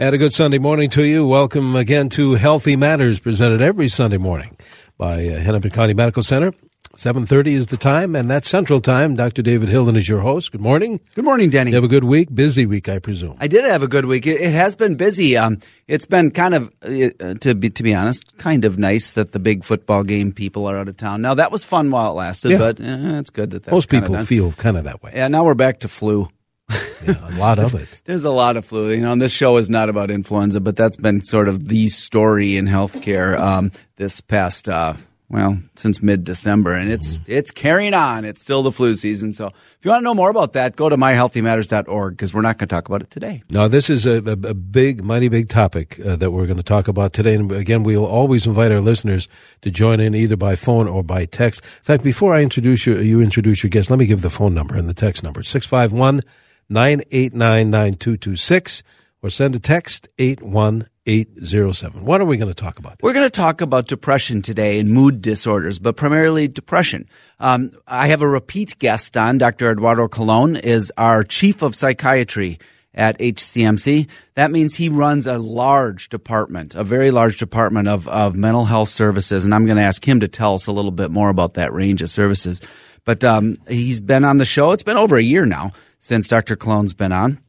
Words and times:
And 0.00 0.14
a 0.14 0.18
good 0.18 0.32
Sunday 0.32 0.58
morning 0.58 0.90
to 0.90 1.02
you. 1.04 1.26
Welcome 1.26 1.74
again 1.74 2.08
to 2.10 2.34
Healthy 2.34 2.76
Matters, 2.76 3.18
presented 3.18 3.60
every 3.60 3.88
Sunday 3.88 4.16
morning 4.16 4.56
by 4.96 5.26
uh, 5.26 5.40
Hennepin 5.40 5.72
County 5.72 5.92
Medical 5.92 6.22
Center. 6.22 6.52
7.30 6.96 7.46
is 7.48 7.66
the 7.66 7.76
time, 7.76 8.14
and 8.16 8.30
that's 8.30 8.48
Central 8.48 8.80
Time. 8.80 9.16
Dr. 9.16 9.42
David 9.42 9.68
Hilden 9.68 9.96
is 9.96 10.08
your 10.08 10.20
host. 10.20 10.52
Good 10.52 10.60
morning. 10.60 11.00
Good 11.16 11.24
morning, 11.24 11.50
Denny. 11.50 11.70
You 11.72 11.74
have 11.76 11.84
a 11.84 11.88
good 11.88 12.04
week? 12.04 12.32
Busy 12.32 12.64
week, 12.64 12.88
I 12.88 12.98
presume. 13.00 13.36
I 13.40 13.48
did 13.48 13.64
have 13.64 13.82
a 13.82 13.88
good 13.88 14.04
week. 14.04 14.26
It, 14.26 14.40
it 14.40 14.52
has 14.52 14.76
been 14.76 14.94
busy. 14.94 15.36
Um, 15.36 15.58
it's 15.88 16.06
been 16.06 16.30
kind 16.30 16.54
of, 16.54 16.72
uh, 16.82 17.34
to 17.40 17.54
be 17.56 17.68
to 17.68 17.82
be 17.82 17.92
honest, 17.94 18.36
kind 18.38 18.64
of 18.64 18.78
nice 18.78 19.10
that 19.12 19.32
the 19.32 19.38
big 19.40 19.64
football 19.64 20.04
game 20.04 20.30
people 20.32 20.66
are 20.68 20.78
out 20.78 20.88
of 20.88 20.96
town. 20.96 21.22
Now, 21.22 21.34
that 21.34 21.50
was 21.52 21.64
fun 21.64 21.90
while 21.90 22.12
it 22.12 22.14
lasted, 22.14 22.52
Yeah. 22.52 22.58
but 22.58 22.80
uh, 22.80 23.18
it's 23.18 23.30
good 23.30 23.50
that 23.50 23.64
that's 23.64 23.72
Most 23.72 23.88
people 23.88 24.16
feel 24.24 24.52
kind 24.52 24.76
of 24.76 24.84
that 24.84 25.02
way. 25.02 25.12
Yeah, 25.14 25.26
now 25.28 25.44
we're 25.44 25.54
back 25.54 25.80
to 25.80 25.88
flu. 25.88 26.28
Yeah, 27.06 27.14
a 27.22 27.38
lot 27.38 27.58
of 27.58 27.74
it. 27.74 28.02
There's 28.04 28.24
a 28.24 28.30
lot 28.30 28.56
of 28.56 28.64
flu. 28.64 28.90
You 28.90 29.00
know, 29.00 29.12
and 29.12 29.22
this 29.22 29.32
show 29.32 29.56
is 29.56 29.70
not 29.70 29.88
about 29.88 30.10
influenza, 30.10 30.60
but 30.60 30.76
that's 30.76 30.96
been 30.96 31.20
sort 31.20 31.48
of 31.48 31.68
the 31.68 31.88
story 31.88 32.56
in 32.56 32.66
healthcare 32.66 33.38
um, 33.38 33.70
this 33.96 34.20
past, 34.20 34.68
uh, 34.68 34.94
well, 35.30 35.58
since 35.76 36.02
mid 36.02 36.24
December, 36.24 36.74
and 36.74 36.90
it's 36.90 37.20
it's 37.26 37.50
carrying 37.50 37.94
on. 37.94 38.24
It's 38.24 38.42
still 38.42 38.62
the 38.62 38.72
flu 38.72 38.94
season. 38.96 39.32
So 39.32 39.46
if 39.46 39.84
you 39.84 39.90
want 39.90 40.00
to 40.00 40.04
know 40.04 40.14
more 40.14 40.30
about 40.30 40.54
that, 40.54 40.74
go 40.74 40.88
to 40.88 40.96
myhealthymatters.org 40.96 42.14
because 42.14 42.34
we're 42.34 42.42
not 42.42 42.58
going 42.58 42.68
to 42.68 42.74
talk 42.74 42.88
about 42.88 43.02
it 43.02 43.10
today. 43.10 43.42
Now, 43.50 43.68
this 43.68 43.90
is 43.90 44.06
a, 44.06 44.22
a, 44.24 44.32
a 44.32 44.54
big, 44.54 45.04
mighty 45.04 45.28
big 45.28 45.48
topic 45.48 46.00
uh, 46.04 46.16
that 46.16 46.30
we're 46.30 46.46
going 46.46 46.56
to 46.56 46.62
talk 46.62 46.88
about 46.88 47.12
today. 47.12 47.34
And 47.34 47.52
again, 47.52 47.84
we'll 47.84 48.06
always 48.06 48.46
invite 48.46 48.72
our 48.72 48.80
listeners 48.80 49.28
to 49.62 49.70
join 49.70 50.00
in 50.00 50.14
either 50.14 50.36
by 50.36 50.56
phone 50.56 50.88
or 50.88 51.04
by 51.04 51.26
text. 51.26 51.60
In 51.62 51.84
fact, 51.84 52.02
before 52.02 52.34
I 52.34 52.42
introduce 52.42 52.86
you, 52.86 52.98
you 52.98 53.20
introduce 53.20 53.62
your 53.62 53.70
guest, 53.70 53.90
let 53.90 53.98
me 53.98 54.06
give 54.06 54.22
the 54.22 54.30
phone 54.30 54.54
number 54.54 54.76
and 54.76 54.88
the 54.88 54.94
text 54.94 55.22
number 55.22 55.42
651 55.42 56.22
989 56.68 57.70
9226 57.70 58.82
or 59.22 59.30
send 59.30 59.54
a 59.54 59.58
text 59.58 60.08
81807. 60.18 62.04
What 62.04 62.20
are 62.20 62.24
we 62.24 62.36
going 62.36 62.50
to 62.50 62.54
talk 62.54 62.78
about? 62.78 62.98
We're 63.02 63.14
going 63.14 63.26
to 63.26 63.30
talk 63.30 63.60
about 63.60 63.86
depression 63.86 64.42
today 64.42 64.78
and 64.78 64.90
mood 64.90 65.20
disorders, 65.22 65.78
but 65.78 65.96
primarily 65.96 66.46
depression. 66.46 67.08
Um, 67.40 67.72
I 67.86 68.08
have 68.08 68.22
a 68.22 68.28
repeat 68.28 68.78
guest 68.78 69.16
on. 69.16 69.38
Dr. 69.38 69.70
Eduardo 69.70 70.08
Colon 70.08 70.56
is 70.56 70.92
our 70.96 71.24
chief 71.24 71.62
of 71.62 71.74
psychiatry 71.74 72.58
at 72.94 73.18
HCMC. 73.18 74.08
That 74.34 74.50
means 74.50 74.74
he 74.74 74.88
runs 74.88 75.26
a 75.26 75.38
large 75.38 76.08
department, 76.08 76.74
a 76.74 76.84
very 76.84 77.10
large 77.10 77.38
department 77.38 77.88
of, 77.88 78.08
of 78.08 78.34
mental 78.34 78.64
health 78.64 78.88
services. 78.88 79.44
And 79.44 79.54
I'm 79.54 79.66
going 79.66 79.78
to 79.78 79.82
ask 79.82 80.06
him 80.06 80.20
to 80.20 80.28
tell 80.28 80.54
us 80.54 80.66
a 80.66 80.72
little 80.72 80.90
bit 80.90 81.10
more 81.10 81.28
about 81.28 81.54
that 81.54 81.72
range 81.72 82.02
of 82.02 82.10
services. 82.10 82.60
But 83.08 83.24
um, 83.24 83.56
he's 83.66 84.00
been 84.00 84.22
on 84.22 84.36
the 84.36 84.44
show. 84.44 84.72
It's 84.72 84.82
been 84.82 84.98
over 84.98 85.16
a 85.16 85.22
year 85.22 85.46
now 85.46 85.72
since 85.98 86.28
Dr. 86.28 86.56
Colon's 86.56 86.92
been 86.92 87.10
on. 87.10 87.40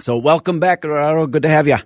So 0.00 0.16
welcome 0.16 0.60
back, 0.60 0.78
Eduardo. 0.78 1.26
Good 1.26 1.42
to 1.42 1.50
have 1.50 1.66
you. 1.66 1.76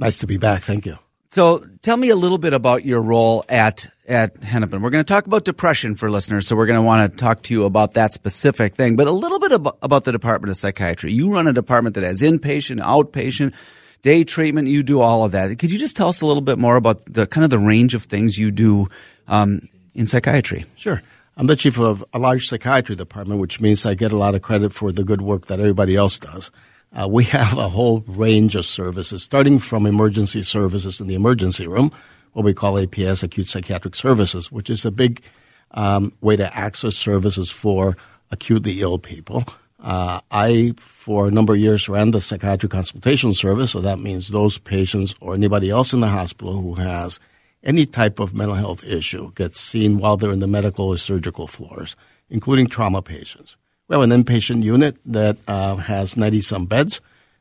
Nice 0.00 0.18
to 0.18 0.26
be 0.26 0.38
back. 0.38 0.62
Thank 0.62 0.84
you. 0.84 0.98
So 1.30 1.64
tell 1.82 1.96
me 1.96 2.08
a 2.08 2.16
little 2.16 2.36
bit 2.36 2.54
about 2.54 2.84
your 2.84 3.00
role 3.00 3.44
at 3.48 3.88
at 4.08 4.42
Hennepin. 4.42 4.82
We're 4.82 4.90
going 4.90 5.04
to 5.04 5.08
talk 5.08 5.28
about 5.28 5.44
depression 5.44 5.94
for 5.94 6.10
listeners, 6.10 6.48
so 6.48 6.56
we're 6.56 6.66
going 6.66 6.80
to 6.80 6.82
want 6.82 7.12
to 7.12 7.16
talk 7.16 7.42
to 7.42 7.54
you 7.54 7.62
about 7.62 7.94
that 7.94 8.12
specific 8.12 8.74
thing, 8.74 8.96
but 8.96 9.06
a 9.06 9.12
little 9.12 9.38
bit 9.38 9.52
about, 9.52 9.78
about 9.80 10.02
the 10.02 10.10
Department 10.10 10.50
of 10.50 10.56
Psychiatry. 10.56 11.12
You 11.12 11.32
run 11.32 11.46
a 11.46 11.52
department 11.52 11.94
that 11.94 12.02
has 12.02 12.22
inpatient, 12.22 12.80
outpatient, 12.80 13.54
day 14.02 14.24
treatment. 14.24 14.66
You 14.66 14.82
do 14.82 14.98
all 14.98 15.24
of 15.24 15.30
that. 15.30 15.56
Could 15.60 15.70
you 15.70 15.78
just 15.78 15.96
tell 15.96 16.08
us 16.08 16.22
a 16.22 16.26
little 16.26 16.42
bit 16.42 16.58
more 16.58 16.74
about 16.74 17.04
the 17.04 17.24
kind 17.24 17.44
of 17.44 17.50
the 17.50 17.58
range 17.60 17.94
of 17.94 18.02
things 18.02 18.36
you 18.36 18.50
do 18.50 18.88
um, 19.28 19.60
in 19.94 20.08
psychiatry? 20.08 20.64
Sure. 20.74 21.02
I'm 21.38 21.46
the 21.46 21.54
chief 21.54 21.78
of 21.78 22.04
a 22.12 22.18
large 22.18 22.48
psychiatry 22.48 22.96
department, 22.96 23.40
which 23.40 23.60
means 23.60 23.86
I 23.86 23.94
get 23.94 24.10
a 24.10 24.16
lot 24.16 24.34
of 24.34 24.42
credit 24.42 24.72
for 24.72 24.90
the 24.90 25.04
good 25.04 25.22
work 25.22 25.46
that 25.46 25.60
everybody 25.60 25.94
else 25.94 26.18
does. 26.18 26.50
Uh, 26.92 27.06
we 27.08 27.22
have 27.38 27.56
a 27.56 27.68
whole 27.68 28.00
range 28.08 28.56
of 28.56 28.66
services, 28.66 29.22
starting 29.22 29.60
from 29.60 29.86
emergency 29.86 30.42
services 30.42 31.00
in 31.00 31.06
the 31.06 31.14
emergency 31.14 31.68
room, 31.68 31.92
what 32.32 32.44
we 32.44 32.52
call 32.52 32.74
APS, 32.74 33.22
acute 33.22 33.46
psychiatric 33.46 33.94
services, 33.94 34.50
which 34.50 34.68
is 34.68 34.84
a 34.84 34.90
big 34.90 35.22
um, 35.70 36.12
way 36.20 36.34
to 36.34 36.56
access 36.58 36.96
services 36.96 37.52
for 37.52 37.96
acutely 38.32 38.80
ill 38.80 38.98
people. 38.98 39.44
Uh, 39.78 40.20
I, 40.32 40.74
for 40.78 41.28
a 41.28 41.30
number 41.30 41.52
of 41.52 41.60
years, 41.60 41.88
ran 41.88 42.10
the 42.10 42.20
psychiatric 42.20 42.72
consultation 42.72 43.32
service, 43.32 43.70
so 43.70 43.80
that 43.80 44.00
means 44.00 44.26
those 44.26 44.58
patients 44.58 45.14
or 45.20 45.34
anybody 45.34 45.70
else 45.70 45.92
in 45.92 46.00
the 46.00 46.08
hospital 46.08 46.60
who 46.60 46.74
has 46.74 47.20
any 47.62 47.86
type 47.86 48.18
of 48.18 48.34
mental 48.34 48.56
health 48.56 48.84
issue 48.84 49.32
gets 49.34 49.60
seen 49.60 49.98
while 49.98 50.16
they're 50.16 50.32
in 50.32 50.40
the 50.40 50.46
medical 50.46 50.88
or 50.88 50.96
surgical 50.96 51.46
floors, 51.46 51.96
including 52.28 52.66
trauma 52.66 53.02
patients. 53.02 53.56
We 53.88 53.94
have 53.94 54.02
an 54.02 54.10
inpatient 54.10 54.62
unit 54.62 54.96
that 55.06 55.38
uh, 55.48 55.76
has 55.76 56.16
90 56.16 56.40
some 56.42 56.66
beds, 56.66 57.00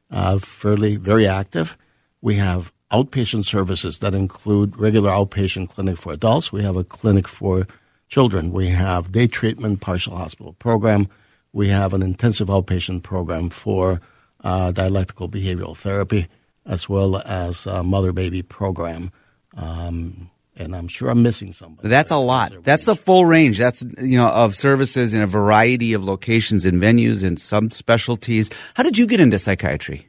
uh, 0.09 0.39
fairly 0.39 0.95
very 0.95 1.27
active. 1.27 1.77
We 2.21 2.35
have 2.35 2.71
outpatient 2.91 3.45
services 3.45 3.99
that 3.99 4.15
include 4.15 4.77
regular 4.77 5.11
outpatient 5.11 5.69
clinic 5.69 5.97
for 5.97 6.13
adults. 6.13 6.51
We 6.51 6.63
have 6.63 6.77
a 6.77 6.83
clinic 6.83 7.27
for 7.27 7.67
children. 8.07 8.51
We 8.51 8.67
have 8.69 9.11
day 9.11 9.27
treatment, 9.27 9.81
partial 9.81 10.15
hospital 10.15 10.53
program. 10.53 11.09
We 11.51 11.67
have 11.67 11.93
an 11.93 12.01
intensive 12.01 12.47
outpatient 12.47 13.03
program 13.03 13.49
for 13.49 14.01
uh, 14.43 14.71
dialectical 14.71 15.27
behavioral 15.27 15.75
therapy, 15.75 16.27
as 16.65 16.87
well 16.87 17.17
as 17.17 17.65
a 17.65 17.83
mother 17.83 18.13
baby 18.13 18.41
program. 18.41 19.11
Um, 19.57 20.29
and 20.55 20.75
I'm 20.75 20.87
sure 20.87 21.09
I'm 21.09 21.21
missing 21.21 21.53
somebody. 21.53 21.89
That's 21.89 22.11
a 22.11 22.17
lot. 22.17 22.53
That's 22.63 22.85
the 22.85 22.95
full 22.95 23.25
range. 23.25 23.57
That's 23.57 23.83
you 24.01 24.17
know 24.17 24.27
of 24.27 24.55
services 24.55 25.13
in 25.13 25.21
a 25.21 25.27
variety 25.27 25.93
of 25.93 26.03
locations 26.03 26.65
and 26.65 26.81
venues 26.81 27.23
and 27.23 27.39
some 27.39 27.69
subspecialties. 27.69 28.51
How 28.73 28.83
did 28.83 28.97
you 28.97 29.07
get 29.07 29.19
into 29.19 29.37
psychiatry? 29.37 30.07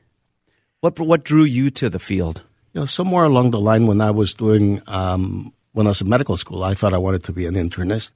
What 0.80 0.98
what 0.98 1.24
drew 1.24 1.44
you 1.44 1.70
to 1.72 1.90
the 1.90 1.98
field? 1.98 2.44
You 2.72 2.82
know, 2.82 2.86
somewhere 2.86 3.24
along 3.24 3.50
the 3.50 3.60
line 3.60 3.86
when 3.86 4.00
I 4.00 4.10
was 4.10 4.34
doing, 4.34 4.80
um, 4.86 5.52
when 5.72 5.86
I 5.86 5.90
was 5.90 6.00
in 6.00 6.08
medical 6.08 6.36
school, 6.36 6.62
I 6.62 6.74
thought 6.74 6.94
I 6.94 6.98
wanted 6.98 7.24
to 7.24 7.32
be 7.32 7.46
an 7.46 7.54
internist. 7.54 8.12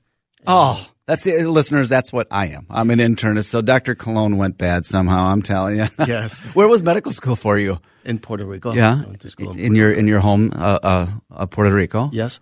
Oh, 0.47 0.92
that's 1.07 1.27
it, 1.27 1.47
listeners. 1.47 1.89
That's 1.89 2.13
what 2.13 2.27
I 2.31 2.49
am. 2.49 2.67
I'm 2.71 2.91
an 2.91 2.99
internist. 2.99 3.47
So 3.47 3.61
Dr. 3.61 3.95
Colon 3.95 4.37
went 4.37 4.59
bad 4.59 4.85
somehow. 4.85 5.27
I'm 5.27 5.43
telling 5.43 5.79
you. 5.79 5.89
Yes. 6.07 6.41
Where 6.55 6.69
was 6.69 6.83
medical 6.83 7.13
school 7.13 7.37
for 7.37 7.59
you? 7.59 7.79
In 8.05 8.19
Puerto 8.19 8.45
Rico. 8.45 8.73
Yeah, 8.73 9.03
in 9.39 9.59
in 9.59 9.75
your 9.75 9.93
in 9.93 10.09
your 10.09 10.21
home, 10.21 10.53
uh, 10.55 10.79
uh, 10.83 11.07
uh, 11.31 11.47
Puerto 11.47 11.73
Rico. 11.73 12.11
Yes. 12.13 12.41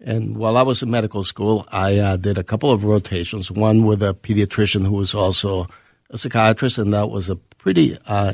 And 0.00 0.36
while 0.36 0.56
I 0.56 0.62
was 0.62 0.82
in 0.82 0.90
medical 0.90 1.24
school, 1.24 1.66
I 1.70 1.98
uh, 1.98 2.16
did 2.16 2.38
a 2.38 2.44
couple 2.44 2.70
of 2.70 2.84
rotations, 2.84 3.50
one 3.50 3.84
with 3.84 4.02
a 4.02 4.14
pediatrician 4.14 4.86
who 4.86 4.92
was 4.92 5.14
also 5.14 5.66
a 6.08 6.16
psychiatrist, 6.16 6.78
and 6.78 6.94
that 6.94 7.10
was 7.10 7.28
a 7.28 7.36
pretty 7.36 7.98
uh, 8.06 8.32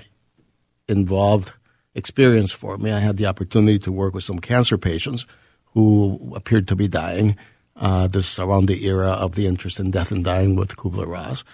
involved 0.89 1.53
experience 1.95 2.53
for 2.53 2.79
me. 2.79 2.93
I 2.93 3.01
had 3.01 3.17
the 3.17 3.27
opportunity 3.27 3.79
to 3.81 3.91
work 3.91 4.15
with 4.15 4.23
some 4.23 4.39
cancer 4.39 4.79
patients 4.79 5.27
who 5.73 6.33
appeared 6.37 6.69
to 6.69 6.77
be 6.77 6.89
dying. 6.89 7.37
Uh, 7.77 8.07
this 8.07 8.33
is 8.33 8.39
around 8.39 8.67
the 8.67 8.87
era 8.87 9.11
of 9.11 9.35
the 9.35 9.47
interest 9.47 9.79
in 9.79 9.91
death 9.91 10.11
and 10.11 10.25
dying 10.25 10.57
with 10.57 10.77
Kubler-Ross. 10.77 11.45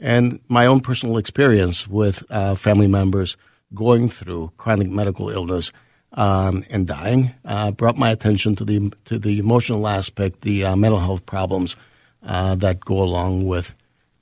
And 0.00 0.40
my 0.48 0.66
own 0.66 0.80
personal 0.80 1.18
experience 1.18 1.86
with 1.88 2.22
uh, 2.30 2.54
family 2.54 2.88
members 2.88 3.36
going 3.74 4.08
through 4.08 4.52
chronic 4.56 4.88
medical 4.88 5.28
illness 5.30 5.72
um, 6.12 6.64
and 6.70 6.86
dying 6.86 7.34
uh, 7.44 7.70
brought 7.70 7.96
my 7.96 8.10
attention 8.10 8.56
to 8.56 8.64
the 8.64 8.90
to 9.04 9.18
the 9.18 9.38
emotional 9.38 9.86
aspect, 9.86 10.40
the 10.40 10.64
uh, 10.64 10.76
mental 10.76 11.00
health 11.00 11.26
problems 11.26 11.76
uh, 12.22 12.54
that 12.56 12.80
go 12.80 13.00
along 13.02 13.46
with 13.46 13.74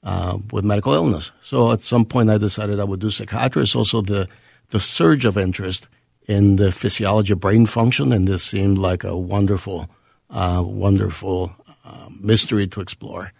uh, 0.03 0.39
with 0.53 0.65
medical 0.65 0.95
illness. 0.95 1.33
So 1.41 1.73
at 1.73 1.85
some 1.85 2.05
point, 2.05 2.31
I 2.31 2.39
decided 2.39 2.81
I 2.81 2.85
would 2.85 3.01
do 3.01 3.11
psychiatry. 3.11 3.65
Also 3.75 4.03
the 4.03 4.29
the 4.69 4.81
surge 4.81 5.25
of 5.25 5.39
interest 5.39 5.87
in 6.27 6.57
the 6.57 6.73
physiology 6.73 7.33
of 7.33 7.41
brain 7.41 7.67
function, 7.67 8.13
and 8.13 8.27
this 8.27 8.43
seemed 8.43 8.79
like 8.79 9.05
a 9.05 9.17
wonderful, 9.17 9.89
uh, 10.31 10.63
wonderful 10.65 11.55
uh, 11.85 12.09
mystery 12.21 12.67
to 12.69 12.81
explore. 12.81 13.33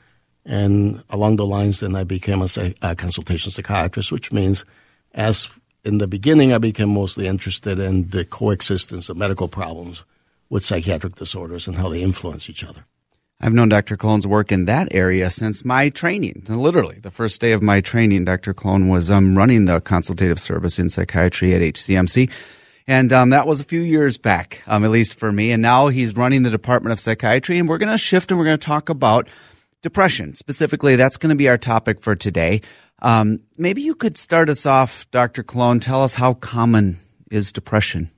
And 0.45 1.03
along 1.11 1.37
the 1.37 1.47
lines, 1.47 1.81
then 1.81 1.97
I 1.97 2.05
became 2.05 2.41
a, 2.43 2.49
a 2.83 2.95
consultation 2.95 3.51
psychiatrist, 3.51 4.13
which 4.13 4.33
means 4.33 4.65
as 5.13 5.49
in 5.85 5.99
the 5.99 6.07
beginning, 6.07 6.53
I 6.53 6.59
became 6.59 6.91
mostly 6.91 7.27
interested 7.27 7.79
in 7.79 8.11
the 8.11 8.25
coexistence 8.25 9.09
of 9.09 9.17
medical 9.17 9.49
problems 9.49 10.03
with 10.51 10.65
psychiatric 10.65 11.15
disorders 11.15 11.67
and 11.67 11.77
how 11.77 11.89
they 11.89 12.03
influence 12.03 12.51
each 12.51 12.65
other. 12.65 12.85
I've 13.41 13.53
known 13.53 13.69
Dr. 13.69 13.97
Colon's 13.97 14.27
work 14.27 14.51
in 14.51 14.65
that 14.65 14.89
area 14.93 15.29
since 15.31 15.65
my 15.65 15.91
training. 15.91 16.45
Literally, 16.49 16.99
the 17.01 17.11
first 17.11 17.41
day 17.41 17.53
of 17.53 17.63
my 17.63 17.81
training, 17.81 18.25
Dr. 18.25 18.55
Colon 18.55 18.89
was 18.89 19.11
um, 19.11 19.37
running 19.37 19.67
the 19.67 19.81
consultative 19.81 20.41
service 20.41 20.79
in 20.79 20.89
psychiatry 20.89 21.55
at 21.55 21.61
HCMC. 21.61 22.31
And 22.89 23.13
um, 23.13 23.31
that 23.31 23.47
was 23.47 23.61
a 23.61 23.65
few 23.65 23.81
years 23.81 24.17
back, 24.17 24.63
um, 24.67 24.85
at 24.85 24.91
least 24.91 25.19
for 25.19 25.33
me. 25.33 25.51
And 25.51 25.61
now 25.61 25.89
he's 25.89 26.17
running 26.17 26.45
the 26.45 26.51
Department 26.51 26.93
of 26.93 27.01
Psychiatry. 27.01 27.59
And 27.59 27.69
we're 27.69 27.79
going 27.79 27.91
to 27.91 27.99
shift 27.99 28.31
and 28.31 28.39
we're 28.39 28.47
going 28.47 28.59
to 28.59 28.67
talk 28.67 28.89
about 28.89 29.29
depression. 29.83 30.35
Specifically, 30.35 30.97
that's 30.97 31.17
going 31.17 31.31
to 31.31 31.37
be 31.37 31.49
our 31.49 31.59
topic 31.59 32.01
for 32.01 32.15
today. 32.15 32.61
Um, 33.03 33.41
maybe 33.59 33.83
you 33.83 33.95
could 33.95 34.17
start 34.17 34.49
us 34.49 34.67
off, 34.67 35.11
Dr. 35.11 35.43
Colon. 35.43 35.81
Tell 35.81 36.03
us 36.03 36.15
how 36.15 36.35
common 36.35 36.99
is 37.31 37.53
depression? 37.53 38.11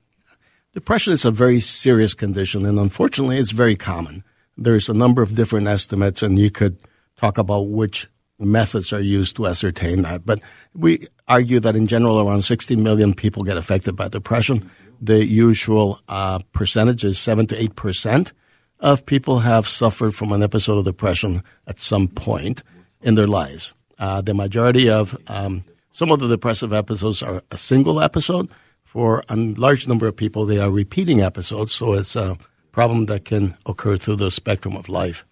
Depression 0.73 1.13
is 1.13 1.25
a 1.25 1.31
very 1.31 1.59
serious 1.59 2.13
condition, 2.13 2.65
and 2.65 2.79
unfortunately, 2.79 3.37
it's 3.37 3.51
very 3.51 3.75
common. 3.75 4.23
There's 4.55 4.87
a 4.87 4.93
number 4.93 5.21
of 5.21 5.35
different 5.35 5.67
estimates, 5.67 6.21
and 6.21 6.37
you 6.37 6.51
could 6.51 6.77
talk 7.17 7.37
about 7.37 7.69
which 7.69 8.07
methods 8.39 8.93
are 8.93 9.01
used 9.01 9.35
to 9.35 9.47
ascertain 9.47 10.03
that. 10.03 10.25
But 10.25 10.41
we 10.73 11.07
argue 11.27 11.59
that 11.59 11.75
in 11.75 11.87
general, 11.87 12.19
around 12.19 12.43
60 12.43 12.75
million 12.77 13.13
people 13.13 13.43
get 13.43 13.57
affected 13.57 13.95
by 13.95 14.07
depression. 14.07 14.69
The 15.01 15.25
usual 15.25 15.99
uh, 16.07 16.39
percentage 16.53 17.03
is 17.03 17.19
7 17.19 17.47
to 17.47 17.61
8 17.61 17.75
percent 17.75 18.33
of 18.79 19.05
people 19.05 19.39
have 19.39 19.67
suffered 19.67 20.15
from 20.15 20.31
an 20.31 20.41
episode 20.41 20.77
of 20.77 20.85
depression 20.85 21.43
at 21.67 21.79
some 21.79 22.07
point 22.07 22.63
in 23.01 23.15
their 23.15 23.27
lives. 23.27 23.73
Uh, 23.97 24.21
the 24.21 24.33
majority 24.33 24.89
of 24.89 25.17
um, 25.27 25.63
some 25.91 26.11
of 26.11 26.19
the 26.19 26.27
depressive 26.27 26.71
episodes 26.71 27.21
are 27.21 27.43
a 27.51 27.57
single 27.57 28.01
episode. 28.01 28.49
For 28.85 29.21
a 29.29 29.35
large 29.35 29.87
number 29.87 30.07
of 30.07 30.15
people, 30.15 30.45
they 30.45 30.57
are 30.57 30.71
repeating 30.71 31.21
episodes, 31.21 31.73
so 31.73 31.93
it's 31.93 32.15
a 32.15 32.37
problem 32.71 33.05
that 33.05 33.25
can 33.25 33.55
occur 33.65 33.97
through 33.97 34.15
the 34.15 34.31
spectrum 34.31 34.75
of 34.75 34.89
life. 34.89 35.25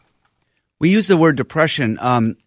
We 0.79 0.89
use 0.89 1.07
the 1.07 1.17
word 1.17 1.37
depression. 1.37 1.97
Um, 1.99 2.37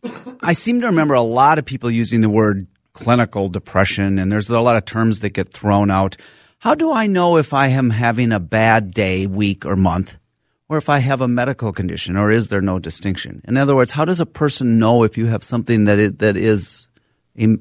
I 0.43 0.53
seem 0.53 0.81
to 0.81 0.87
remember 0.87 1.15
a 1.15 1.23
lot 1.23 1.59
of 1.59 1.65
people 1.65 1.91
using 1.91 2.21
the 2.21 2.29
word 2.29 2.67
clinical 2.93 3.49
depression, 3.49 4.19
and 4.19 4.31
there's 4.31 4.51
a 4.51 4.61
lot 4.61 4.77
of 4.77 4.85
terms 4.85 5.21
that 5.21 5.31
get 5.31 5.53
thrown 5.53 5.91
out. 5.91 6.17
How 6.59 6.75
do 6.75 6.93
I 6.93 7.07
know 7.07 7.39
if 7.39 7.53
I 7.55 7.69
am 7.69 7.91
having 7.91 8.33
a 8.33 8.41
bad 8.41 8.93
day, 8.93 9.27
week, 9.27 9.65
or 9.65 9.77
month? 9.77 10.17
or 10.71 10.79
if 10.79 10.89
I 10.89 11.01
have 11.01 11.21
a 11.21 11.27
medical 11.27 11.73
condition, 11.73 12.17
or 12.17 12.31
is 12.31 12.47
there 12.47 12.61
no 12.61 12.79
distinction? 12.79 13.43
In 13.47 13.57
other 13.57 13.75
words, 13.75 13.91
how 13.91 14.05
does 14.05 14.21
a 14.21 14.25
person 14.25 14.79
know 14.79 15.03
if 15.03 15.19
you 15.19 15.27
have 15.27 15.43
something 15.43 15.85
that 15.87 15.99
it, 15.99 16.21
that 16.21 16.37
is 16.37 16.87
a, 17.37 17.59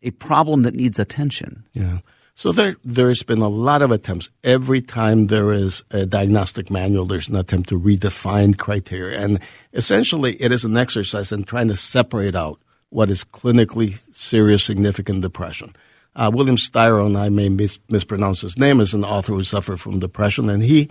a 0.00 0.12
problem 0.12 0.62
that 0.62 0.76
needs 0.76 1.00
attention? 1.00 1.66
Yeah. 1.72 1.98
So 2.34 2.50
there, 2.50 2.76
there's 2.82 3.22
been 3.22 3.42
a 3.42 3.48
lot 3.48 3.82
of 3.82 3.90
attempts. 3.90 4.30
Every 4.42 4.80
time 4.80 5.26
there 5.26 5.52
is 5.52 5.82
a 5.90 6.06
diagnostic 6.06 6.70
manual, 6.70 7.04
there's 7.04 7.28
an 7.28 7.36
attempt 7.36 7.68
to 7.68 7.78
redefine 7.78 8.56
criteria. 8.56 9.20
And 9.20 9.38
essentially, 9.72 10.34
it 10.40 10.50
is 10.50 10.64
an 10.64 10.76
exercise 10.76 11.30
in 11.30 11.44
trying 11.44 11.68
to 11.68 11.76
separate 11.76 12.34
out 12.34 12.58
what 12.88 13.10
is 13.10 13.24
clinically 13.24 13.98
serious, 14.14 14.64
significant 14.64 15.20
depression. 15.22 15.74
Uh, 16.14 16.30
William 16.32 16.56
Styron, 16.56 17.06
and 17.06 17.18
I 17.18 17.28
may 17.28 17.48
mis- 17.48 17.78
mispronounce 17.88 18.42
his 18.42 18.58
name, 18.58 18.80
is 18.80 18.94
an 18.94 19.04
author 19.04 19.32
who 19.32 19.44
suffered 19.44 19.80
from 19.80 19.98
depression, 19.98 20.50
and 20.50 20.62
he 20.62 20.90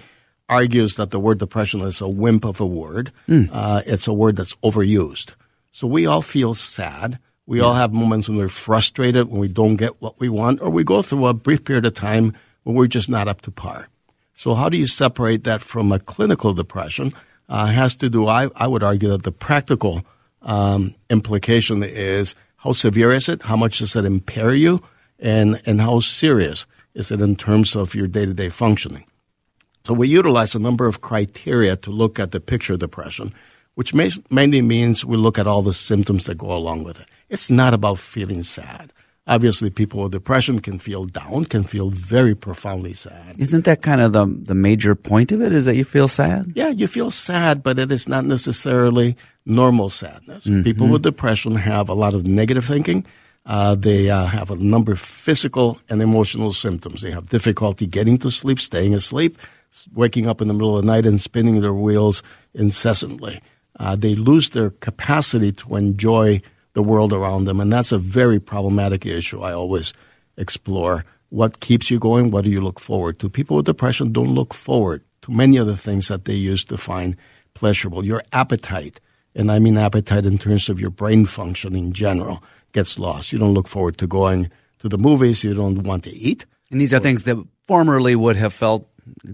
argues 0.49 0.95
that 0.95 1.11
the 1.11 1.19
word 1.19 1.39
depression 1.39 1.81
is 1.81 2.01
a 2.01 2.09
wimp 2.09 2.43
of 2.43 2.59
a 2.59 2.65
word. 2.65 3.11
Mm. 3.27 3.49
Uh, 3.51 3.81
it's 3.85 4.07
a 4.07 4.13
word 4.13 4.35
that's 4.35 4.55
overused. 4.63 5.33
So 5.71 5.87
we 5.87 6.05
all 6.05 6.21
feel 6.21 6.53
sad. 6.53 7.19
We 7.45 7.59
yeah. 7.59 7.65
all 7.65 7.73
have 7.73 7.91
moments 7.91 8.29
when 8.29 8.37
we're 8.37 8.47
frustrated, 8.47 9.29
when 9.29 9.39
we 9.39 9.47
don't 9.47 9.75
get 9.75 10.01
what 10.01 10.19
we 10.19 10.29
want, 10.29 10.61
or 10.61 10.69
we 10.69 10.83
go 10.83 11.01
through 11.01 11.25
a 11.25 11.33
brief 11.33 11.65
period 11.65 11.85
of 11.85 11.93
time 11.93 12.33
when 12.63 12.75
we're 12.75 12.87
just 12.87 13.09
not 13.09 13.27
up 13.27 13.41
to 13.41 13.51
par. 13.51 13.89
So 14.33 14.53
how 14.53 14.69
do 14.69 14.77
you 14.77 14.87
separate 14.87 15.43
that 15.43 15.61
from 15.61 15.91
a 15.91 15.99
clinical 15.99 16.53
depression? 16.53 17.13
Uh, 17.49 17.65
has 17.67 17.95
to 17.95 18.09
do, 18.09 18.27
I, 18.27 18.49
I 18.55 18.67
would 18.67 18.83
argue 18.83 19.09
that 19.09 19.23
the 19.23 19.31
practical 19.31 20.05
um, 20.41 20.95
implication 21.09 21.83
is 21.83 22.35
how 22.57 22.73
severe 22.73 23.11
is 23.11 23.27
it? 23.27 23.41
How 23.41 23.55
much 23.55 23.79
does 23.79 23.95
it 23.95 24.05
impair 24.05 24.53
you? 24.53 24.81
And, 25.19 25.61
and 25.65 25.81
how 25.81 25.99
serious 25.99 26.65
is 26.93 27.11
it 27.11 27.21
in 27.21 27.35
terms 27.35 27.75
of 27.75 27.93
your 27.93 28.07
day 28.07 28.25
to 28.25 28.33
day 28.33 28.49
functioning? 28.49 29.05
So 29.85 29.93
we 29.93 30.07
utilize 30.07 30.55
a 30.55 30.59
number 30.59 30.85
of 30.87 31.01
criteria 31.01 31.75
to 31.77 31.89
look 31.91 32.19
at 32.19 32.31
the 32.31 32.39
picture 32.39 32.73
of 32.73 32.79
depression, 32.79 33.33
which 33.75 33.93
mainly 33.93 34.61
means 34.61 35.03
we 35.03 35.17
look 35.17 35.39
at 35.39 35.47
all 35.47 35.61
the 35.61 35.73
symptoms 35.73 36.25
that 36.25 36.37
go 36.37 36.55
along 36.55 36.83
with 36.83 36.99
it. 36.99 37.07
It's 37.31 37.49
not 37.49 37.73
about 37.73 37.97
feeling 37.97 38.43
sad. 38.43 38.93
Obviously, 39.25 39.69
people 39.69 40.03
with 40.03 40.11
depression 40.11 40.59
can 40.59 40.77
feel 40.77 41.05
down, 41.05 41.45
can 41.45 41.63
feel 41.63 41.89
very 41.89 42.35
profoundly 42.35 42.93
sad. 42.93 43.35
Isn't 43.39 43.65
that 43.65 43.81
kind 43.81 44.01
of 44.01 44.13
the, 44.13 44.25
the 44.25 44.55
major 44.55 44.93
point 44.93 45.31
of 45.31 45.41
it? 45.41 45.51
Is 45.51 45.65
that 45.65 45.75
you 45.75 45.85
feel 45.85 46.07
sad? 46.07 46.53
Yeah, 46.55 46.69
you 46.69 46.87
feel 46.87 47.09
sad, 47.09 47.63
but 47.63 47.79
it 47.79 47.91
is 47.91 48.09
not 48.09 48.25
necessarily 48.25 49.15
normal 49.45 49.89
sadness. 49.89 50.45
Mm-hmm. 50.45 50.63
People 50.63 50.87
with 50.87 51.03
depression 51.03 51.55
have 51.55 51.87
a 51.89 51.93
lot 51.93 52.13
of 52.13 52.27
negative 52.27 52.65
thinking. 52.65 53.05
Uh, 53.45 53.73
they 53.73 54.09
uh, 54.09 54.25
have 54.25 54.51
a 54.51 54.55
number 54.55 54.91
of 54.91 54.99
physical 54.99 55.79
and 55.89 56.01
emotional 56.01 56.53
symptoms. 56.53 57.01
They 57.01 57.11
have 57.11 57.29
difficulty 57.29 57.87
getting 57.87 58.17
to 58.19 58.29
sleep, 58.31 58.59
staying 58.59 58.93
asleep 58.93 59.37
waking 59.93 60.27
up 60.27 60.41
in 60.41 60.47
the 60.47 60.53
middle 60.53 60.77
of 60.77 60.83
the 60.83 60.91
night 60.91 61.05
and 61.05 61.21
spinning 61.21 61.61
their 61.61 61.73
wheels 61.73 62.23
incessantly. 62.53 63.41
Uh, 63.79 63.95
they 63.95 64.15
lose 64.15 64.49
their 64.51 64.69
capacity 64.69 65.51
to 65.51 65.75
enjoy 65.75 66.41
the 66.73 66.83
world 66.83 67.13
around 67.13 67.45
them, 67.45 67.59
and 67.59 67.71
that's 67.71 67.91
a 67.91 67.97
very 67.97 68.39
problematic 68.39 69.05
issue. 69.05 69.41
I 69.41 69.53
always 69.53 69.93
explore 70.37 71.05
what 71.29 71.59
keeps 71.59 71.89
you 71.89 71.99
going, 71.99 72.31
what 72.31 72.43
do 72.43 72.51
you 72.51 72.61
look 72.61 72.79
forward 72.79 73.19
to. 73.19 73.29
People 73.29 73.57
with 73.57 73.65
depression 73.65 74.11
don't 74.11 74.35
look 74.35 74.53
forward 74.53 75.03
to 75.21 75.31
many 75.31 75.57
of 75.57 75.67
the 75.67 75.77
things 75.77 76.07
that 76.07 76.25
they 76.25 76.33
used 76.33 76.69
to 76.69 76.77
find 76.77 77.15
pleasurable. 77.53 78.05
Your 78.05 78.21
appetite, 78.33 78.99
and 79.35 79.51
I 79.51 79.59
mean 79.59 79.77
appetite 79.77 80.25
in 80.25 80.37
terms 80.37 80.69
of 80.69 80.79
your 80.79 80.89
brain 80.89 81.25
function 81.25 81.75
in 81.75 81.93
general, 81.93 82.43
gets 82.73 82.99
lost. 82.99 83.31
You 83.31 83.39
don't 83.39 83.53
look 83.53 83.67
forward 83.67 83.97
to 83.97 84.07
going 84.07 84.49
to 84.79 84.89
the 84.89 84.97
movies. 84.97 85.43
You 85.43 85.53
don't 85.53 85.83
want 85.83 86.03
to 86.03 86.11
eat. 86.11 86.45
And 86.69 86.79
these 86.79 86.93
are 86.93 86.99
things 86.99 87.23
that 87.25 87.37
formerly 87.65 88.15
would 88.15 88.35
have 88.35 88.53
felt 88.53 88.87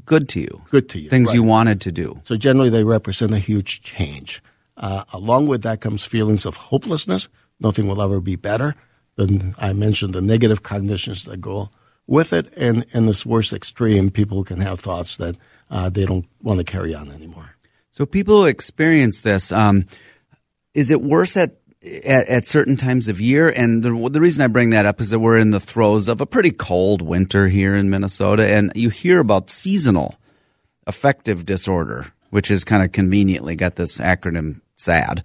good 0.05 0.27
to 0.29 0.39
you. 0.39 0.61
Good 0.69 0.89
to 0.89 0.99
you. 0.99 1.09
Things 1.09 1.29
right. 1.29 1.35
you 1.35 1.43
wanted 1.43 1.81
to 1.81 1.91
do. 1.91 2.19
So 2.23 2.35
generally, 2.35 2.69
they 2.69 2.83
represent 2.83 3.33
a 3.33 3.39
huge 3.39 3.81
change. 3.81 4.41
Uh, 4.77 5.03
along 5.11 5.47
with 5.47 5.63
that 5.63 5.81
comes 5.81 6.05
feelings 6.05 6.45
of 6.45 6.55
hopelessness. 6.55 7.27
Nothing 7.59 7.87
will 7.87 8.01
ever 8.01 8.21
be 8.21 8.35
better. 8.35 8.75
Then 9.15 9.55
I 9.57 9.73
mentioned 9.73 10.13
the 10.13 10.21
negative 10.21 10.61
cognitions 10.61 11.25
that 11.25 11.41
go 11.41 11.69
with 12.05 12.31
it, 12.31 12.53
and 12.55 12.85
in 12.93 13.07
this 13.07 13.25
worst 13.25 13.51
extreme, 13.51 14.11
people 14.11 14.43
can 14.43 14.61
have 14.61 14.79
thoughts 14.79 15.17
that 15.17 15.37
uh, 15.69 15.89
they 15.89 16.05
don't 16.05 16.25
want 16.41 16.59
to 16.59 16.63
carry 16.63 16.93
on 16.93 17.11
anymore. 17.11 17.55
So 17.89 18.05
people 18.05 18.41
who 18.41 18.45
experience 18.45 19.21
this, 19.21 19.51
um, 19.51 19.87
is 20.73 20.91
it 20.91 21.01
worse 21.01 21.35
at 21.35 21.53
at, 21.83 22.27
at, 22.27 22.45
certain 22.45 22.75
times 22.75 23.07
of 23.07 23.21
year. 23.21 23.49
And 23.49 23.83
the, 23.83 24.09
the 24.09 24.19
reason 24.19 24.43
I 24.43 24.47
bring 24.47 24.71
that 24.71 24.85
up 24.85 24.99
is 24.99 25.11
that 25.11 25.19
we're 25.19 25.37
in 25.37 25.51
the 25.51 25.59
throes 25.59 26.07
of 26.07 26.21
a 26.21 26.25
pretty 26.25 26.51
cold 26.51 27.01
winter 27.01 27.47
here 27.47 27.75
in 27.75 27.89
Minnesota, 27.89 28.47
and 28.47 28.71
you 28.75 28.89
hear 28.89 29.19
about 29.19 29.49
seasonal 29.49 30.15
affective 30.85 31.45
disorder, 31.45 32.11
which 32.29 32.49
is 32.49 32.63
kind 32.63 32.83
of 32.83 32.91
conveniently 32.91 33.55
got 33.55 33.75
this 33.75 33.99
acronym 33.99 34.61
SAD. 34.77 35.23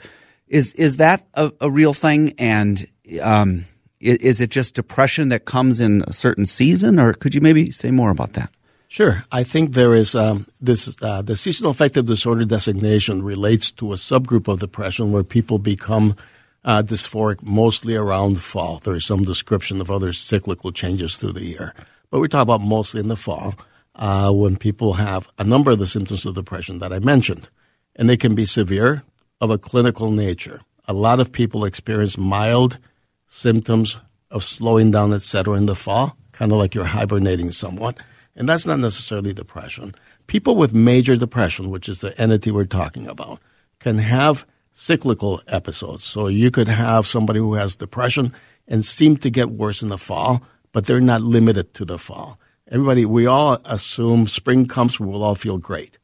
Is 0.49 0.75
is 0.75 0.99
that 0.99 1.27
a, 1.35 1.53
a 1.61 1.71
real 1.71 1.95
thing? 1.95 2.35
And 2.39 2.87
um, 3.21 3.65
is 4.01 4.41
it 4.41 4.51
just 4.51 4.75
depression 4.75 5.29
that 5.29 5.45
comes 5.45 5.81
in 5.81 6.03
a 6.07 6.13
certain 6.13 6.45
season, 6.45 6.99
or 6.99 7.13
could 7.13 7.35
you 7.35 7.41
maybe 7.41 7.71
say 7.71 7.91
more 7.91 8.11
about 8.11 8.33
that? 8.35 8.51
Sure. 8.89 9.25
I 9.33 9.43
think 9.43 9.73
there 9.73 9.95
is 9.95 10.15
um, 10.15 10.47
this 10.61 10.95
uh, 11.01 11.23
the 11.23 11.37
seasonal 11.37 11.71
affective 11.71 12.05
disorder 12.05 12.45
designation 12.45 13.23
relates 13.23 13.71
to 13.73 13.93
a 13.93 13.97
subgroup 13.97 14.49
of 14.49 14.61
depression 14.61 15.13
where 15.13 15.23
people 15.23 15.59
become 15.59 16.17
uh, 16.65 16.83
dysphoric 16.83 17.43
mostly 17.43 17.97
around 17.97 18.43
fall. 18.43 18.81
There 18.85 18.95
is 18.95 19.07
some 19.07 19.23
description 19.23 19.81
of 19.81 19.91
other 19.91 20.13
cyclical 20.13 20.73
changes 20.73 21.17
through 21.17 21.33
the 21.33 21.45
year, 21.45 21.75
but 22.11 22.21
we 22.21 22.29
talk 22.29 22.43
about 22.43 22.61
mostly 22.61 23.01
in 23.01 23.09
the 23.09 23.17
fall 23.17 23.55
uh, 23.95 24.31
when 24.31 24.57
people 24.57 24.95
have 24.95 25.27
a 25.39 25.45
number 25.45 25.71
of 25.71 25.79
the 25.79 25.89
symptoms 25.89 26.27
of 26.27 26.35
depression 26.35 26.79
that 26.81 26.93
I 26.93 26.99
mentioned, 26.99 27.49
and 27.97 28.11
they 28.11 28.19
can 28.19 28.35
be 28.35 28.45
severe 28.45 29.05
of 29.43 29.51
a 29.51 29.59
clinical 29.59 30.13
nature. 30.13 30.61
A 30.87 30.93
lot 30.93 31.19
of 31.19 31.33
people 31.33 31.65
experience 31.65 32.17
mild 32.17 32.79
symptoms 33.27 33.99
of 34.31 34.45
slowing 34.45 34.93
down, 34.93 35.13
etc., 35.13 35.57
in 35.57 35.67
the 35.67 35.75
fall, 35.75 36.17
kind 36.31 36.53
of 36.53 36.59
like 36.59 36.77
you're 36.77 36.85
hibernating 36.85 37.51
somewhat, 37.51 37.99
and 38.37 38.49
that's 38.49 38.69
not 38.69 38.79
necessarily 38.79 39.35
depression. 39.35 39.97
People 40.29 40.55
with 40.55 40.73
major 40.73 41.17
depression, 41.17 41.71
which 41.71 41.89
is 41.89 42.01
the 42.01 42.19
entity 42.21 42.53
we're 42.53 42.65
talking 42.67 43.09
about, 43.09 43.41
can 43.81 43.99
have 43.99 44.47
cyclical 44.75 45.43
episodes. 45.49 46.05
So 46.05 46.29
you 46.29 46.53
could 46.53 46.69
have 46.69 47.05
somebody 47.05 47.41
who 47.41 47.55
has 47.55 47.75
depression 47.75 48.33
and 48.69 48.87
seem 48.87 49.17
to 49.19 49.29
get 49.29 49.51
worse 49.51 49.83
in 49.83 49.89
the 49.89 49.99
fall, 49.99 50.41
but 50.71 50.87
they're 50.87 51.01
not 51.01 51.21
limited 51.21 51.75
to 51.75 51.85
the 51.85 51.99
fall. 51.99 52.39
Everybody, 52.71 53.05
we 53.05 53.27
all 53.27 53.59
assume 53.65 54.29
spring 54.29 54.67
comes, 54.67 55.01
we 55.01 55.07
will 55.07 55.25
all 55.25 55.35
feel 55.35 55.59
great. 55.59 55.99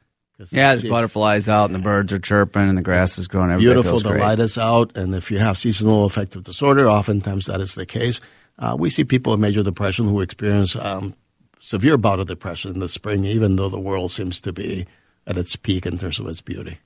Yeah, 0.50 0.74
there's 0.74 0.88
butterflies 0.88 1.48
out 1.48 1.66
and 1.66 1.74
the 1.74 1.80
birds 1.80 2.12
are 2.12 2.18
chirping 2.18 2.68
and 2.68 2.78
the 2.78 2.82
grass 2.82 3.18
is 3.18 3.26
growing. 3.26 3.50
Everybody 3.50 3.82
beautiful, 3.82 3.98
the 3.98 4.10
great. 4.10 4.22
light 4.22 4.38
is 4.38 4.56
out, 4.56 4.96
and 4.96 5.14
if 5.14 5.32
you 5.32 5.38
have 5.38 5.58
seasonal 5.58 6.04
affective 6.04 6.44
disorder, 6.44 6.88
oftentimes 6.88 7.46
that 7.46 7.60
is 7.60 7.74
the 7.74 7.86
case. 7.86 8.20
Uh, 8.58 8.76
we 8.78 8.90
see 8.90 9.04
people 9.04 9.32
with 9.32 9.40
major 9.40 9.62
depression 9.62 10.06
who 10.06 10.20
experience 10.20 10.76
um, 10.76 11.14
severe 11.58 11.96
bout 11.96 12.20
of 12.20 12.28
depression 12.28 12.72
in 12.72 12.78
the 12.78 12.88
spring, 12.88 13.24
even 13.24 13.56
though 13.56 13.68
the 13.68 13.80
world 13.80 14.12
seems 14.12 14.40
to 14.40 14.52
be 14.52 14.86
at 15.26 15.36
its 15.36 15.56
peak 15.56 15.86
in 15.86 15.98
terms 15.98 16.20
of 16.20 16.26
its 16.26 16.40
beauty. 16.40 16.78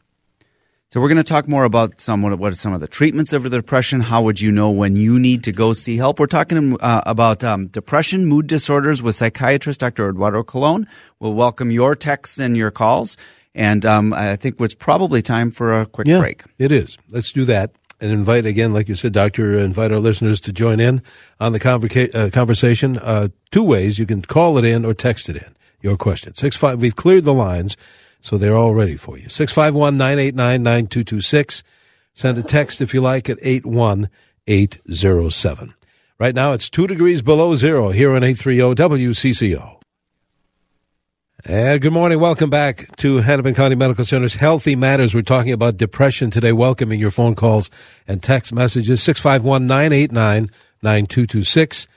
So 0.90 1.00
we're 1.00 1.09
going 1.09 1.16
to 1.16 1.23
talk 1.23 1.49
more 1.49 1.64
about 1.64 2.02
some 2.02 2.21
what, 2.21 2.38
what 2.38 2.52
are 2.52 2.56
some 2.56 2.75
of 2.75 2.80
the 2.80 2.87
treatments 2.87 3.32
of 3.32 3.44
the 3.44 3.49
depression. 3.49 4.00
How 4.00 4.23
would 4.23 4.42
you 4.42 4.52
know 4.52 4.71
when 4.71 4.94
you 4.94 5.18
need 5.18 5.42
to 5.44 5.52
go 5.52 5.73
see 5.73 5.97
help? 5.97 6.21
We're 6.21 6.26
talking 6.26 6.76
uh, 6.80 7.02
about 7.06 7.42
um, 7.42 7.68
depression, 7.68 8.26
mood 8.26 8.47
disorders 8.47 9.02
with 9.02 9.14
psychiatrist 9.14 9.80
Dr. 9.80 10.11
Eduardo 10.11 10.42
Colon. 10.42 10.87
We'll 11.18 11.32
welcome 11.32 11.71
your 11.71 11.97
texts 11.97 12.38
and 12.38 12.59
your 12.59 12.71
calls. 12.71 13.16
And 13.54 13.85
um, 13.85 14.14
I 14.14 14.37
think 14.37 14.59
it's 14.61 14.75
probably 14.75 15.21
time 15.21 15.50
for 15.50 15.78
a 15.78 15.87
quick 15.87 16.09
yeah, 16.09 16.21
break. 16.21 16.44
It 16.59 16.73
is. 16.73 16.97
Let's 17.11 17.32
do 17.32 17.44
that 17.44 17.73
and 18.02 18.11
invite 18.11 18.44
again, 18.47 18.73
like 18.73 18.88
you 18.88 18.97
said, 18.97 19.12
Doctor, 19.12 19.56
invite 19.56 19.92
our 19.92 20.00
listeners 20.00 20.40
to 20.40 20.52
join 20.52 20.80
in 20.80 21.02
on 21.38 21.52
the 21.52 21.61
converca- 21.61 22.12
uh, 22.12 22.30
conversation. 22.30 22.99
Uh, 22.99 23.28
two 23.52 23.62
ways 23.62 23.97
you 23.97 24.06
can 24.06 24.23
call 24.23 24.59
it 24.59 24.64
in 24.64 24.85
or 24.85 24.92
text 24.92 25.28
it 25.28 25.37
in. 25.37 25.54
Your 25.80 25.97
question 25.97 26.35
six 26.35 26.56
five. 26.56 26.80
We've 26.80 26.97
cleared 26.97 27.25
the 27.25 27.32
lines. 27.32 27.76
So 28.21 28.37
they're 28.38 28.56
all 28.56 28.75
ready 28.75 28.97
for 28.97 29.16
you. 29.18 29.28
651 29.28 29.99
989 29.99 30.62
9226. 30.62 31.64
Send 32.14 32.38
a 32.38 32.42
text 32.42 32.80
if 32.80 32.94
you 32.94 33.00
like 33.00 33.28
at 33.28 33.38
81807. 33.42 35.75
Right 36.21 36.35
now 36.35 36.52
it's 36.52 36.71
two 36.71 36.87
degrees 36.87 37.21
below 37.21 37.56
zero 37.56 37.90
here 37.90 38.12
on 38.12 38.23
830 38.23 38.76
WCCO. 38.76 39.81
And 41.44 41.80
good 41.80 41.92
morning. 41.92 42.20
Welcome 42.20 42.50
back 42.50 42.94
to 42.99 43.16
Hennepin 43.16 43.56
County 43.56 43.75
Medical 43.75 44.04
Center's 44.04 44.34
Healthy 44.34 44.76
Matters. 44.76 45.12
We're 45.12 45.22
talking 45.22 45.50
about 45.50 45.76
depression 45.76 46.30
today, 46.30 46.52
welcoming 46.52 47.00
your 47.00 47.11
phone 47.11 47.34
calls 47.34 47.68
and 48.06 48.22
text 48.22 48.54
messages 48.54 49.02
651 49.02 49.66
989 49.66 50.50
9226. 50.82 51.88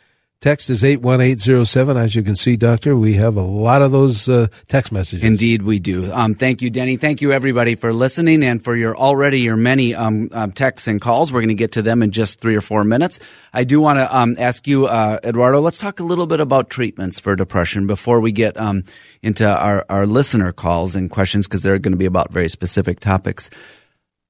Text 0.41 0.69
is 0.69 0.83
81807. 0.83 1.97
As 1.97 2.13
you 2.13 2.21
can 2.21 2.35
see, 2.35 2.55
Doctor, 2.55 2.95
we 2.95 3.13
have 3.15 3.35
a 3.35 3.41
lot 3.41 3.81
of 3.81 3.91
those 3.91 4.29
uh, 4.29 4.47
text 4.67 4.91
messages. 4.91 5.23
Indeed, 5.23 5.63
we 5.63 5.79
do. 5.79 6.13
Um, 6.13 6.35
thank 6.35 6.61
you, 6.61 6.69
Denny. 6.69 6.97
Thank 6.97 7.21
you, 7.21 7.31
everybody, 7.31 7.73
for 7.73 7.91
listening 7.91 8.43
and 8.43 8.63
for 8.63 8.75
your 8.75 8.95
already 8.95 9.39
your 9.39 9.57
many 9.57 9.95
um, 9.95 10.29
um, 10.33 10.51
texts 10.51 10.87
and 10.87 11.01
calls. 11.01 11.33
We're 11.33 11.39
going 11.39 11.47
to 11.47 11.55
get 11.55 11.71
to 11.73 11.81
them 11.81 12.03
in 12.03 12.11
just 12.11 12.41
three 12.41 12.55
or 12.55 12.61
four 12.61 12.83
minutes. 12.83 13.19
I 13.53 13.63
do 13.63 13.81
want 13.81 13.97
to 13.97 14.15
um, 14.15 14.35
ask 14.37 14.67
you, 14.67 14.85
uh, 14.85 15.19
Eduardo, 15.23 15.61
let's 15.61 15.79
talk 15.79 15.99
a 15.99 16.03
little 16.03 16.27
bit 16.27 16.39
about 16.39 16.69
treatments 16.69 17.19
for 17.19 17.35
depression 17.35 17.87
before 17.87 18.19
we 18.19 18.31
get 18.31 18.55
um, 18.57 18.83
into 19.23 19.47
our, 19.47 19.83
our 19.89 20.05
listener 20.05 20.51
calls 20.51 20.95
and 20.95 21.09
questions 21.09 21.47
because 21.47 21.63
they're 21.63 21.79
going 21.79 21.93
to 21.93 21.97
be 21.97 22.05
about 22.05 22.31
very 22.31 22.49
specific 22.49 22.99
topics 22.99 23.49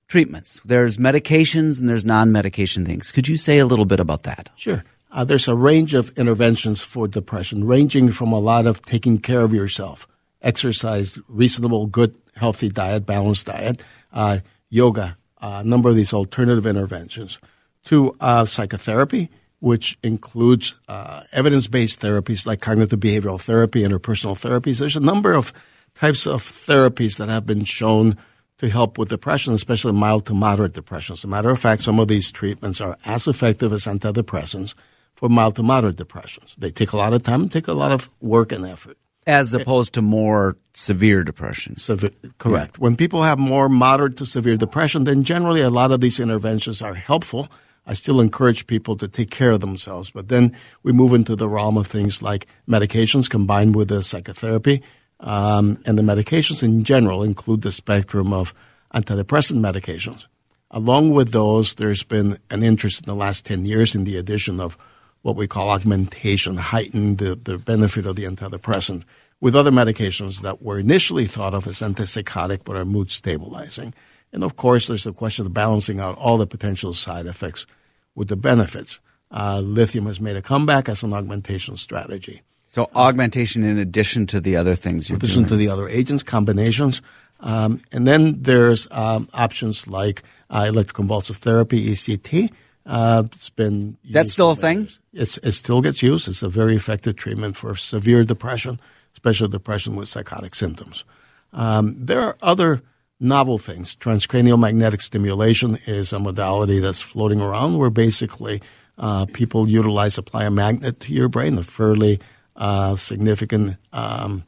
treatments. 0.07 0.61
There's 0.63 0.97
medications 0.97 1.79
and 1.79 1.89
there's 1.89 2.05
non 2.05 2.31
medication 2.31 2.85
things. 2.85 3.11
Could 3.11 3.27
you 3.27 3.37
say 3.37 3.59
a 3.59 3.65
little 3.65 3.85
bit 3.85 3.99
about 3.99 4.23
that? 4.23 4.49
Sure. 4.55 4.83
Uh, 5.15 5.23
there's 5.23 5.47
a 5.47 5.55
range 5.55 5.93
of 5.93 6.09
interventions 6.17 6.81
for 6.81 7.07
depression, 7.07 7.63
ranging 7.63 8.11
from 8.11 8.33
a 8.33 8.39
lot 8.39 8.67
of 8.67 8.81
taking 8.81 9.15
care 9.17 9.39
of 9.39 9.53
yourself, 9.53 10.09
exercise, 10.41 11.17
reasonable, 11.29 11.85
good, 11.85 12.13
healthy 12.35 12.67
diet, 12.67 13.05
balanced 13.05 13.45
diet, 13.45 13.81
uh, 14.11 14.39
yoga, 14.69 15.17
uh, 15.41 15.61
a 15.61 15.63
number 15.63 15.87
of 15.87 15.95
these 15.95 16.13
alternative 16.13 16.67
interventions, 16.67 17.39
to 17.85 18.13
uh, 18.19 18.43
psychotherapy, 18.43 19.29
which 19.59 19.97
includes 20.03 20.75
uh, 20.89 21.23
evidence 21.31 21.67
based 21.67 22.01
therapies 22.01 22.45
like 22.45 22.59
cognitive 22.59 22.99
behavioral 22.99 23.39
therapy, 23.39 23.83
interpersonal 23.83 24.35
therapies. 24.35 24.79
There's 24.79 24.97
a 24.97 24.99
number 24.99 25.31
of 25.31 25.53
types 25.93 26.27
of 26.27 26.43
therapies 26.43 27.19
that 27.19 27.29
have 27.29 27.45
been 27.45 27.63
shown 27.63 28.17
to 28.57 28.67
help 28.67 28.97
with 28.97 29.07
depression, 29.07 29.53
especially 29.53 29.93
mild 29.93 30.25
to 30.25 30.33
moderate 30.33 30.73
depression. 30.73 31.13
As 31.13 31.23
a 31.23 31.29
matter 31.29 31.51
of 31.51 31.59
fact, 31.59 31.83
some 31.83 32.01
of 32.01 32.09
these 32.09 32.33
treatments 32.33 32.81
are 32.81 32.97
as 33.05 33.29
effective 33.29 33.71
as 33.71 33.85
antidepressants 33.85 34.73
for 35.15 35.29
mild 35.29 35.55
to 35.55 35.63
moderate 35.63 35.95
depressions. 35.95 36.55
They 36.57 36.71
take 36.71 36.91
a 36.91 36.97
lot 36.97 37.13
of 37.13 37.23
time 37.23 37.43
and 37.43 37.51
take 37.51 37.67
a 37.67 37.73
lot 37.73 37.91
of 37.91 38.09
work 38.21 38.51
and 38.51 38.65
effort. 38.65 38.97
As 39.27 39.55
opposed 39.55 39.93
to 39.95 40.03
more 40.03 40.55
severe 40.73 41.23
depression. 41.23 41.77
Severe, 41.77 42.11
correct. 42.37 42.77
Yeah. 42.77 42.83
When 42.83 42.95
people 42.95 43.23
have 43.23 43.39
more 43.39 43.67
moderate 43.69 44.17
to 44.17 44.25
severe 44.25 44.55
depression, 44.55 45.05
then 45.05 45.23
generally 45.23 45.61
a 45.61 45.71
lot 45.71 45.91
of 45.91 45.99
these 45.99 46.19
interventions 46.19 46.79
are 46.83 46.93
helpful. 46.93 47.49
I 47.87 47.95
still 47.95 48.21
encourage 48.21 48.67
people 48.67 48.95
to 48.97 49.07
take 49.07 49.31
care 49.31 49.51
of 49.51 49.61
themselves. 49.61 50.11
But 50.11 50.27
then 50.27 50.51
we 50.83 50.91
move 50.91 51.11
into 51.11 51.35
the 51.35 51.49
realm 51.49 51.75
of 51.75 51.87
things 51.87 52.21
like 52.21 52.45
medications 52.69 53.27
combined 53.27 53.75
with 53.75 53.87
the 53.87 54.03
psychotherapy. 54.03 54.83
Um, 55.19 55.81
and 55.87 55.97
the 55.97 56.03
medications 56.03 56.61
in 56.61 56.83
general 56.83 57.23
include 57.23 57.63
the 57.63 57.71
spectrum 57.71 58.31
of 58.31 58.53
antidepressant 58.93 59.59
medications. 59.59 60.25
Along 60.71 61.11
with 61.11 61.31
those, 61.31 61.75
there's 61.75 62.03
been 62.03 62.37
an 62.49 62.61
interest 62.61 62.99
in 62.99 63.05
the 63.05 63.15
last 63.15 63.45
10 63.45 63.65
years 63.65 63.95
in 63.95 64.03
the 64.03 64.17
addition 64.17 64.59
of 64.59 64.77
what 65.25 65.35
we 65.35 65.47
call 65.47 65.71
augmentation, 65.71 66.55
heighten 66.55 67.15
the, 67.15 67.35
the 67.35 67.57
benefit 67.57 68.05
of 68.05 68.15
the 68.15 68.25
antidepressant 68.25 69.01
with 69.41 69.55
other 69.55 69.71
medications 69.71 70.41
that 70.41 70.61
were 70.61 70.77
initially 70.77 71.25
thought 71.25 71.55
of 71.55 71.65
as 71.65 71.79
antipsychotic 71.79 72.59
but 72.63 72.75
are 72.75 72.85
mood 72.85 73.09
stabilizing. 73.09 73.91
And 74.31 74.43
of 74.43 74.55
course, 74.55 74.85
there's 74.85 75.03
the 75.03 75.13
question 75.13 75.47
of 75.47 75.51
balancing 75.51 75.99
out 75.99 76.15
all 76.19 76.37
the 76.37 76.45
potential 76.45 76.93
side 76.93 77.25
effects 77.25 77.65
with 78.13 78.27
the 78.27 78.35
benefits. 78.35 78.99
Uh, 79.31 79.61
lithium 79.65 80.05
has 80.05 80.19
made 80.19 80.35
a 80.35 80.43
comeback 80.43 80.87
as 80.87 81.01
an 81.01 81.11
augmentation 81.11 81.75
strategy. 81.75 82.43
So 82.67 82.91
augmentation 82.93 83.63
in 83.63 83.79
addition 83.79 84.27
to 84.27 84.39
the 84.39 84.55
other 84.55 84.75
things 84.75 85.09
you're 85.09 85.17
addition 85.17 85.41
doing. 85.41 85.49
to 85.49 85.55
the 85.55 85.69
other 85.69 85.89
agents, 85.89 86.21
combinations. 86.21 87.01
Um, 87.39 87.81
and 87.91 88.05
then 88.07 88.43
there's 88.43 88.87
um, 88.91 89.27
options 89.33 89.87
like 89.87 90.21
uh, 90.51 90.65
electroconvulsive 90.65 91.37
therapy, 91.37 91.87
ECT, 91.87 92.51
uh, 92.85 93.23
it's 93.33 93.49
been 93.49 93.97
that's 94.11 94.31
still 94.31 94.51
a 94.51 94.55
thing. 94.55 94.89
It's, 95.11 95.37
it 95.39 95.53
still 95.53 95.81
gets 95.81 96.03
used. 96.03 96.27
It's 96.27 96.43
a 96.43 96.49
very 96.49 96.75
effective 96.75 97.15
treatment 97.15 97.57
for 97.57 97.75
severe 97.75 98.23
depression, 98.23 98.79
especially 99.13 99.47
depression 99.47 99.95
with 99.95 100.07
psychotic 100.07 100.53
symptoms. 100.53 101.03
Um, 101.51 101.95
there 101.97 102.21
are 102.21 102.37
other 102.41 102.81
novel 103.19 103.57
things. 103.57 103.95
Transcranial 103.95 104.59
magnetic 104.59 105.01
stimulation 105.01 105.79
is 105.87 106.13
a 106.13 106.19
modality 106.19 106.79
that's 106.79 107.01
floating 107.01 107.41
around 107.41 107.77
where 107.77 107.89
basically 107.89 108.61
uh, 108.97 109.25
people 109.27 109.67
utilize 109.67 110.17
apply 110.17 110.45
a 110.45 110.51
magnet 110.51 110.99
to 111.01 111.13
your 111.13 111.27
brain. 111.27 111.57
A 111.57 111.63
fairly 111.63 112.19
uh, 112.55 112.95
significant 112.97 113.77
um, 113.93 114.43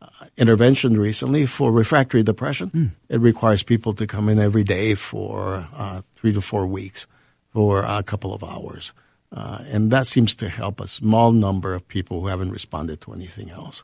uh, 0.00 0.06
intervention 0.36 0.98
recently 0.98 1.46
for 1.46 1.70
refractory 1.70 2.24
depression. 2.24 2.70
Mm. 2.70 2.90
It 3.08 3.20
requires 3.20 3.62
people 3.62 3.92
to 3.94 4.06
come 4.06 4.28
in 4.28 4.40
every 4.40 4.64
day 4.64 4.94
for 4.94 5.68
uh, 5.76 6.02
three 6.16 6.32
to 6.32 6.40
four 6.40 6.66
weeks 6.66 7.06
for 7.52 7.84
a 7.86 8.02
couple 8.02 8.34
of 8.34 8.42
hours. 8.42 8.92
Uh, 9.30 9.64
and 9.68 9.90
that 9.90 10.06
seems 10.06 10.36
to 10.36 10.48
help 10.48 10.80
a 10.80 10.86
small 10.86 11.32
number 11.32 11.74
of 11.74 11.86
people 11.88 12.20
who 12.20 12.26
haven't 12.26 12.50
responded 12.50 13.00
to 13.00 13.12
anything 13.12 13.50
else. 13.50 13.82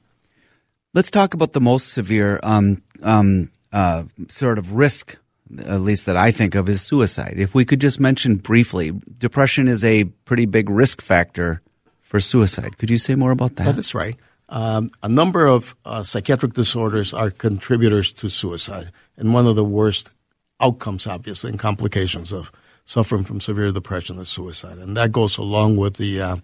Let's 0.94 1.10
talk 1.10 1.34
about 1.34 1.52
the 1.52 1.60
most 1.60 1.92
severe 1.92 2.40
um, 2.42 2.82
um, 3.02 3.50
uh, 3.72 4.04
sort 4.28 4.58
of 4.58 4.72
risk, 4.72 5.18
at 5.58 5.80
least 5.80 6.06
that 6.06 6.16
I 6.16 6.32
think 6.32 6.54
of, 6.54 6.68
is 6.68 6.82
suicide. 6.82 7.34
If 7.36 7.54
we 7.54 7.64
could 7.64 7.80
just 7.80 8.00
mention 8.00 8.36
briefly, 8.36 8.92
depression 9.18 9.68
is 9.68 9.84
a 9.84 10.04
pretty 10.04 10.46
big 10.46 10.68
risk 10.68 11.00
factor 11.00 11.62
for 12.00 12.20
suicide. 12.20 12.78
Could 12.78 12.90
you 12.90 12.98
say 12.98 13.14
more 13.14 13.30
about 13.30 13.56
that? 13.56 13.64
That 13.64 13.78
is 13.78 13.94
right. 13.94 14.16
Um, 14.48 14.88
a 15.02 15.08
number 15.08 15.46
of 15.46 15.74
uh, 15.84 16.02
psychiatric 16.02 16.54
disorders 16.54 17.12
are 17.12 17.30
contributors 17.30 18.12
to 18.14 18.30
suicide, 18.30 18.92
and 19.16 19.34
one 19.34 19.46
of 19.46 19.56
the 19.56 19.64
worst 19.64 20.10
outcomes, 20.60 21.06
obviously, 21.06 21.50
and 21.50 21.58
complications 21.58 22.32
of 22.32 22.50
suffering 22.88 23.22
from 23.22 23.38
severe 23.38 23.70
depression 23.70 24.16
and 24.16 24.26
suicide. 24.26 24.78
And 24.78 24.96
that 24.96 25.12
goes 25.12 25.36
along 25.36 25.76
with 25.76 25.96
the 25.96 26.22
uh, 26.22 26.36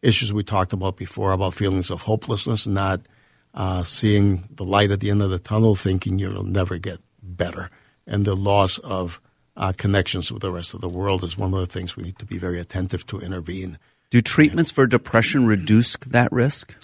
issues 0.00 0.32
we 0.32 0.44
talked 0.44 0.72
about 0.72 0.96
before 0.96 1.32
about 1.32 1.54
feelings 1.54 1.90
of 1.90 2.02
hopelessness, 2.02 2.68
not 2.68 3.00
uh, 3.52 3.82
seeing 3.82 4.44
the 4.48 4.64
light 4.64 4.92
at 4.92 5.00
the 5.00 5.10
end 5.10 5.22
of 5.22 5.30
the 5.30 5.40
tunnel, 5.40 5.74
thinking 5.74 6.20
you'll 6.20 6.44
never 6.44 6.78
get 6.78 7.00
better. 7.20 7.68
And 8.06 8.24
the 8.24 8.36
loss 8.36 8.78
of 8.78 9.20
uh, 9.56 9.72
connections 9.76 10.30
with 10.30 10.40
the 10.40 10.52
rest 10.52 10.72
of 10.72 10.80
the 10.80 10.88
world 10.88 11.24
is 11.24 11.36
one 11.36 11.52
of 11.52 11.58
the 11.58 11.66
things 11.66 11.96
we 11.96 12.04
need 12.04 12.18
to 12.20 12.26
be 12.26 12.38
very 12.38 12.60
attentive 12.60 13.04
to 13.06 13.18
intervene. 13.18 13.76
Do 14.10 14.20
treatments 14.20 14.70
for 14.70 14.86
depression 14.86 15.46
reduce 15.46 15.96
that 15.96 16.30
risk? 16.30 16.76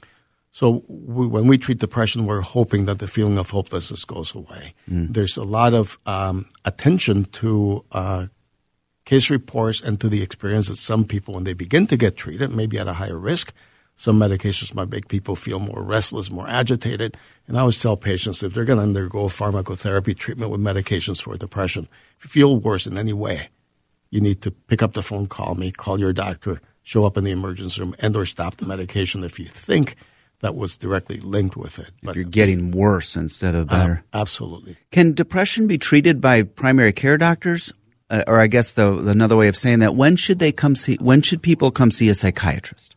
So 0.51 0.83
we, 0.89 1.29
when 1.29 1.47
we 1.47 1.57
treat 1.57 1.79
depression, 1.79 2.27
we're 2.27 2.41
hoping 2.41 2.87
that 2.87 2.99
the 2.99 3.07
feeling 3.07 3.39
of 3.39 3.51
hopelessness 3.51 4.05
goes 4.05 4.35
away. 4.35 4.75
Mm. 4.91 5.15
There's 5.15 5.37
a 5.37 5.45
lot 5.45 5.73
of 5.73 6.01
um, 6.05 6.49
attention 6.65 7.27
to 7.27 7.85
uh, 7.93 8.27
case 9.05 9.31
reports 9.31 9.81
and 9.81 10.01
to 10.01 10.09
the 10.09 10.23
experience 10.23 10.69
that 10.69 10.77
some 10.77 11.05
people, 11.05 11.35
when 11.35 11.45
they 11.45 11.53
begin 11.53 11.87
to 11.89 11.97
get 11.97 12.17
treated, 12.17 12.51
maybe 12.51 12.79
at 12.79 12.89
a 12.89 12.95
higher 12.95 13.19
risk, 13.19 13.53
some 13.97 14.19
medications 14.19 14.75
might 14.75 14.91
make 14.91 15.09
people 15.09 15.37
feel 15.37 15.61
more 15.61 15.83
restless, 15.83 16.31
more 16.31 16.49
agitated. 16.49 17.17
And 17.47 17.57
I 17.57 17.61
always 17.61 17.81
tell 17.81 17.97
patients 17.97 18.43
if 18.43 18.53
they're 18.53 18.65
going 18.65 18.79
to 18.79 18.83
undergo 18.83 19.27
pharmacotherapy 19.27 20.17
treatment 20.17 20.51
with 20.51 20.61
medications 20.61 21.23
for 21.23 21.37
depression, 21.37 21.89
if 22.19 22.25
you 22.25 22.31
feel 22.31 22.57
worse 22.59 22.87
in 22.87 22.99
any 22.99 23.13
way, 23.13 23.51
you 24.11 24.21
need 24.21 24.43
to 24.43 24.51
pick 24.51 24.83
up 24.83 24.95
the 24.95 25.03
phone, 25.03 25.27
call 25.27 25.55
me, 25.55 25.71
call 25.71 26.01
your 26.01 26.13
doctor, 26.13 26.61
show 26.83 27.05
up 27.05 27.17
in 27.17 27.25
the 27.25 27.31
emergency 27.31 27.81
room, 27.81 27.95
and 28.01 28.17
or 28.17 28.27
stop 28.27 28.57
the 28.57 28.67
medication 28.67 29.23
if 29.23 29.39
you 29.39 29.47
think 29.47 29.97
that 30.41 30.55
was 30.55 30.77
directly 30.77 31.21
linked 31.21 31.57
with 31.57 31.79
it. 31.79 31.91
But 32.03 32.11
if 32.11 32.17
you're 32.17 32.25
getting 32.25 32.71
worse 32.71 33.17
instead 33.17 33.55
of 33.55 33.69
better. 33.69 34.05
Uh, 34.13 34.19
absolutely. 34.21 34.77
Can 34.91 35.13
depression 35.13 35.67
be 35.67 35.79
treated 35.79 36.21
by 36.21 36.43
primary 36.43 36.93
care 36.93 37.17
doctors 37.17 37.73
or 38.27 38.41
I 38.41 38.47
guess 38.47 38.73
the 38.73 38.97
another 39.09 39.37
way 39.37 39.49
of 39.49 39.57
saying 39.57 39.81
that, 39.81 39.95
when 39.97 40.17
should 40.17 40.39
they 40.39 40.53
come 40.53 40.77
see? 40.77 40.97
When 40.97 41.23
should 41.23 41.43
people 41.43 41.71
come 41.71 41.91
see 41.91 42.09
a 42.09 42.15
psychiatrist? 42.15 42.95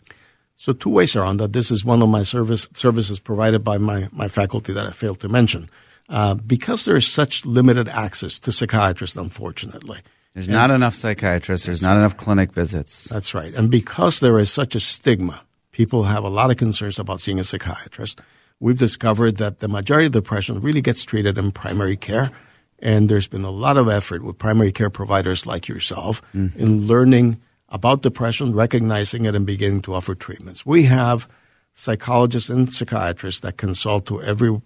So 0.56 0.74
two 0.74 0.90
ways 0.90 1.16
around 1.16 1.38
that. 1.38 1.54
This 1.54 1.72
is 1.72 1.86
one 1.86 2.02
of 2.02 2.10
my 2.10 2.24
service 2.24 2.68
services 2.74 3.20
provided 3.20 3.64
by 3.64 3.78
my 3.78 4.10
my 4.12 4.28
faculty 4.28 4.74
that 4.74 4.86
I 4.88 4.92
failed 4.92 5.20
to 5.22 5.30
mention. 5.30 5.70
Uh, 6.10 6.36
because 6.36 6.86
there 6.86 6.96
is 6.96 7.06
such 7.06 7.46
limited 7.46 7.90
access 7.90 8.40
to 8.40 8.52
psychiatrists, 8.52 9.18
unfortunately. 9.18 10.00
There's 10.34 10.48
and 10.48 10.56
not 10.56 10.72
enough 10.72 10.96
psychiatrists. 10.96 11.66
There's 11.66 11.82
not 11.82 11.98
enough 11.98 12.16
clinic 12.16 12.54
visits. 12.54 13.06
That's 13.06 13.34
right. 13.34 13.54
And 13.54 13.70
because 13.70 14.20
there 14.20 14.40
is 14.40 14.52
such 14.52 14.74
a 14.76 14.80
stigma, 14.80 15.42
people 15.72 16.04
have 16.04 16.24
a 16.24 16.30
lot 16.30 16.50
of 16.50 16.58
concerns 16.58 16.98
about 16.98 17.20
seeing 17.20 17.40
a 17.40 17.44
psychiatrist. 17.44 18.22
We've 18.60 18.78
discovered 18.78 19.38
that 19.38 19.60
the 19.60 19.68
majority 19.68 20.08
of 20.08 20.14
depression 20.14 20.62
really 20.62 20.82
gets 20.82 21.04
treated 21.04 21.38
in 21.38 21.52
primary 21.52 21.98
care 21.98 22.32
and 22.80 23.10
there's 23.10 23.28
been 23.28 23.44
a 23.44 23.52
lot 23.52 23.78
of 23.78 23.90
effort 23.90 24.24
with 24.24 24.38
primary 24.38 24.72
care 24.72 24.90
providers 24.90 25.46
like 25.46 25.68
yourself 25.68 26.22
mm-hmm. 26.34 26.60
in 26.60 26.88
learning 26.88 27.42
about 27.70 28.02
depression, 28.02 28.54
recognizing 28.54 29.26
it, 29.26 29.36
and 29.36 29.46
beginning 29.46 29.82
to 29.82 29.94
offer 29.94 30.16
treatments. 30.16 30.66
We 30.66 30.84
have 30.84 31.28
psychologists 31.74 32.50
and 32.50 32.74
psychiatrists 32.74 33.42
that 33.42 33.58
consult 33.58 34.06
to 34.08 34.22
every 34.22 34.62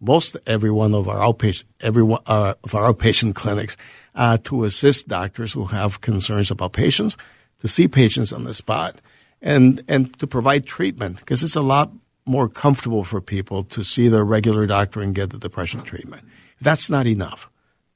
most 0.00 0.36
every 0.46 0.70
one 0.70 0.94
of 0.94 1.08
our 1.08 1.18
outpatient 1.18 1.64
every 1.80 2.02
one 2.02 2.22
uh, 2.26 2.54
of 2.64 2.74
our 2.74 2.92
outpatient 2.92 3.34
clinics 3.42 3.76
uh, 4.14 4.36
to 4.44 4.64
assist 4.64 5.08
doctors 5.08 5.52
who 5.52 5.66
have 5.66 6.00
concerns 6.00 6.50
about 6.50 6.72
patients, 6.72 7.16
to 7.60 7.68
see 7.68 7.88
patients 7.88 8.32
on 8.32 8.44
the 8.44 8.54
spot, 8.54 9.00
and 9.40 9.82
and 9.88 10.18
to 10.18 10.26
provide 10.26 10.66
treatment 10.66 11.18
because 11.20 11.42
it's 11.42 11.56
a 11.56 11.62
lot 11.62 11.92
more 12.24 12.48
comfortable 12.48 13.02
for 13.02 13.20
people 13.20 13.64
to 13.64 13.82
see 13.82 14.08
their 14.08 14.24
regular 14.24 14.66
doctor 14.66 15.00
and 15.00 15.14
get 15.14 15.30
the 15.30 15.38
depression 15.38 15.82
treatment. 15.82 16.22
That's 16.60 16.88
not 16.88 17.06
enough. 17.06 17.50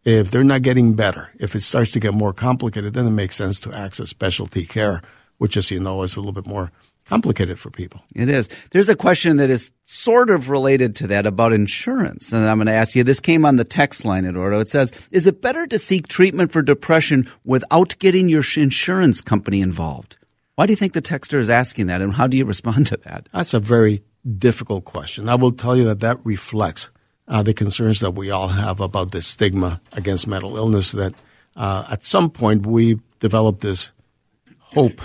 If 0.06 0.30
they're 0.30 0.44
not 0.44 0.62
getting 0.62 0.94
better, 0.94 1.30
if 1.40 1.56
it 1.56 1.62
starts 1.62 1.90
to 1.90 2.00
get 2.00 2.14
more 2.14 2.32
complicated, 2.32 2.94
then 2.94 3.08
it 3.08 3.10
makes 3.10 3.34
sense 3.34 3.58
to 3.60 3.72
access 3.72 4.08
specialty 4.08 4.64
care, 4.64 5.02
which, 5.38 5.56
as 5.56 5.68
you 5.72 5.80
know, 5.80 6.00
is 6.04 6.14
a 6.14 6.20
little 6.20 6.32
bit 6.32 6.46
more 6.46 6.70
complicated 7.06 7.58
for 7.58 7.70
people. 7.70 8.04
It 8.14 8.28
is. 8.28 8.48
There's 8.70 8.88
a 8.88 8.94
question 8.94 9.38
that 9.38 9.50
is 9.50 9.72
sort 9.84 10.30
of 10.30 10.48
related 10.48 10.94
to 10.96 11.08
that 11.08 11.26
about 11.26 11.52
insurance. 11.52 12.32
And 12.32 12.48
I'm 12.48 12.58
going 12.58 12.68
to 12.68 12.72
ask 12.72 12.94
you 12.94 13.02
this 13.02 13.18
came 13.18 13.44
on 13.44 13.56
the 13.56 13.64
text 13.64 14.04
line 14.04 14.24
Eduardo. 14.24 14.60
It 14.60 14.68
says, 14.68 14.92
Is 15.10 15.26
it 15.26 15.42
better 15.42 15.66
to 15.66 15.76
seek 15.76 16.06
treatment 16.06 16.52
for 16.52 16.62
depression 16.62 17.28
without 17.44 17.98
getting 17.98 18.28
your 18.28 18.44
insurance 18.56 19.20
company 19.20 19.60
involved? 19.60 20.18
Why 20.54 20.66
do 20.66 20.72
you 20.72 20.76
think 20.76 20.92
the 20.92 21.02
texter 21.02 21.40
is 21.40 21.50
asking 21.50 21.88
that, 21.88 22.00
and 22.00 22.14
how 22.14 22.28
do 22.28 22.36
you 22.36 22.44
respond 22.54 22.86
to 22.86 22.96
that? 22.98 23.28
That's 23.32 23.54
a 23.54 23.60
very 23.60 24.04
difficult 24.38 24.84
question. 24.84 25.28
I 25.28 25.34
will 25.34 25.50
tell 25.50 25.76
you 25.76 25.84
that 25.86 25.98
that 25.98 26.24
reflects 26.24 26.90
uh, 27.28 27.42
the 27.42 27.54
concerns 27.54 28.00
that 28.00 28.12
we 28.12 28.30
all 28.30 28.48
have 28.48 28.80
about 28.80 29.10
the 29.10 29.22
stigma 29.22 29.80
against 29.92 30.26
mental 30.26 30.56
illness. 30.56 30.92
That 30.92 31.14
uh, 31.56 31.86
at 31.90 32.06
some 32.06 32.30
point 32.30 32.66
we 32.66 33.00
developed 33.20 33.60
this 33.60 33.92
hope 34.58 35.00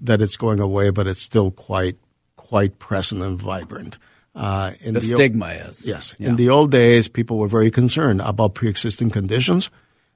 that 0.00 0.20
it's 0.20 0.36
going 0.36 0.60
away, 0.60 0.90
but 0.90 1.06
it's 1.06 1.22
still 1.22 1.50
quite 1.50 1.96
quite 2.36 2.78
present 2.78 3.22
and 3.22 3.38
vibrant. 3.38 3.96
Uh, 4.34 4.72
the, 4.84 4.92
the, 4.92 5.00
stigma 5.00 5.46
o- 5.46 5.68
is 5.68 5.86
yes. 5.86 6.14
Yeah. 6.18 6.30
In 6.30 6.36
the 6.36 6.48
old 6.48 6.70
days, 6.70 7.08
people 7.08 7.38
were 7.38 7.48
very 7.48 7.70
concerned 7.70 8.20
about 8.20 8.54
pre-existing 8.54 9.10
conditions 9.10 9.70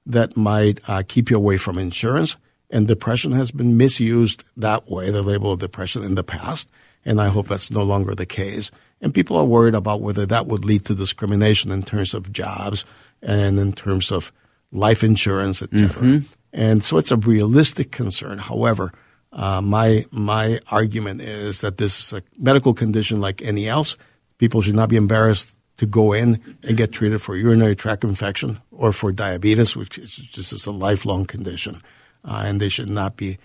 that 0.07 0.37
might 0.37 0.81
uh, 0.89 1.03
keep 1.07 1.31
you 1.31 1.37
away 1.37 1.57
from 1.57 1.79
insurance, 1.79 2.37
and 2.71 2.89
depression 2.89 3.33
has 3.33 3.51
been 3.51 3.77
misused 3.77 4.45
that 4.57 4.91
way. 4.91 5.11
The 5.11 5.23
label 5.23 5.53
of 5.53 5.61
depression 5.61 6.03
in 6.03 6.17
the 6.17 6.25
past, 6.25 6.69
and 7.05 7.21
I 7.21 7.29
hope 7.29 7.49
that's 7.49 7.71
no 7.71 7.83
longer 7.83 8.15
the 8.15 8.27
case. 8.27 8.71
And 9.01 9.15
people 9.15 9.37
are 9.37 9.45
worried 9.45 9.75
about 9.75 10.01
whether 10.01 10.27
that 10.27 10.47
would 10.47 10.65
lead 10.65 10.85
to 10.87 10.95
discrimination 10.95 11.71
in 11.71 11.83
terms 11.83 12.15
of 12.15 12.33
jobs 12.33 12.85
and 13.23 13.59
in 13.59 13.73
terms 13.73 14.11
of 14.11 14.33
life 14.73 15.05
insurance, 15.05 15.63
etc. 15.63 15.89
Mm-hmm. 15.89 16.19
And 16.53 16.83
so 16.83 16.99
it's 16.99 17.13
a 17.13 17.17
realistic 17.17 17.91
concern. 17.91 18.39
However, 18.39 18.93
uh, 19.33 19.61
my 19.61 20.07
my 20.11 20.61
argument 20.71 21.21
is 21.21 21.61
that 21.61 21.77
this 21.77 22.01
is 22.01 22.13
a 22.13 22.23
medical 22.39 22.75
condition 22.75 23.21
like 23.21 23.43
any 23.43 23.69
else. 23.69 23.97
People 24.39 24.63
should 24.63 24.75
not 24.75 24.89
be 24.89 24.97
embarrassed 24.97 25.55
to 25.77 25.87
go 25.87 26.13
in 26.13 26.43
and 26.63 26.77
get 26.77 26.93
treated 26.93 27.23
for 27.23 27.37
urinary 27.37 27.77
tract 27.77 28.05
infection 28.05 28.61
or 28.73 28.93
for 28.93 29.13
diabetes, 29.13 29.77
which 29.77 29.99
is 29.99 30.17
just 30.17 30.53
is 30.53 30.67
a 30.67 30.73
lifelong 30.73 31.25
condition, 31.25 31.83
uh, 32.25 32.43
and 32.45 32.61
they 32.61 32.69
should 32.69 32.91
not 32.91 33.17
be 33.17 33.39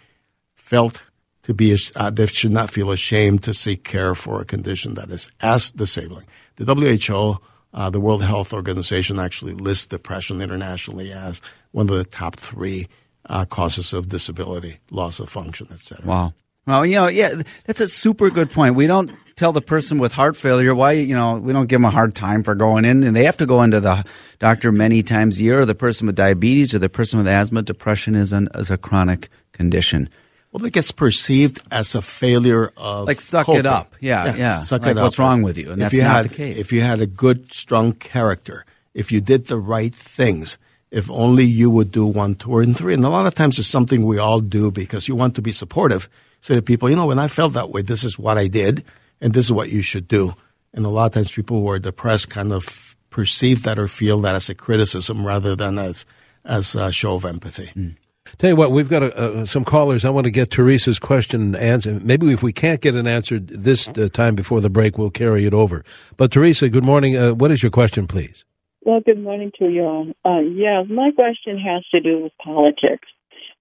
felt 0.55 1.01
to 1.43 1.53
be 1.53 1.77
uh, 1.95 2.09
they 2.09 2.25
should 2.25 2.51
not 2.51 2.69
feel 2.69 2.91
ashamed 2.91 3.43
to 3.43 3.53
seek 3.53 3.83
care 3.83 4.15
for 4.15 4.41
a 4.41 4.45
condition 4.45 4.95
that 4.95 5.11
is 5.11 5.29
as 5.41 5.71
disabling. 5.71 6.25
The 6.55 6.73
WHO, 6.73 7.39
uh, 7.73 7.89
the 7.89 7.99
World 7.99 8.23
Health 8.23 8.53
Organization, 8.53 9.19
actually 9.19 9.53
lists 9.53 9.87
depression 9.87 10.41
internationally 10.41 11.11
as 11.11 11.41
one 11.71 11.89
of 11.89 11.95
the 11.95 12.05
top 12.05 12.37
three 12.37 12.87
uh, 13.25 13.45
causes 13.45 13.93
of 13.93 14.09
disability, 14.09 14.79
loss 14.89 15.19
of 15.19 15.29
function, 15.29 15.67
etc. 15.71 16.05
Wow. 16.05 16.33
Well, 16.65 16.85
you 16.85 16.95
know, 16.95 17.07
yeah, 17.07 17.41
that's 17.65 17.81
a 17.81 17.89
super 17.89 18.29
good 18.29 18.49
point. 18.49 18.75
We 18.75 18.87
don't 18.87 19.11
tell 19.35 19.51
the 19.51 19.61
person 19.61 19.97
with 19.97 20.13
heart 20.13 20.37
failure 20.37 20.73
why, 20.73 20.93
you 20.93 21.13
know, 21.13 21.35
we 21.35 21.51
don't 21.51 21.65
give 21.65 21.77
them 21.77 21.85
a 21.85 21.89
hard 21.89 22.15
time 22.15 22.43
for 22.43 22.55
going 22.55 22.85
in, 22.85 23.03
and 23.03 23.13
they 23.13 23.25
have 23.25 23.37
to 23.37 23.45
go 23.45 23.61
into 23.63 23.81
the 23.81 24.05
doctor 24.39 24.71
many 24.71 25.03
times 25.03 25.39
a 25.39 25.43
year. 25.43 25.61
Or 25.61 25.65
the 25.65 25.75
person 25.75 26.07
with 26.07 26.15
diabetes 26.15 26.73
or 26.73 26.79
the 26.79 26.87
person 26.87 27.17
with 27.17 27.27
asthma, 27.27 27.63
depression 27.63 28.15
is 28.15 28.31
an 28.31 28.47
is 28.55 28.71
a 28.71 28.77
chronic 28.77 29.27
condition. 29.51 30.09
Well, 30.53 30.63
it 30.65 30.71
gets 30.71 30.91
perceived 30.91 31.61
as 31.71 31.95
a 31.95 32.01
failure 32.01 32.71
of 32.77 33.07
like 33.07 33.19
suck 33.19 33.47
coping. 33.47 33.61
it 33.61 33.65
up. 33.65 33.95
Yeah, 33.99 34.25
yes, 34.25 34.37
yeah. 34.37 34.59
Suck 34.61 34.83
like 34.83 34.95
it 34.95 35.01
what's 35.01 35.15
up. 35.15 35.19
wrong 35.19 35.41
with 35.41 35.57
you? 35.57 35.71
And 35.71 35.81
if 35.81 35.91
that's 35.91 35.93
you 35.95 36.01
not 36.01 36.15
had, 36.15 36.25
the 36.29 36.35
case. 36.35 36.57
If 36.57 36.71
you 36.71 36.81
had 36.81 37.01
a 37.01 37.07
good, 37.07 37.51
strong 37.51 37.93
character, 37.93 38.63
if 38.93 39.11
you 39.11 39.19
did 39.19 39.47
the 39.47 39.57
right 39.57 39.93
things, 39.93 40.59
if 40.91 41.09
only 41.09 41.43
you 41.43 41.71
would 41.71 41.89
do 41.91 42.05
one, 42.05 42.35
two, 42.35 42.59
and 42.59 42.77
three. 42.77 42.93
And 42.93 43.03
a 43.03 43.09
lot 43.09 43.25
of 43.25 43.33
times 43.33 43.57
it's 43.57 43.67
something 43.67 44.05
we 44.05 44.19
all 44.19 44.39
do 44.41 44.69
because 44.69 45.07
you 45.07 45.15
want 45.15 45.33
to 45.35 45.41
be 45.41 45.51
supportive. 45.51 46.07
Say 46.41 46.53
to 46.53 46.61
people, 46.61 46.87
you 46.87 46.95
know, 46.95 47.07
when 47.07 47.17
I 47.17 47.27
felt 47.27 47.53
that 47.53 47.71
way, 47.71 47.81
this 47.81 48.03
is 48.03 48.19
what 48.19 48.37
I 48.37 48.47
did, 48.47 48.83
and 49.19 49.33
this 49.33 49.45
is 49.45 49.51
what 49.51 49.71
you 49.71 49.81
should 49.81 50.07
do. 50.07 50.35
And 50.71 50.85
a 50.85 50.89
lot 50.89 51.07
of 51.07 51.11
times 51.13 51.31
people 51.31 51.61
who 51.61 51.69
are 51.69 51.79
depressed 51.79 52.29
kind 52.29 52.53
of 52.53 52.95
perceive 53.09 53.63
that 53.63 53.79
or 53.79 53.87
feel 53.87 54.21
that 54.21 54.35
as 54.35 54.49
a 54.49 54.55
criticism 54.55 55.25
rather 55.25 55.55
than 55.55 55.79
as 55.79 56.05
as 56.45 56.75
a 56.75 56.91
show 56.91 57.15
of 57.15 57.25
empathy. 57.25 57.71
Mm. 57.75 57.95
Tell 58.37 58.49
you 58.49 58.55
what, 58.55 58.71
we've 58.71 58.89
got 58.89 59.03
a, 59.03 59.15
uh, 59.15 59.45
some 59.45 59.63
callers. 59.63 60.05
I 60.05 60.09
want 60.09 60.25
to 60.25 60.31
get 60.31 60.49
Teresa's 60.49 60.99
question 60.99 61.55
answered. 61.55 62.03
Maybe 62.03 62.31
if 62.31 62.41
we 62.41 62.51
can't 62.51 62.81
get 62.81 62.95
it 62.95 63.05
answered 63.05 63.47
this 63.47 63.87
uh, 63.89 64.09
time 64.11 64.35
before 64.35 64.59
the 64.59 64.69
break, 64.69 64.97
we'll 64.97 65.11
carry 65.11 65.45
it 65.45 65.53
over. 65.53 65.83
But 66.17 66.31
Teresa, 66.31 66.69
good 66.69 66.85
morning. 66.85 67.15
Uh, 67.15 67.33
what 67.33 67.51
is 67.51 67.61
your 67.61 67.71
question, 67.71 68.07
please? 68.07 68.43
Well, 68.85 69.01
good 69.01 69.21
morning 69.21 69.51
to 69.59 69.69
you 69.69 69.83
all. 69.83 70.11
Uh, 70.25 70.39
yeah, 70.39 70.83
my 70.83 71.11
question 71.11 71.57
has 71.59 71.85
to 71.91 72.01
do 72.01 72.23
with 72.23 72.33
politics 72.43 73.07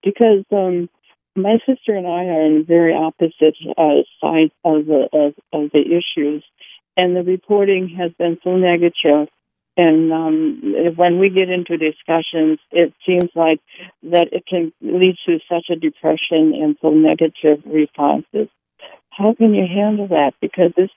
because 0.03 0.45
um, 0.51 0.89
my 1.37 1.59
sister 1.67 1.95
and 1.95 2.07
I 2.07 2.25
are 2.25 2.43
on 2.43 2.65
very 2.67 2.95
opposite 2.95 3.57
uh, 3.79 4.03
sides 4.21 4.53
of 4.65 4.87
the 4.87 5.09
of, 5.13 5.35
of 5.53 5.71
the 5.73 5.81
issues, 5.81 6.43
and 6.97 7.15
the 7.15 7.23
reporting 7.23 7.95
has 7.99 8.11
been 8.19 8.39
so 8.43 8.57
negative 8.57 9.29
and 9.77 10.13
um, 10.13 10.95
when 10.97 11.19
we 11.19 11.31
get 11.31 11.49
into 11.49 11.79
discussions, 11.79 12.59
it 12.71 12.93
seems 13.07 13.31
like 13.35 13.61
that 14.03 14.29
it 14.33 14.45
can 14.47 14.73
lead 14.83 15.17
to 15.27 15.39
such 15.49 15.67
a 15.71 15.77
depression 15.77 16.53
and 16.55 16.77
so 16.83 16.91
negative 16.91 17.63
responses. 17.65 18.49
How 19.11 19.35
can 19.35 19.55
you 19.55 19.67
handle 19.67 20.09
that? 20.09 20.35
Because 20.41 20.73
this 20.77 20.91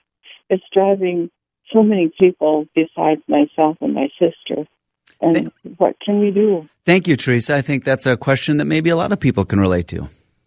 it's 0.48 0.64
driving 0.72 1.30
so 1.72 1.82
many 1.82 2.12
people 2.20 2.66
besides 2.74 3.22
myself 3.28 3.78
and 3.80 3.94
my 3.94 4.08
sister. 4.18 4.68
And 5.20 5.34
Th- 5.34 5.76
what 5.78 5.96
can 6.00 6.20
we 6.20 6.30
do? 6.30 6.68
Thank 6.84 7.08
you, 7.08 7.16
Teresa. 7.16 7.56
I 7.56 7.62
think 7.62 7.84
that's 7.84 8.06
a 8.06 8.16
question 8.16 8.58
that 8.58 8.66
maybe 8.66 8.90
a 8.90 8.96
lot 8.96 9.10
of 9.12 9.18
people 9.18 9.44
can 9.44 9.58
relate 9.58 9.88
to. 9.88 10.02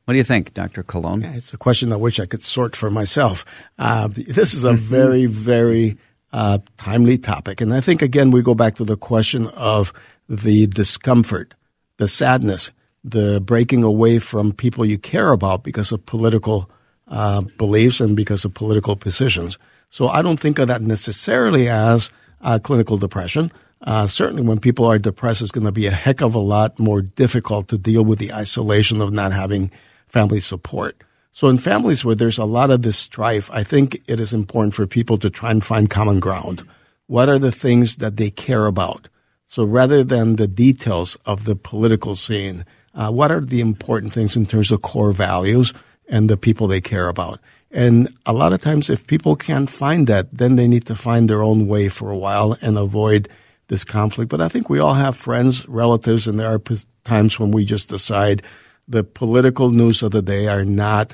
What 0.06 0.14
do 0.14 0.18
you 0.18 0.24
think, 0.24 0.54
Dr. 0.54 0.84
Colon? 0.84 1.22
Yeah, 1.22 1.34
it's 1.34 1.54
a 1.54 1.58
question 1.58 1.92
I 1.92 1.96
wish 1.96 2.20
I 2.20 2.26
could 2.26 2.42
sort 2.42 2.76
for 2.76 2.90
myself. 2.90 3.46
Uh, 3.78 4.08
this 4.08 4.54
is 4.54 4.64
a 4.64 4.70
mm-hmm. 4.70 4.78
very, 4.78 5.26
very 5.26 5.98
uh, 6.32 6.60
timely 6.78 7.18
topic. 7.18 7.62
And 7.62 7.74
I 7.74 7.80
think, 7.80 8.02
again, 8.02 8.32
we 8.32 8.42
go 8.42 8.56
back 8.56 8.76
to 8.76 8.84
the 8.84 8.98
question 8.98 9.48
of 9.48 9.94
the 10.28 10.68
discomfort, 10.68 11.56
the 11.98 12.08
sadness, 12.08 12.72
the 13.04 13.40
breaking 13.42 13.84
away 13.84 14.20
from 14.20 14.52
people 14.52 14.86
you 14.86 14.98
care 14.98 15.32
about 15.32 15.64
because 15.64 15.92
of 15.92 16.06
political 16.06 16.70
uh, 17.08 17.42
beliefs 17.58 18.00
and 18.00 18.16
because 18.16 18.46
of 18.46 18.54
political 18.54 18.96
positions. 18.96 19.58
So 19.90 20.08
I 20.08 20.22
don't 20.22 20.40
think 20.40 20.60
of 20.60 20.68
that 20.68 20.82
necessarily 20.82 21.68
as 21.68 22.12
uh, 22.42 22.60
clinical 22.62 22.98
depression. 22.98 23.52
Uh, 23.82 24.08
certainly, 24.08 24.44
when 24.44 24.60
people 24.60 24.86
are 24.86 25.00
depressed, 25.00 25.42
it's 25.42 25.52
going 25.52 25.66
to 25.66 25.72
be 25.72 25.88
a 25.88 25.92
heck 25.92 26.22
of 26.22 26.36
a 26.36 26.40
lot 26.40 26.78
more 26.78 27.02
difficult 27.02 27.70
to 27.70 27.78
deal 27.78 28.04
with 28.04 28.20
the 28.20 28.34
isolation 28.34 29.02
of 29.02 29.12
not 29.14 29.32
having 29.32 29.72
family 30.08 30.42
support. 30.42 31.02
So 31.32 31.48
in 31.48 31.58
families 31.58 32.04
where 32.04 32.16
there's 32.16 32.38
a 32.38 32.46
lot 32.46 32.72
of 32.72 32.82
this 32.82 32.98
strife, 32.98 33.50
I 33.52 33.64
think 33.64 34.02
it 34.08 34.20
is 34.20 34.34
important 34.34 34.74
for 34.74 34.88
people 34.88 35.18
to 35.20 35.30
try 35.30 35.52
and 35.52 35.64
find 35.64 35.90
common 35.90 36.20
ground. 36.20 36.68
What 37.08 37.30
are 37.30 37.40
the 37.40 37.52
things 37.52 37.98
that 37.98 38.18
they 38.18 38.30
care 38.30 38.66
about? 38.66 39.10
So 39.48 39.64
rather 39.64 40.04
than 40.04 40.36
the 40.36 40.48
details 40.48 41.18
of 41.26 41.46
the 41.46 41.56
political 41.56 42.16
scene, 42.16 42.66
uh, 42.94 43.12
what 43.12 43.32
are 43.32 43.42
the 43.42 43.62
important 43.62 44.14
things 44.14 44.36
in 44.36 44.46
terms 44.46 44.72
of 44.72 44.82
core 44.82 45.12
values 45.12 45.74
and 46.08 46.30
the 46.30 46.38
people 46.38 46.68
they 46.68 46.82
care 46.82 47.08
about? 47.08 47.40
And 47.72 48.16
a 48.26 48.34
lot 48.34 48.54
of 48.54 48.62
times, 48.62 48.90
if 48.90 49.06
people 49.06 49.36
can't 49.36 49.70
find 49.70 50.08
that, 50.08 50.32
then 50.32 50.56
they 50.56 50.68
need 50.68 50.86
to 50.88 50.96
find 50.96 51.30
their 51.30 51.44
own 51.44 51.68
way 51.68 51.88
for 51.88 52.10
a 52.10 52.18
while 52.18 52.58
and 52.62 52.78
avoid 52.78 53.30
this 53.68 53.84
conflict. 53.84 54.30
But 54.30 54.42
I 54.42 54.50
think 54.50 54.70
we 54.70 54.80
all 54.80 54.96
have 54.96 55.16
friends, 55.16 55.68
relatives, 55.68 56.28
and 56.28 56.40
there 56.40 56.50
are 56.50 56.62
times 57.04 57.40
when 57.40 57.52
we 57.52 57.66
just 57.66 57.90
decide 57.90 58.42
the 58.88 59.04
political 59.04 59.70
news 59.70 60.02
of 60.02 60.12
the 60.12 60.24
day 60.24 60.48
are 60.48 60.66
not 60.66 61.14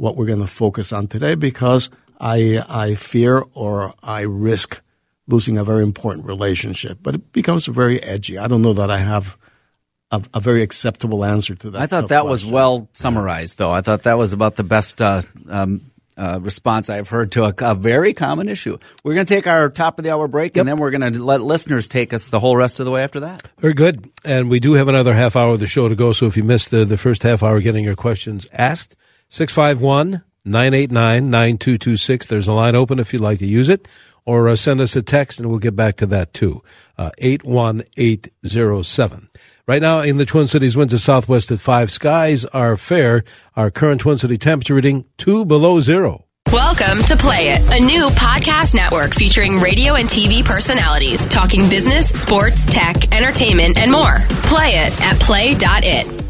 what 0.00 0.16
we're 0.16 0.26
going 0.26 0.40
to 0.40 0.46
focus 0.46 0.92
on 0.92 1.06
today 1.06 1.34
because 1.34 1.90
I, 2.18 2.64
I 2.68 2.94
fear 2.94 3.44
or 3.52 3.92
I 4.02 4.22
risk 4.22 4.80
losing 5.28 5.58
a 5.58 5.64
very 5.64 5.82
important 5.82 6.26
relationship. 6.26 6.98
But 7.02 7.16
it 7.16 7.32
becomes 7.32 7.66
very 7.66 8.02
edgy. 8.02 8.38
I 8.38 8.48
don't 8.48 8.62
know 8.62 8.72
that 8.72 8.90
I 8.90 8.96
have 8.96 9.36
a, 10.10 10.22
a 10.32 10.40
very 10.40 10.62
acceptable 10.62 11.22
answer 11.22 11.54
to 11.54 11.70
that. 11.70 11.82
I 11.82 11.86
thought 11.86 12.08
that 12.08 12.22
question. 12.22 12.30
was 12.30 12.46
well 12.46 12.88
summarized, 12.94 13.58
though. 13.58 13.70
I 13.70 13.82
thought 13.82 14.02
that 14.04 14.16
was 14.16 14.32
about 14.32 14.56
the 14.56 14.64
best 14.64 15.02
uh, 15.02 15.20
um, 15.50 15.90
uh, 16.16 16.38
response 16.40 16.88
I've 16.88 17.10
heard 17.10 17.32
to 17.32 17.44
a, 17.44 17.54
a, 17.58 17.74
very 17.74 18.14
common 18.14 18.48
issue. 18.48 18.78
We're 19.04 19.14
going 19.14 19.26
to 19.26 19.34
take 19.34 19.46
our 19.46 19.68
top 19.68 19.98
of 19.98 20.04
the 20.04 20.12
hour 20.12 20.28
break, 20.28 20.56
yep. 20.56 20.62
and 20.62 20.68
then 20.68 20.76
we're 20.78 20.90
going 20.90 21.12
to 21.12 21.22
let 21.22 21.42
listeners 21.42 21.88
take 21.88 22.12
us 22.14 22.28
the 22.28 22.40
whole 22.40 22.56
rest 22.56 22.80
of 22.80 22.86
the 22.86 22.92
way 22.92 23.02
after 23.02 23.20
that. 23.20 23.46
Very 23.58 23.74
good. 23.74 24.10
And 24.24 24.48
we 24.48 24.60
do 24.60 24.74
have 24.74 24.88
another 24.88 25.14
half 25.14 25.36
hour 25.36 25.52
of 25.52 25.60
the 25.60 25.66
show 25.66 25.88
to 25.88 25.94
go. 25.94 26.12
So 26.12 26.26
if 26.26 26.36
you 26.36 26.44
missed 26.44 26.70
the, 26.70 26.84
the 26.84 26.98
first 26.98 27.22
half 27.22 27.42
hour 27.42 27.60
getting 27.60 27.84
your 27.84 27.96
questions 27.96 28.46
asked, 28.52 28.96
651 29.30 30.22
989 30.44 31.30
9226. 31.30 32.26
There's 32.26 32.48
a 32.48 32.52
line 32.52 32.76
open 32.76 32.98
if 32.98 33.12
you'd 33.12 33.22
like 33.22 33.38
to 33.38 33.46
use 33.46 33.68
it, 33.68 33.86
or 34.24 34.48
uh, 34.48 34.56
send 34.56 34.80
us 34.80 34.96
a 34.96 35.02
text 35.02 35.38
and 35.38 35.48
we'll 35.48 35.60
get 35.60 35.76
back 35.76 35.96
to 35.96 36.06
that 36.06 36.34
too. 36.34 36.62
Uh, 36.98 37.10
81807. 37.18 39.28
Right 39.66 39.80
now 39.80 40.00
in 40.00 40.16
the 40.16 40.26
Twin 40.26 40.48
Cities, 40.48 40.76
winds 40.76 40.92
of 40.92 41.00
southwest 41.00 41.52
at 41.52 41.60
5. 41.60 41.92
Skies 41.92 42.44
are 42.46 42.76
fair. 42.76 43.22
Our 43.54 43.70
current 43.70 44.00
Twin 44.00 44.18
City 44.18 44.36
temperature 44.36 44.74
reading 44.74 45.06
2 45.18 45.44
below 45.44 45.80
zero. 45.80 46.24
Welcome 46.52 47.04
to 47.04 47.16
Play 47.16 47.50
It, 47.50 47.80
a 47.80 47.84
new 47.84 48.08
podcast 48.08 48.74
network 48.74 49.14
featuring 49.14 49.60
radio 49.60 49.94
and 49.94 50.08
TV 50.08 50.44
personalities 50.44 51.24
talking 51.26 51.68
business, 51.68 52.08
sports, 52.08 52.66
tech, 52.66 53.14
entertainment, 53.14 53.78
and 53.78 53.92
more. 53.92 54.16
Play 54.42 54.70
it 54.70 55.00
at 55.00 55.20
play.it. 55.20 56.29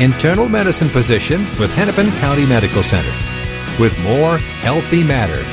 internal 0.00 0.48
medicine 0.48 0.88
physician 0.88 1.40
with 1.58 1.70
Hennepin 1.74 2.10
County 2.12 2.46
Medical 2.46 2.82
Center, 2.82 3.12
with 3.78 3.98
more 4.00 4.38
Healthy 4.38 5.04
Matters. 5.04 5.44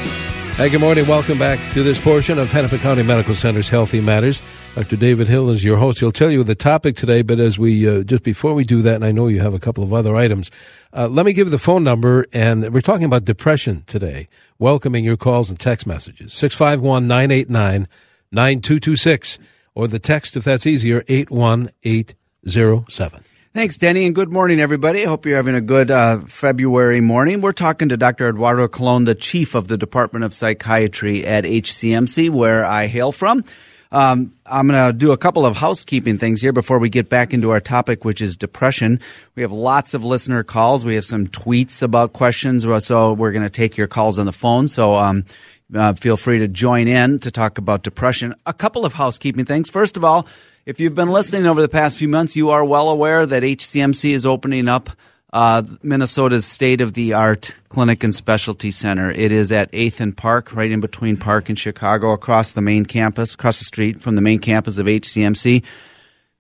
Hey, 0.56 0.70
good 0.70 0.80
morning. 0.80 1.06
Welcome 1.06 1.38
back 1.38 1.60
to 1.74 1.84
this 1.84 2.00
portion 2.00 2.40
of 2.40 2.50
Hennepin 2.50 2.80
County 2.80 3.04
Medical 3.04 3.36
Center's 3.36 3.68
Healthy 3.70 4.00
Matters. 4.00 4.42
Dr. 4.74 4.96
David 4.96 5.28
Hill 5.28 5.50
is 5.50 5.66
your 5.66 5.76
host. 5.78 6.00
He'll 6.00 6.14
tell 6.14 6.32
you 6.32 6.46
the 6.46 6.56
topic 6.56 6.96
today, 6.96 7.24
but 7.24 7.42
as 7.42 7.60
we, 7.60 7.86
uh, 7.88 8.04
just 8.04 8.24
before 8.24 8.54
we 8.54 8.64
do 8.64 8.82
that, 8.82 8.96
and 8.96 9.04
I 9.04 9.12
know 9.12 9.28
you 9.28 9.42
have 9.42 9.54
a 9.54 9.60
couple 9.60 9.84
of 9.84 9.92
other 9.92 10.16
items, 10.16 10.50
uh, 10.94 11.10
let 11.10 11.26
me 11.26 11.34
give 11.34 11.48
you 11.48 11.52
the 11.52 11.60
phone 11.60 11.84
number, 11.84 12.26
and 12.32 12.74
we're 12.74 12.80
talking 12.80 13.06
about 13.06 13.26
depression 13.26 13.84
today. 13.86 14.30
Welcoming 14.60 15.04
your 15.04 15.18
calls 15.18 15.50
and 15.50 15.60
text 15.60 15.86
messages. 15.86 16.34
651 16.34 17.06
989 17.06 17.90
9226, 18.32 19.40
or 19.76 19.90
the 19.90 20.00
text, 20.00 20.38
if 20.38 20.46
that's 20.46 20.66
easier, 20.66 21.04
81807. 21.10 23.24
Thanks, 23.58 23.76
Denny, 23.76 24.06
and 24.06 24.14
good 24.14 24.32
morning, 24.32 24.60
everybody. 24.60 25.02
I 25.02 25.08
hope 25.08 25.26
you're 25.26 25.36
having 25.36 25.56
a 25.56 25.62
good 25.62 25.90
uh, 25.90 26.20
February 26.28 27.02
morning. 27.02 27.42
We're 27.42 27.54
talking 27.54 27.90
to 27.90 27.98
Dr. 27.98 28.30
Eduardo 28.30 28.68
Colon, 28.68 29.06
the 29.06 29.16
chief 29.16 29.56
of 29.56 29.68
the 29.68 29.80
Department 29.80 30.26
of 30.26 30.36
Psychiatry 30.36 31.26
at 31.26 31.44
HCMC, 31.44 32.30
where 32.30 32.64
I 32.64 32.86
hail 32.86 33.12
from. 33.12 33.44
Um, 33.92 34.36
I'm 34.46 34.68
going 34.68 34.94
to 34.94 34.94
do 34.96 35.12
a 35.12 35.18
couple 35.18 35.44
of 35.44 35.58
housekeeping 35.58 36.20
things 36.20 36.40
here 36.40 36.54
before 36.54 36.78
we 36.78 36.90
get 36.90 37.10
back 37.10 37.34
into 37.34 37.50
our 37.50 37.60
topic, 37.60 38.06
which 38.06 38.22
is 38.22 38.38
depression. 38.38 39.00
We 39.34 39.42
have 39.42 39.52
lots 39.52 39.96
of 39.96 40.04
listener 40.04 40.44
calls. 40.44 40.86
We 40.86 40.94
have 40.94 41.06
some 41.06 41.26
tweets 41.26 41.82
about 41.82 42.14
questions, 42.14 42.64
so 42.86 43.14
we're 43.14 43.32
going 43.32 43.42
to 43.42 43.50
take 43.50 43.76
your 43.76 43.88
calls 43.88 44.20
on 44.20 44.28
the 44.28 44.32
phone. 44.32 44.68
So 44.68 44.94
um, 44.94 45.26
uh, 45.74 45.94
feel 45.94 46.16
free 46.16 46.38
to 46.38 46.48
join 46.48 46.88
in 46.88 47.18
to 47.22 47.32
talk 47.32 47.58
about 47.58 47.82
depression. 47.82 48.36
A 48.46 48.54
couple 48.54 48.86
of 48.86 48.94
housekeeping 48.94 49.46
things. 49.46 49.68
First 49.72 49.98
of 49.98 50.04
all, 50.04 50.28
if 50.68 50.82
you've 50.82 50.96
been 50.96 51.12
listening 51.12 51.48
over 51.48 51.62
the 51.62 51.70
past 51.70 51.98
few 51.98 52.10
months, 52.10 52.36
you 52.36 52.50
are 52.50 52.66
well 52.66 52.90
aware 52.90 53.26
that 53.26 53.42
HCMC 53.42 54.12
is 54.12 54.26
opening 54.26 54.68
up 54.68 54.90
uh, 55.32 55.64
Minnesota's 55.82 56.46
state 56.46 56.82
of 56.82 56.92
the 56.92 57.14
art 57.14 57.56
clinic 57.70 58.04
and 58.04 58.14
specialty 58.14 58.70
center. 58.70 59.10
It 59.10 59.32
is 59.32 59.50
at 59.54 59.72
8th 59.72 60.02
and 60.02 60.18
Park, 60.18 60.54
right 60.54 60.70
in 60.70 60.82
between 60.82 61.16
Park 61.16 61.48
and 61.48 61.58
Chicago, 61.58 62.12
across 62.12 62.52
the 62.52 62.62
main 62.62 62.84
campus, 62.86 63.34
across 63.34 63.60
the 63.60 63.64
street 63.64 64.02
from 64.02 64.16
the 64.16 64.22
main 64.22 64.40
campus 64.40 64.78
of 64.78 64.88
HCMC. 64.88 65.64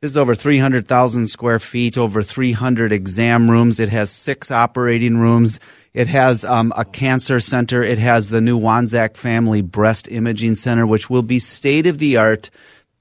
This 0.02 0.12
is 0.12 0.18
over 0.18 0.36
300,000 0.36 1.28
square 1.28 1.60
feet, 1.60 1.98
over 1.98 2.22
300 2.22 2.92
exam 2.92 3.50
rooms. 3.50 3.80
It 3.80 3.90
has 3.90 4.12
six 4.12 4.52
operating 4.52 5.18
rooms. 5.18 5.62
It 5.94 6.10
has 6.10 6.44
um, 6.44 6.74
a 6.76 6.84
cancer 6.84 7.40
center. 7.40 7.82
It 7.82 7.98
has 7.98 8.30
the 8.30 8.42
new 8.42 8.60
Wanzak 8.60 9.16
Family 9.16 9.62
Breast 9.62 10.12
Imaging 10.12 10.56
Center, 10.56 10.86
which 10.86 11.10
will 11.10 11.24
be 11.24 11.40
state 11.40 11.88
of 11.88 11.98
the 11.98 12.18
art 12.18 12.50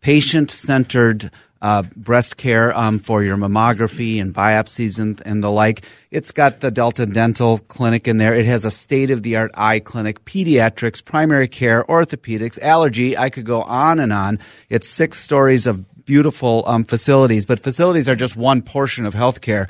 patient 0.01 0.51
centered 0.51 1.31
uh, 1.63 1.83
breast 1.97 2.37
care 2.37 2.77
um, 2.77 2.99
for 2.99 3.23
your 3.23 3.37
mammography 3.37 4.21
and 4.21 4.35
biopsies 4.35 4.99
and, 4.99 5.21
and 5.25 5.43
the 5.43 5.51
like. 5.51 5.85
It's 6.11 6.31
got 6.31 6.61
the 6.61 6.71
Delta 6.71 7.07
Dental 7.07 7.59
Clinic 7.59 8.07
in 8.07 8.19
there. 8.19 8.35
It 8.35 8.47
has 8.47 8.65
a 8.65 8.71
state 8.71 9.11
of 9.11 9.23
the 9.23 9.37
art 9.37 9.51
eye 9.55 9.81
clinic, 9.81 10.25
pediatrics, 10.25 11.05
primary 11.05 11.49
care, 11.49 11.83
orthopedics, 11.85 12.61
allergy. 12.63 13.17
I 13.17 13.31
could 13.31 13.47
go 13.47 13.63
on 13.63 13.99
and 13.99 14.13
on. 14.13 14.39
It's 14.69 14.89
six 14.89 15.19
stories 15.19 15.67
of 15.67 16.05
beautiful 16.05 16.63
um, 16.67 16.85
facilities, 16.85 17.47
but 17.47 17.61
facilities 17.61 18.09
are 18.09 18.17
just 18.17 18.37
one 18.37 18.63
portion 18.63 19.07
of 19.07 19.15
healthcare. 19.15 19.69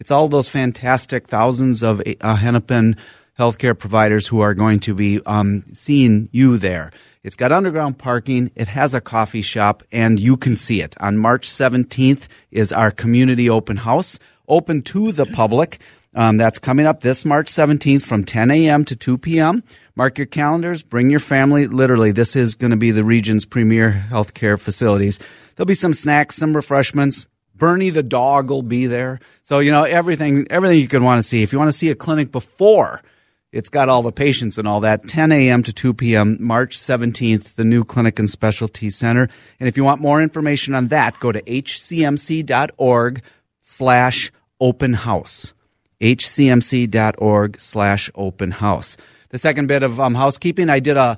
It's 0.00 0.10
all 0.10 0.28
those 0.28 0.48
fantastic 0.48 1.28
thousands 1.28 1.82
of 1.82 2.02
uh, 2.20 2.36
Hennepin 2.36 2.96
healthcare 3.38 3.78
providers 3.78 4.26
who 4.26 4.40
are 4.40 4.54
going 4.54 4.80
to 4.80 4.94
be 4.94 5.20
um, 5.24 5.64
seeing 5.72 6.28
you 6.32 6.58
there. 6.58 6.92
It's 7.22 7.36
got 7.36 7.52
underground 7.52 7.98
parking. 7.98 8.50
It 8.54 8.68
has 8.68 8.94
a 8.94 9.00
coffee 9.00 9.42
shop 9.42 9.82
and 9.90 10.20
you 10.20 10.36
can 10.36 10.56
see 10.56 10.80
it. 10.80 10.94
On 11.00 11.18
March 11.18 11.48
17th 11.48 12.28
is 12.50 12.72
our 12.72 12.90
community 12.90 13.50
open 13.50 13.78
house 13.78 14.18
open 14.48 14.82
to 14.82 15.12
the 15.12 15.26
public. 15.26 15.80
Um, 16.14 16.36
that's 16.36 16.58
coming 16.58 16.86
up 16.86 17.00
this 17.00 17.24
March 17.24 17.48
17th 17.48 18.02
from 18.02 18.24
10 18.24 18.50
a.m. 18.50 18.84
to 18.86 18.96
2 18.96 19.18
p.m. 19.18 19.62
Mark 19.94 20.16
your 20.16 20.26
calendars. 20.26 20.82
Bring 20.82 21.10
your 21.10 21.20
family. 21.20 21.66
Literally, 21.66 22.12
this 22.12 22.34
is 22.34 22.54
going 22.54 22.70
to 22.70 22.76
be 22.76 22.92
the 22.92 23.04
region's 23.04 23.44
premier 23.44 24.06
healthcare 24.10 24.58
facilities. 24.58 25.18
There'll 25.54 25.66
be 25.66 25.74
some 25.74 25.94
snacks, 25.94 26.36
some 26.36 26.56
refreshments. 26.56 27.26
Bernie 27.54 27.90
the 27.90 28.02
dog 28.02 28.50
will 28.50 28.62
be 28.62 28.86
there. 28.86 29.20
So, 29.42 29.58
you 29.58 29.70
know, 29.70 29.82
everything, 29.82 30.46
everything 30.50 30.78
you 30.78 30.88
could 30.88 31.02
want 31.02 31.18
to 31.18 31.28
see. 31.28 31.42
If 31.42 31.52
you 31.52 31.58
want 31.58 31.68
to 31.68 31.76
see 31.76 31.90
a 31.90 31.94
clinic 31.94 32.32
before 32.32 33.02
it's 33.50 33.70
got 33.70 33.88
all 33.88 34.02
the 34.02 34.12
patients 34.12 34.58
and 34.58 34.68
all 34.68 34.80
that. 34.80 35.08
10 35.08 35.32
a.m. 35.32 35.62
to 35.62 35.72
2 35.72 35.94
p.m., 35.94 36.36
March 36.40 36.76
17th, 36.76 37.54
the 37.54 37.64
new 37.64 37.82
Clinic 37.84 38.18
and 38.18 38.28
Specialty 38.28 38.90
Center. 38.90 39.28
And 39.58 39.68
if 39.68 39.76
you 39.76 39.84
want 39.84 40.02
more 40.02 40.22
information 40.22 40.74
on 40.74 40.88
that, 40.88 41.18
go 41.18 41.32
to 41.32 41.40
hcmc.org 41.40 43.22
slash 43.60 44.32
open 44.60 44.92
house. 44.92 45.54
hcmc.org 46.00 47.60
slash 47.60 48.10
open 48.14 48.50
house. 48.50 48.96
The 49.30 49.38
second 49.38 49.66
bit 49.66 49.82
of 49.82 49.98
um, 49.98 50.14
housekeeping, 50.14 50.68
I 50.68 50.80
did 50.80 50.96
a, 50.96 51.16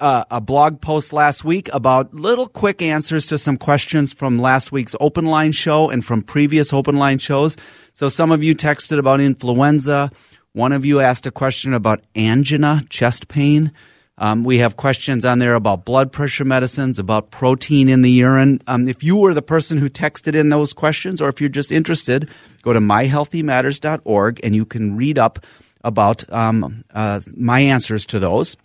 a, 0.00 0.26
a 0.32 0.40
blog 0.40 0.80
post 0.80 1.12
last 1.12 1.44
week 1.44 1.68
about 1.72 2.14
little 2.14 2.46
quick 2.46 2.80
answers 2.80 3.26
to 3.26 3.38
some 3.38 3.56
questions 3.58 4.12
from 4.12 4.38
last 4.38 4.72
week's 4.72 4.96
open 5.00 5.26
line 5.26 5.52
show 5.52 5.90
and 5.90 6.04
from 6.04 6.22
previous 6.22 6.72
open 6.72 6.96
line 6.96 7.18
shows. 7.18 7.56
So 7.92 8.08
some 8.08 8.32
of 8.32 8.42
you 8.42 8.54
texted 8.54 8.98
about 8.98 9.20
influenza. 9.20 10.10
One 10.56 10.72
of 10.72 10.86
you 10.86 11.00
asked 11.00 11.26
a 11.26 11.30
question 11.30 11.74
about 11.74 12.00
angina, 12.16 12.82
chest 12.88 13.28
pain. 13.28 13.72
Um, 14.16 14.42
we 14.42 14.56
have 14.56 14.78
questions 14.78 15.22
on 15.26 15.38
there 15.38 15.52
about 15.52 15.84
blood 15.84 16.12
pressure 16.12 16.46
medicines, 16.46 16.98
about 16.98 17.30
protein 17.30 17.90
in 17.90 18.00
the 18.00 18.10
urine. 18.10 18.62
Um, 18.66 18.88
if 18.88 19.04
you 19.04 19.18
were 19.18 19.34
the 19.34 19.42
person 19.42 19.76
who 19.76 19.90
texted 19.90 20.34
in 20.34 20.48
those 20.48 20.72
questions, 20.72 21.20
or 21.20 21.28
if 21.28 21.42
you're 21.42 21.50
just 21.50 21.70
interested, 21.70 22.30
go 22.62 22.72
to 22.72 22.80
myhealthymatters.org 22.80 24.40
and 24.42 24.56
you 24.56 24.64
can 24.64 24.96
read 24.96 25.18
up 25.18 25.40
about 25.84 26.32
um, 26.32 26.82
uh, 26.94 27.20
my 27.36 27.60
answers 27.60 28.06
to 28.06 28.18
those. 28.18 28.56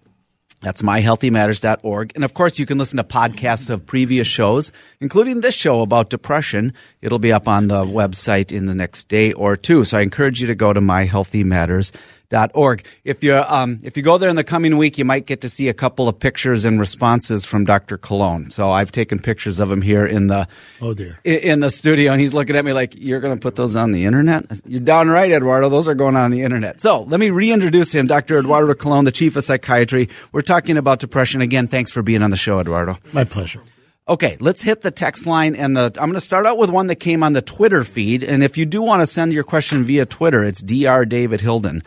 That's 0.61 0.81
myhealthymatters.org. 0.83 2.11
And 2.15 2.23
of 2.23 2.33
course, 2.33 2.59
you 2.59 2.65
can 2.65 2.77
listen 2.77 2.97
to 2.97 3.03
podcasts 3.03 3.69
of 3.69 3.85
previous 3.85 4.27
shows, 4.27 4.71
including 4.99 5.41
this 5.41 5.55
show 5.55 5.81
about 5.81 6.09
depression. 6.09 6.73
It'll 7.01 7.19
be 7.19 7.33
up 7.33 7.47
on 7.47 7.67
the 7.67 7.83
website 7.83 8.51
in 8.51 8.67
the 8.67 8.75
next 8.75 9.07
day 9.07 9.33
or 9.33 9.57
two. 9.57 9.83
So 9.83 9.97
I 9.97 10.01
encourage 10.01 10.39
you 10.39 10.47
to 10.47 10.55
go 10.55 10.71
to 10.71 10.79
myhealthymatters.org 10.79 12.20
org. 12.55 12.83
If 13.03 13.23
you 13.23 13.35
um, 13.35 13.79
if 13.83 13.97
you 13.97 14.03
go 14.03 14.17
there 14.17 14.29
in 14.29 14.35
the 14.35 14.43
coming 14.43 14.77
week, 14.77 14.97
you 14.97 15.05
might 15.05 15.25
get 15.25 15.41
to 15.41 15.49
see 15.49 15.69
a 15.69 15.73
couple 15.73 16.07
of 16.07 16.19
pictures 16.19 16.65
and 16.65 16.79
responses 16.79 17.45
from 17.45 17.65
Dr. 17.65 17.97
Colon. 17.97 18.49
So 18.49 18.71
I've 18.71 18.91
taken 18.91 19.19
pictures 19.19 19.59
of 19.59 19.71
him 19.71 19.81
here 19.81 20.05
in 20.05 20.27
the 20.27 20.47
oh 20.81 20.93
dear 20.93 21.19
in, 21.23 21.59
the 21.59 21.69
studio, 21.69 22.11
and 22.11 22.19
he's 22.19 22.33
looking 22.33 22.55
at 22.55 22.65
me 22.65 22.73
like, 22.73 22.95
"You're 22.97 23.19
going 23.19 23.35
to 23.35 23.41
put 23.41 23.55
those 23.55 23.75
on 23.75 23.91
the 23.91 24.05
internet?" 24.05 24.45
You're 24.65 24.79
down 24.81 25.09
right, 25.09 25.31
Eduardo. 25.31 25.69
Those 25.69 25.87
are 25.87 25.95
going 25.95 26.15
on 26.15 26.31
the 26.31 26.41
internet. 26.41 26.81
So 26.81 27.03
let 27.03 27.19
me 27.19 27.29
reintroduce 27.29 27.93
him, 27.93 28.07
Dr. 28.07 28.39
Eduardo 28.39 28.73
Colon, 28.73 29.05
the 29.05 29.11
chief 29.11 29.35
of 29.35 29.43
psychiatry. 29.43 30.09
We're 30.31 30.41
talking 30.41 30.77
about 30.77 30.99
depression 30.99 31.41
again. 31.41 31.67
Thanks 31.67 31.91
for 31.91 32.01
being 32.01 32.23
on 32.23 32.31
the 32.31 32.37
show, 32.37 32.59
Eduardo. 32.59 32.97
My 33.13 33.23
pleasure. 33.23 33.61
Okay, 34.07 34.35
let's 34.39 34.61
hit 34.61 34.81
the 34.81 34.91
text 34.91 35.25
line 35.25 35.55
and 35.55 35.77
the 35.77 35.83
I'm 35.83 36.09
going 36.09 36.13
to 36.13 36.21
start 36.21 36.45
out 36.45 36.57
with 36.57 36.69
one 36.69 36.87
that 36.87 36.95
came 36.95 37.23
on 37.23 37.33
the 37.33 37.41
Twitter 37.41 37.83
feed 37.83 38.23
and 38.23 38.43
if 38.43 38.57
you 38.57 38.65
do 38.65 38.81
want 38.81 39.01
to 39.01 39.07
send 39.07 39.31
your 39.31 39.43
question 39.43 39.83
via 39.83 40.05
Twitter, 40.05 40.43
it's 40.43 40.61
Dr. 40.61 41.05
David 41.05 41.39
Hilden. 41.39 41.83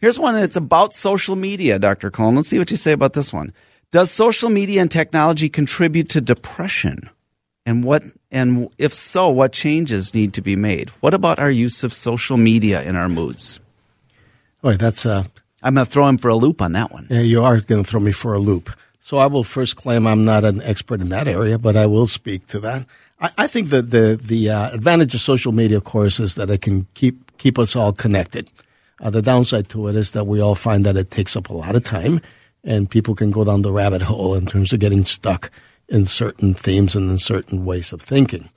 Here's 0.00 0.18
one 0.18 0.34
that's 0.34 0.56
about 0.56 0.94
social 0.94 1.36
media, 1.36 1.78
Dr. 1.78 2.10
Colon. 2.10 2.36
Let's 2.36 2.48
see 2.48 2.58
what 2.58 2.70
you 2.70 2.78
say 2.78 2.92
about 2.92 3.12
this 3.12 3.34
one. 3.34 3.52
Does 3.90 4.10
social 4.10 4.48
media 4.48 4.80
and 4.80 4.90
technology 4.90 5.50
contribute 5.50 6.08
to 6.10 6.22
depression? 6.22 7.10
And 7.66 7.84
what 7.84 8.02
and 8.30 8.70
if 8.78 8.94
so, 8.94 9.28
what 9.28 9.52
changes 9.52 10.14
need 10.14 10.32
to 10.34 10.40
be 10.40 10.56
made? 10.56 10.88
What 11.00 11.12
about 11.12 11.38
our 11.38 11.50
use 11.50 11.84
of 11.84 11.92
social 11.92 12.38
media 12.38 12.82
in 12.82 12.96
our 12.96 13.08
moods? 13.08 13.60
Boy, 14.62 14.76
that's 14.76 15.04
uh, 15.04 15.24
I'm 15.62 15.74
going 15.74 15.84
to 15.84 15.90
throw 15.90 16.08
him 16.08 16.16
for 16.16 16.28
a 16.28 16.36
loop 16.36 16.62
on 16.62 16.72
that 16.72 16.90
one. 16.90 17.06
Yeah, 17.10 17.20
you 17.20 17.42
are 17.42 17.60
going 17.60 17.84
to 17.84 17.88
throw 17.88 18.00
me 18.00 18.12
for 18.12 18.32
a 18.32 18.38
loop. 18.38 18.70
So 19.00 19.18
I 19.18 19.26
will 19.26 19.44
first 19.44 19.76
claim 19.76 20.06
I'm 20.06 20.24
not 20.24 20.44
an 20.44 20.62
expert 20.62 21.00
in 21.02 21.10
that 21.10 21.28
area, 21.28 21.58
but 21.58 21.76
I 21.76 21.86
will 21.86 22.06
speak 22.06 22.46
to 22.48 22.60
that. 22.60 22.86
I, 23.20 23.30
I 23.36 23.46
think 23.46 23.68
that 23.68 23.90
the 23.90 24.18
the 24.22 24.48
uh, 24.48 24.70
advantage 24.70 25.14
of 25.14 25.20
social 25.20 25.52
media, 25.52 25.76
of 25.76 25.84
course, 25.84 26.18
is 26.20 26.36
that 26.36 26.48
it 26.48 26.62
can 26.62 26.86
keep 26.94 27.36
keep 27.36 27.58
us 27.58 27.76
all 27.76 27.92
connected. 27.92 28.50
Uh, 29.00 29.10
the 29.10 29.22
downside 29.22 29.68
to 29.70 29.88
it 29.88 29.96
is 29.96 30.10
that 30.12 30.26
we 30.26 30.40
all 30.40 30.54
find 30.54 30.84
that 30.84 30.96
it 30.96 31.10
takes 31.10 31.36
up 31.36 31.48
a 31.48 31.54
lot 31.54 31.74
of 31.74 31.84
time, 31.84 32.20
and 32.62 32.90
people 32.90 33.14
can 33.14 33.30
go 33.30 33.44
down 33.44 33.62
the 33.62 33.72
rabbit 33.72 34.02
hole 34.02 34.34
in 34.34 34.46
terms 34.46 34.72
of 34.72 34.80
getting 34.80 35.04
stuck 35.04 35.50
in 35.88 36.04
certain 36.04 36.54
themes 36.54 36.94
and 36.94 37.10
in 37.10 37.18
certain 37.18 37.64
ways 37.64 37.92
of 37.92 38.02
thinking. 38.02 38.50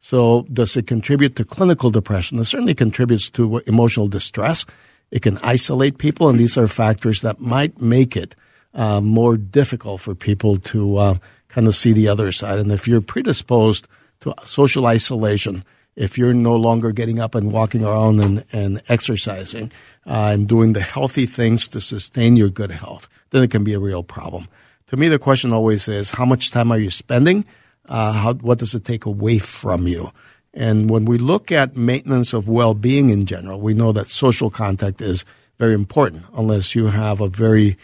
So, 0.00 0.46
does 0.50 0.76
it 0.76 0.86
contribute 0.86 1.36
to 1.36 1.44
clinical 1.44 1.90
depression? 1.90 2.38
It 2.38 2.46
certainly 2.46 2.74
contributes 2.74 3.28
to 3.30 3.58
emotional 3.66 4.08
distress. 4.08 4.64
It 5.10 5.20
can 5.20 5.36
isolate 5.38 5.98
people, 5.98 6.28
and 6.28 6.38
these 6.38 6.56
are 6.56 6.68
factors 6.68 7.20
that 7.20 7.40
might 7.40 7.80
make 7.80 8.16
it 8.16 8.34
uh, 8.72 9.02
more 9.02 9.36
difficult 9.36 10.00
for 10.00 10.14
people 10.14 10.56
to 10.56 10.96
uh, 10.96 11.14
kind 11.48 11.66
of 11.66 11.74
see 11.74 11.92
the 11.92 12.08
other 12.08 12.32
side. 12.32 12.58
And 12.58 12.72
if 12.72 12.88
you're 12.88 13.02
predisposed 13.02 13.86
to 14.20 14.34
social 14.44 14.86
isolation, 14.86 15.64
if 16.00 16.16
you're 16.16 16.32
no 16.32 16.56
longer 16.56 16.92
getting 16.92 17.20
up 17.20 17.34
and 17.34 17.52
walking 17.52 17.84
around 17.84 18.20
and, 18.20 18.42
and 18.52 18.80
exercising 18.88 19.70
uh, 20.06 20.30
and 20.32 20.48
doing 20.48 20.72
the 20.72 20.80
healthy 20.80 21.26
things 21.26 21.68
to 21.68 21.80
sustain 21.80 22.36
your 22.36 22.48
good 22.48 22.70
health, 22.70 23.06
then 23.30 23.42
it 23.42 23.50
can 23.50 23.64
be 23.64 23.74
a 23.74 23.78
real 23.78 24.02
problem. 24.02 24.48
To 24.86 24.96
me, 24.96 25.08
the 25.08 25.18
question 25.18 25.52
always 25.52 25.88
is, 25.88 26.10
how 26.12 26.24
much 26.24 26.50
time 26.50 26.72
are 26.72 26.78
you 26.78 26.90
spending? 26.90 27.44
Uh, 27.84 28.12
how, 28.12 28.32
what 28.34 28.58
does 28.58 28.74
it 28.74 28.84
take 28.84 29.04
away 29.04 29.38
from 29.38 29.86
you? 29.86 30.10
And 30.54 30.88
when 30.88 31.04
we 31.04 31.18
look 31.18 31.52
at 31.52 31.76
maintenance 31.76 32.32
of 32.32 32.48
well-being 32.48 33.10
in 33.10 33.26
general, 33.26 33.60
we 33.60 33.74
know 33.74 33.92
that 33.92 34.08
social 34.08 34.48
contact 34.48 35.02
is 35.02 35.26
very 35.58 35.74
important 35.74 36.24
unless 36.34 36.74
you 36.74 36.86
have 36.86 37.20
a 37.20 37.28
very 37.28 37.76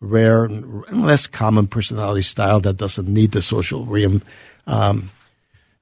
rare 0.00 0.44
and 0.44 1.04
less 1.04 1.26
common 1.26 1.66
personality 1.66 2.22
style 2.22 2.60
that 2.60 2.78
doesn't 2.78 3.08
need 3.08 3.32
the 3.32 3.42
social 3.42 3.84
rein, 3.84 4.22
um, 4.66 5.10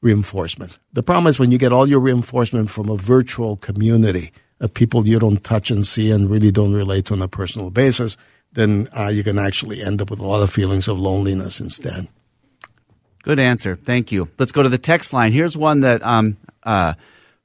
reinforcement. 0.07 0.79
The 0.93 1.03
problem 1.03 1.27
is 1.27 1.39
when 1.39 1.51
you 1.53 1.59
get 1.59 1.73
all 1.73 1.89
your 1.89 2.01
reinforcement 2.01 2.71
from 2.71 2.89
a 2.89 2.97
virtual 2.97 3.57
community 3.57 4.33
of 4.61 4.73
people 4.73 5.07
you 5.07 5.19
don't 5.19 5.43
touch 5.43 5.71
and 5.71 5.87
see 5.87 6.11
and 6.11 6.31
really 6.31 6.53
don't 6.53 6.73
relate 6.73 7.07
to 7.07 7.15
on 7.15 7.23
a 7.23 7.29
personal 7.29 7.71
basis, 7.71 8.17
then 8.53 8.89
uh, 8.97 9.09
you 9.09 9.23
can 9.23 9.39
actually 9.39 9.83
end 9.83 10.01
up 10.01 10.11
with 10.11 10.21
a 10.21 10.27
lot 10.27 10.43
of 10.43 10.51
feelings 10.51 10.89
of 10.89 10.99
loneliness 10.99 11.61
instead. 11.61 12.09
Good 13.23 13.41
answer. 13.41 13.77
Thank 13.77 14.13
you. 14.13 14.29
Let's 14.39 14.53
go 14.53 14.63
to 14.63 14.69
the 14.69 14.79
text 14.79 15.13
line. 15.13 15.33
Here's 15.33 15.57
one 15.57 15.81
that 15.81 16.01
um, 16.07 16.37
uh, 16.63 16.95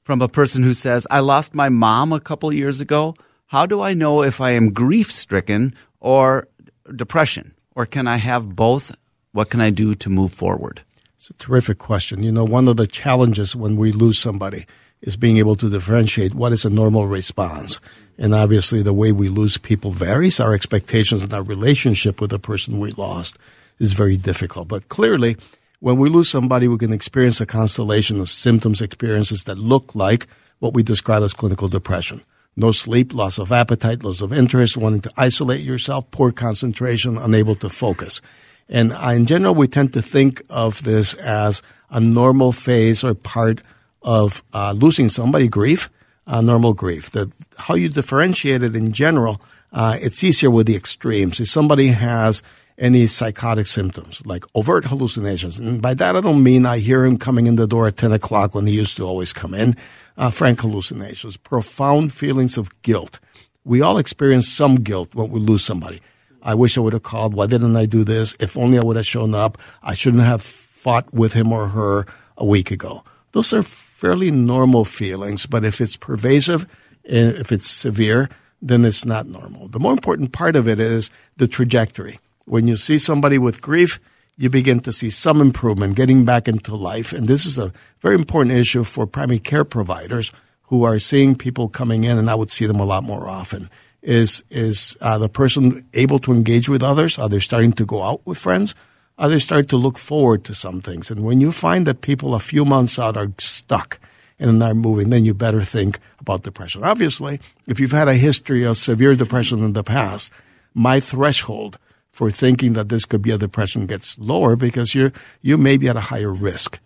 from 0.03 0.21
a 0.21 0.29
person 0.29 0.61
who 0.61 0.73
says, 0.73 1.07
I 1.09 1.19
lost 1.19 1.55
my 1.55 1.69
mom 1.69 2.13
a 2.13 2.19
couple 2.19 2.53
years 2.53 2.79
ago. 2.79 3.15
How 3.47 3.65
do 3.65 3.81
I 3.81 3.93
know 3.93 4.21
if 4.23 4.39
I 4.39 4.51
am 4.51 4.73
grief 4.73 5.11
stricken 5.11 5.73
or 5.99 6.47
depression? 6.95 7.55
Or 7.75 7.85
can 7.85 8.07
I 8.07 8.17
have 8.17 8.55
both? 8.55 8.93
What 9.31 9.49
can 9.49 9.61
I 9.61 9.71
do 9.71 9.93
to 9.95 10.09
move 10.09 10.31
forward? 10.31 10.83
It's 11.21 11.29
a 11.29 11.33
terrific 11.33 11.77
question. 11.77 12.23
You 12.23 12.31
know, 12.31 12.43
one 12.43 12.67
of 12.67 12.77
the 12.77 12.87
challenges 12.87 13.55
when 13.55 13.75
we 13.75 13.91
lose 13.91 14.17
somebody 14.17 14.65
is 15.01 15.15
being 15.15 15.37
able 15.37 15.55
to 15.57 15.69
differentiate 15.69 16.33
what 16.33 16.51
is 16.51 16.65
a 16.65 16.69
normal 16.71 17.05
response. 17.05 17.79
And 18.17 18.33
obviously, 18.33 18.81
the 18.81 18.91
way 18.91 19.11
we 19.11 19.29
lose 19.29 19.55
people 19.59 19.91
varies. 19.91 20.39
Our 20.39 20.55
expectations 20.55 21.21
and 21.21 21.31
our 21.31 21.43
relationship 21.43 22.19
with 22.19 22.31
the 22.31 22.39
person 22.39 22.79
we 22.79 22.89
lost 22.89 23.37
is 23.77 23.93
very 23.93 24.17
difficult. 24.17 24.67
But 24.67 24.89
clearly, 24.89 25.37
when 25.79 25.97
we 25.97 26.09
lose 26.09 26.27
somebody, 26.27 26.67
we 26.67 26.79
can 26.79 26.91
experience 26.91 27.39
a 27.39 27.45
constellation 27.45 28.19
of 28.19 28.27
symptoms, 28.27 28.81
experiences 28.81 29.43
that 29.43 29.59
look 29.59 29.93
like 29.93 30.25
what 30.57 30.73
we 30.73 30.81
describe 30.81 31.21
as 31.21 31.33
clinical 31.33 31.67
depression. 31.67 32.23
No 32.55 32.71
sleep, 32.71 33.13
loss 33.13 33.37
of 33.37 33.51
appetite, 33.51 34.03
loss 34.03 34.21
of 34.21 34.33
interest, 34.33 34.75
wanting 34.75 35.01
to 35.01 35.11
isolate 35.17 35.61
yourself, 35.61 36.09
poor 36.09 36.31
concentration, 36.31 37.15
unable 37.15 37.53
to 37.57 37.69
focus. 37.69 38.21
And 38.69 38.91
in 38.91 39.25
general, 39.25 39.55
we 39.55 39.67
tend 39.67 39.93
to 39.93 40.01
think 40.01 40.41
of 40.49 40.83
this 40.83 41.13
as 41.15 41.61
a 41.89 41.99
normal 41.99 42.51
phase 42.51 43.03
or 43.03 43.13
part 43.13 43.61
of 44.01 44.43
uh, 44.53 44.73
losing 44.75 45.09
somebody, 45.09 45.47
grief, 45.47 45.89
uh, 46.27 46.41
normal 46.41 46.73
grief. 46.73 47.11
That 47.11 47.33
how 47.57 47.75
you 47.75 47.89
differentiate 47.89 48.63
it 48.63 48.75
in 48.75 48.93
general, 48.93 49.41
uh, 49.73 49.97
it's 49.99 50.23
easier 50.23 50.49
with 50.49 50.67
the 50.67 50.75
extremes. 50.75 51.39
If 51.39 51.49
somebody 51.49 51.87
has 51.87 52.41
any 52.77 53.05
psychotic 53.05 53.67
symptoms, 53.67 54.21
like 54.25 54.43
overt 54.55 54.85
hallucinations. 54.85 55.59
And 55.59 55.81
by 55.81 55.93
that, 55.93 56.15
I 56.15 56.21
don't 56.21 56.41
mean 56.41 56.65
I 56.65 56.79
hear 56.79 57.05
him 57.05 57.17
coming 57.17 57.45
in 57.45 57.55
the 57.55 57.67
door 57.67 57.87
at 57.87 57.95
10 57.97 58.11
o'clock 58.11 58.55
when 58.55 58.65
he 58.65 58.73
used 58.73 58.97
to 58.97 59.03
always 59.03 59.31
come 59.31 59.53
in. 59.53 59.75
Uh, 60.17 60.31
frank 60.31 60.61
hallucinations, 60.61 61.37
profound 61.37 62.11
feelings 62.11 62.57
of 62.57 62.81
guilt. 62.81 63.19
We 63.63 63.81
all 63.81 63.97
experience 63.97 64.49
some 64.49 64.75
guilt 64.75 65.13
when 65.13 65.29
we 65.29 65.39
lose 65.39 65.63
somebody. 65.63 66.01
I 66.41 66.55
wish 66.55 66.77
I 66.77 66.81
would 66.81 66.93
have 66.93 67.03
called. 67.03 67.33
Why 67.33 67.45
didn't 67.45 67.75
I 67.75 67.85
do 67.85 68.03
this? 68.03 68.35
If 68.39 68.57
only 68.57 68.77
I 68.77 68.83
would 68.83 68.95
have 68.95 69.05
shown 69.05 69.33
up. 69.33 69.57
I 69.83 69.93
shouldn't 69.93 70.23
have 70.23 70.41
fought 70.41 71.13
with 71.13 71.33
him 71.33 71.51
or 71.51 71.69
her 71.69 72.05
a 72.37 72.45
week 72.45 72.71
ago. 72.71 73.03
Those 73.33 73.53
are 73.53 73.63
fairly 73.63 74.31
normal 74.31 74.83
feelings, 74.83 75.45
but 75.45 75.63
if 75.63 75.79
it's 75.79 75.95
pervasive, 75.95 76.63
eh, 77.05 77.33
if 77.39 77.51
it's 77.51 77.69
severe, 77.69 78.29
then 78.61 78.83
it's 78.85 79.05
not 79.05 79.27
normal. 79.27 79.67
The 79.67 79.79
more 79.79 79.93
important 79.93 80.31
part 80.31 80.55
of 80.55 80.67
it 80.67 80.79
is 80.79 81.09
the 81.37 81.47
trajectory. 81.47 82.19
When 82.45 82.67
you 82.67 82.77
see 82.77 82.97
somebody 82.97 83.37
with 83.37 83.61
grief, 83.61 83.99
you 84.37 84.49
begin 84.49 84.79
to 84.81 84.91
see 84.91 85.09
some 85.09 85.39
improvement, 85.39 85.95
getting 85.95 86.25
back 86.25 86.47
into 86.47 86.75
life. 86.75 87.13
And 87.13 87.27
this 87.27 87.45
is 87.45 87.57
a 87.57 87.71
very 87.99 88.15
important 88.15 88.55
issue 88.55 88.83
for 88.83 89.05
primary 89.05 89.39
care 89.39 89.63
providers 89.63 90.31
who 90.63 90.83
are 90.83 90.99
seeing 90.99 91.35
people 91.35 91.69
coming 91.69 92.03
in, 92.03 92.17
and 92.17 92.29
I 92.29 92.35
would 92.35 92.51
see 92.51 92.65
them 92.65 92.79
a 92.79 92.85
lot 92.85 93.03
more 93.03 93.27
often. 93.27 93.69
Is 94.01 94.43
is 94.49 94.97
uh, 95.01 95.17
the 95.19 95.29
person 95.29 95.85
able 95.93 96.19
to 96.19 96.31
engage 96.31 96.67
with 96.67 96.81
others? 96.81 97.19
Are 97.19 97.29
they 97.29 97.39
starting 97.39 97.73
to 97.73 97.85
go 97.85 98.01
out 98.01 98.21
with 98.25 98.37
friends? 98.37 98.73
Are 99.17 99.29
they 99.29 99.39
starting 99.39 99.69
to 99.69 99.77
look 99.77 99.99
forward 99.99 100.43
to 100.45 100.55
some 100.55 100.81
things? 100.81 101.11
And 101.11 101.23
when 101.23 101.39
you 101.39 101.51
find 101.51 101.85
that 101.85 102.01
people 102.01 102.33
a 102.33 102.39
few 102.39 102.65
months 102.65 102.97
out 102.97 103.15
are 103.15 103.31
stuck 103.37 103.99
and 104.39 104.57
not 104.57 104.75
moving, 104.75 105.11
then 105.11 105.23
you 105.23 105.35
better 105.35 105.63
think 105.63 105.99
about 106.19 106.41
depression. 106.41 106.83
Obviously, 106.83 107.39
if 107.67 107.79
you've 107.79 107.91
had 107.91 108.07
a 108.07 108.15
history 108.15 108.63
of 108.63 108.77
severe 108.77 109.13
depression 109.13 109.63
in 109.63 109.73
the 109.73 109.83
past, 109.83 110.31
my 110.73 110.99
threshold– 110.99 111.77
for 112.11 112.29
thinking 112.29 112.73
that 112.73 112.89
this 112.89 113.05
could 113.05 113.21
be 113.21 113.31
a 113.31 113.37
depression 113.37 113.85
gets 113.85 114.19
lower 114.19 114.55
because 114.55 114.93
you 114.93 115.11
you 115.41 115.57
may 115.57 115.77
be 115.77 115.87
at 115.87 115.95
a 115.95 116.01
higher 116.11 116.33
risk. 116.33 116.79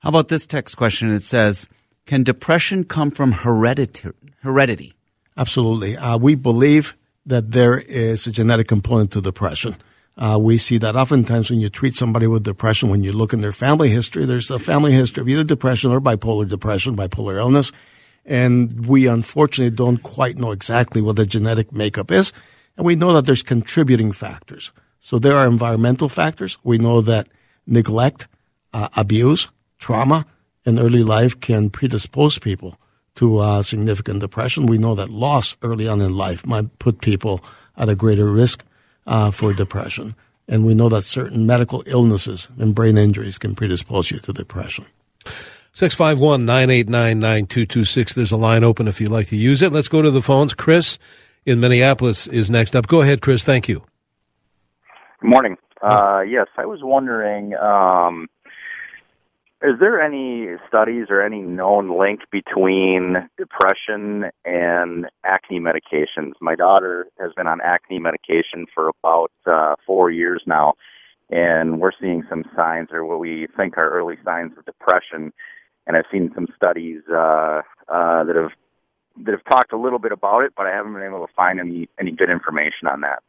How 0.00 0.10
about 0.10 0.28
this 0.28 0.46
text 0.46 0.76
question? 0.76 1.10
It 1.10 1.24
says, 1.24 1.66
"Can 2.06 2.22
depression 2.22 2.84
come 2.84 3.10
from 3.10 3.32
heredity?" 3.32 4.10
Heredity. 4.42 4.94
Absolutely. 5.36 5.96
Uh, 5.96 6.16
we 6.16 6.34
believe 6.34 6.96
that 7.26 7.50
there 7.50 7.78
is 7.78 8.26
a 8.26 8.30
genetic 8.32 8.68
component 8.68 9.10
to 9.12 9.20
depression. 9.20 9.76
Uh, 10.16 10.38
we 10.40 10.58
see 10.58 10.78
that 10.78 10.94
oftentimes 10.94 11.50
when 11.50 11.60
you 11.60 11.68
treat 11.68 11.94
somebody 11.94 12.26
with 12.26 12.44
depression, 12.44 12.88
when 12.88 13.02
you 13.02 13.10
look 13.12 13.32
in 13.32 13.40
their 13.40 13.52
family 13.52 13.88
history, 13.88 14.24
there's 14.24 14.50
a 14.50 14.58
family 14.58 14.92
history 14.92 15.22
of 15.22 15.28
either 15.28 15.42
depression 15.42 15.90
or 15.90 16.00
bipolar 16.00 16.48
depression, 16.48 16.96
bipolar 16.96 17.36
illness. 17.36 17.72
And 18.24 18.86
we 18.86 19.06
unfortunately 19.08 19.74
don't 19.74 20.02
quite 20.02 20.38
know 20.38 20.52
exactly 20.52 21.02
what 21.02 21.16
the 21.16 21.26
genetic 21.26 21.72
makeup 21.72 22.12
is. 22.12 22.32
And 22.76 22.86
we 22.86 22.94
know 22.94 23.12
that 23.12 23.24
there's 23.24 23.42
contributing 23.42 24.12
factors. 24.12 24.70
So 25.00 25.18
there 25.18 25.36
are 25.36 25.46
environmental 25.46 26.08
factors. 26.08 26.58
We 26.62 26.78
know 26.78 27.00
that 27.02 27.28
neglect, 27.66 28.28
uh, 28.72 28.88
abuse, 28.96 29.48
trauma 29.78 30.26
in 30.64 30.78
early 30.78 31.02
life 31.02 31.40
can 31.40 31.70
predispose 31.70 32.38
people 32.38 32.78
to 33.16 33.38
uh, 33.38 33.62
significant 33.62 34.20
depression. 34.20 34.66
We 34.66 34.78
know 34.78 34.94
that 34.94 35.10
loss 35.10 35.56
early 35.62 35.88
on 35.88 36.00
in 36.00 36.16
life 36.16 36.46
might 36.46 36.78
put 36.78 37.00
people 37.00 37.44
at 37.76 37.88
a 37.88 37.94
greater 37.94 38.26
risk 38.26 38.64
uh, 39.06 39.30
for 39.30 39.52
depression. 39.52 40.14
And 40.48 40.66
we 40.66 40.74
know 40.74 40.88
that 40.88 41.02
certain 41.02 41.46
medical 41.46 41.82
illnesses 41.86 42.48
and 42.58 42.74
brain 42.74 42.98
injuries 42.98 43.38
can 43.38 43.54
predispose 43.54 44.10
you 44.10 44.18
to 44.20 44.32
depression. 44.32 44.86
651 45.72 46.44
989 46.44 47.18
9226. 47.18 48.14
There's 48.14 48.30
a 48.30 48.36
line 48.36 48.62
open 48.62 48.86
if 48.86 49.00
you'd 49.00 49.10
like 49.10 49.28
to 49.28 49.36
use 49.36 49.62
it. 49.62 49.72
Let's 49.72 49.88
go 49.88 50.02
to 50.02 50.10
the 50.10 50.22
phones. 50.22 50.54
Chris 50.54 50.98
in 51.44 51.60
Minneapolis 51.60 52.26
is 52.26 52.50
next 52.50 52.76
up. 52.76 52.86
Go 52.86 53.00
ahead, 53.00 53.22
Chris. 53.22 53.42
Thank 53.42 53.68
you. 53.68 53.82
Good 55.20 55.30
morning. 55.30 55.56
Uh, 55.82 56.20
yes, 56.20 56.46
I 56.56 56.64
was 56.64 56.80
wondering, 56.82 57.54
um, 57.54 58.28
is 59.64 59.80
there 59.80 59.98
any 59.98 60.56
studies 60.68 61.06
or 61.08 61.22
any 61.22 61.40
known 61.40 61.98
link 61.98 62.20
between 62.30 63.28
depression 63.38 64.30
and 64.44 65.06
acne 65.24 65.58
medications? 65.58 66.32
My 66.42 66.54
daughter 66.54 67.06
has 67.18 67.32
been 67.34 67.46
on 67.46 67.60
acne 67.62 67.98
medication 67.98 68.66
for 68.74 68.90
about 68.90 69.32
uh, 69.46 69.76
four 69.86 70.10
years 70.10 70.42
now, 70.46 70.74
and 71.30 71.80
we're 71.80 71.92
seeing 71.98 72.24
some 72.28 72.44
signs 72.54 72.88
or 72.92 73.06
what 73.06 73.20
we 73.20 73.46
think 73.56 73.78
are 73.78 73.88
early 73.88 74.16
signs 74.22 74.52
of 74.58 74.66
depression. 74.66 75.32
And 75.86 75.96
I've 75.96 76.04
seen 76.12 76.30
some 76.34 76.46
studies 76.54 77.00
uh, 77.10 77.62
uh, 77.88 78.24
that 78.24 78.36
have 78.36 78.50
that 79.24 79.32
have 79.32 79.44
talked 79.44 79.72
a 79.72 79.78
little 79.78 79.98
bit 79.98 80.12
about 80.12 80.40
it, 80.40 80.52
but 80.56 80.66
I 80.66 80.72
haven't 80.72 80.92
been 80.92 81.04
able 81.04 81.26
to 81.26 81.32
find 81.34 81.58
any 81.58 81.88
any 81.98 82.10
good 82.10 82.28
information 82.28 82.86
on 82.86 83.00
that. 83.00 83.22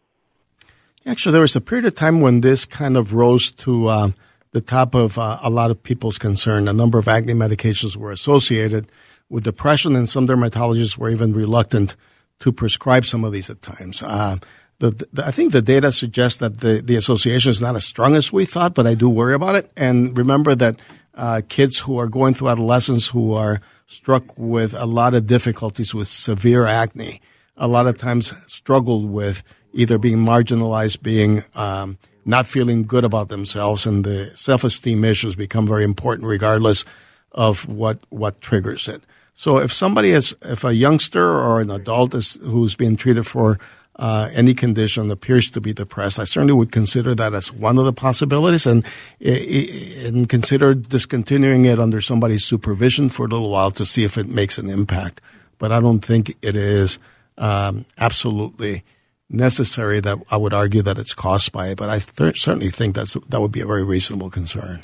Actually, 1.06 1.34
there 1.34 1.42
was 1.42 1.56
a 1.56 1.62
period 1.62 1.86
of 1.86 1.94
time 1.94 2.20
when 2.20 2.42
this 2.42 2.66
kind 2.66 2.98
of 2.98 3.14
rose 3.14 3.52
to 3.52 3.88
uh, 3.88 4.10
the 4.56 4.62
top 4.62 4.96
of 4.96 5.20
uh, 5.20 5.38
a 5.44 5.50
lot 5.50 5.70
of 5.70 5.84
people's 5.84 6.18
concern. 6.18 6.70
A 6.70 6.74
number 6.74 6.98
of 6.98 7.10
acne 7.10 7.34
medications 7.34 7.98
were 7.98 8.14
associated 8.14 8.90
with 9.28 9.44
depression, 9.44 9.98
and 9.98 10.08
some 10.08 10.26
dermatologists 10.26 10.98
were 10.98 11.10
even 11.10 11.34
reluctant 11.34 11.98
to 12.40 12.54
prescribe 12.54 13.06
some 13.06 13.26
of 13.26 13.34
these 13.34 13.50
at 13.50 13.62
times. 13.62 14.02
Uh, 14.02 14.38
the, 14.80 14.92
the, 15.12 15.26
I 15.26 15.32
think 15.32 15.52
the 15.52 15.62
data 15.62 15.92
suggests 15.92 16.38
that 16.40 16.62
the, 16.62 16.82
the 16.82 16.96
association 16.96 17.50
is 17.50 17.62
not 17.62 17.76
as 17.76 17.84
strong 17.84 18.16
as 18.16 18.32
we 18.32 18.46
thought, 18.46 18.74
but 18.74 18.88
I 18.88 18.94
do 18.94 19.10
worry 19.10 19.34
about 19.34 19.56
it. 19.56 19.70
And 19.76 20.18
remember 20.18 20.56
that 20.56 20.78
uh, 21.16 21.42
kids 21.50 21.80
who 21.80 21.98
are 21.98 22.08
going 22.08 22.34
through 22.34 22.48
adolescence 22.48 23.10
who 23.10 23.34
are 23.34 23.60
struck 23.88 24.38
with 24.38 24.74
a 24.74 24.86
lot 24.86 25.14
of 25.14 25.26
difficulties 25.26 25.94
with 25.94 26.08
severe 26.08 26.66
acne, 26.66 27.20
a 27.58 27.68
lot 27.68 27.88
of 27.88 27.98
times 27.98 28.34
struggle 28.48 29.06
with 29.06 29.44
either 29.74 29.98
being 29.98 30.20
marginalized, 30.20 31.02
being 31.02 31.44
um, 31.56 31.98
not 32.26 32.48
feeling 32.48 32.84
good 32.88 33.06
about 33.06 33.30
themselves, 33.30 33.86
and 33.86 34.04
the 34.04 34.32
self-esteem 34.36 35.06
issues 35.06 35.36
become 35.36 35.68
very 35.68 35.84
important 35.84 36.28
regardless 36.28 36.84
of 37.32 37.68
what 37.68 38.00
what 38.10 38.42
triggers 38.42 38.88
it. 38.88 39.04
So 39.34 39.58
if 39.58 39.72
somebody 39.72 40.12
is, 40.12 40.36
if 40.42 40.64
a 40.64 40.74
youngster 40.74 41.24
or 41.24 41.62
an 41.62 41.70
adult 41.70 42.16
is 42.16 42.40
who's 42.42 42.74
being 42.76 42.96
treated 42.96 43.28
for 43.28 43.60
uh, 43.98 44.30
any 44.34 44.54
condition 44.54 45.12
appears 45.12 45.52
to 45.52 45.62
be 45.62 45.74
depressed, 45.74 46.20
I 46.20 46.24
certainly 46.24 46.54
would 46.54 46.72
consider 46.72 47.14
that 47.16 47.34
as 47.34 47.52
one 47.52 47.78
of 47.78 47.86
the 47.86 47.94
possibilities, 47.94 48.66
and 48.66 48.86
and 49.22 50.28
consider 50.28 50.74
discontinuing 50.74 51.66
it 51.66 51.80
under 51.80 52.02
somebody's 52.02 52.46
supervision 52.46 53.10
for 53.10 53.26
a 53.26 53.30
little 53.30 53.50
while 53.50 53.72
to 53.72 53.86
see 53.86 54.04
if 54.04 54.18
it 54.18 54.28
makes 54.28 54.58
an 54.58 54.70
impact. 54.70 55.22
But 55.60 55.72
I 55.72 55.80
don't 55.80 56.04
think 56.04 56.36
it 56.42 56.56
is 56.56 57.00
um, 57.38 57.86
absolutely 57.98 58.84
necessary 59.30 60.00
that 60.00 60.18
I 60.30 60.38
would 60.38 60.54
argue 60.54 60.82
that 60.84 60.98
it's 60.98 61.14
caused 61.14 61.52
by 61.52 61.70
it. 61.70 61.78
But 61.78 61.90
I 61.90 62.00
th- 62.00 62.40
certainly 62.40 62.70
think 62.70 62.96
that's 62.96 63.14
that 63.30 63.42
would 63.42 63.52
be 63.52 63.62
a 63.62 63.66
very 63.66 63.84
reasonable 63.84 64.30
concern. 64.30 64.84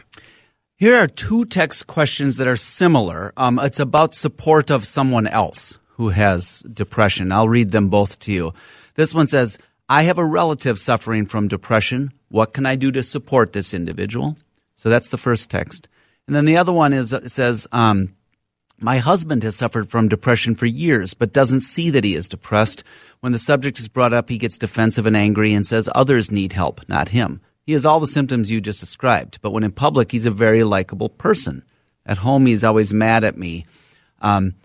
Here 0.75 0.95
are 0.95 1.07
two 1.07 1.45
text 1.45 1.85
questions 1.85 2.37
that 2.37 2.47
are 2.47 2.57
similar. 2.57 3.33
Um, 3.37 3.59
it's 3.59 3.79
about 3.79 4.15
support 4.15 4.71
of 4.71 4.85
someone 4.85 5.27
else 5.27 5.77
who 5.89 6.09
has 6.09 6.61
depression. 6.61 7.31
I'll 7.31 7.47
read 7.47 7.71
them 7.71 7.89
both 7.89 8.17
to 8.19 8.31
you. 8.31 8.53
This 8.95 9.13
one 9.13 9.27
says, 9.27 9.59
I 9.87 10.03
have 10.03 10.17
a 10.17 10.25
relative 10.25 10.79
suffering 10.79 11.27
from 11.27 11.47
depression. 11.47 12.11
What 12.29 12.53
can 12.53 12.65
I 12.65 12.75
do 12.75 12.91
to 12.93 13.03
support 13.03 13.53
this 13.53 13.73
individual? 13.73 14.37
So 14.73 14.89
that's 14.89 15.09
the 15.09 15.17
first 15.17 15.51
text. 15.51 15.87
And 16.25 16.35
then 16.35 16.45
the 16.45 16.57
other 16.57 16.71
one 16.71 16.93
is 16.93 17.13
says, 17.27 17.67
um, 17.71 18.15
my 18.81 18.97
husband 18.97 19.43
has 19.43 19.55
suffered 19.55 19.89
from 19.89 20.07
depression 20.07 20.55
for 20.55 20.65
years, 20.65 21.13
but 21.13 21.33
doesn't 21.33 21.61
see 21.61 21.89
that 21.91 22.03
he 22.03 22.15
is 22.15 22.27
depressed. 22.27 22.83
When 23.19 23.31
the 23.31 23.39
subject 23.39 23.79
is 23.79 23.87
brought 23.87 24.13
up, 24.13 24.29
he 24.29 24.37
gets 24.37 24.57
defensive 24.57 25.05
and 25.05 25.15
angry 25.15 25.53
and 25.53 25.65
says 25.65 25.89
others 25.93 26.31
need 26.31 26.53
help, 26.53 26.87
not 26.89 27.09
him. 27.09 27.41
He 27.65 27.73
has 27.73 27.85
all 27.85 27.99
the 27.99 28.07
symptoms 28.07 28.49
you 28.49 28.59
just 28.59 28.79
described, 28.79 29.39
but 29.41 29.51
when 29.51 29.63
in 29.63 29.71
public, 29.71 30.11
he's 30.11 30.25
a 30.25 30.31
very 30.31 30.63
likable 30.63 31.09
person. 31.09 31.63
At 32.05 32.17
home, 32.17 32.47
he's 32.47 32.63
always 32.63 32.93
mad 32.93 33.23
at 33.23 33.37
me. 33.37 33.65
Um, 34.19 34.55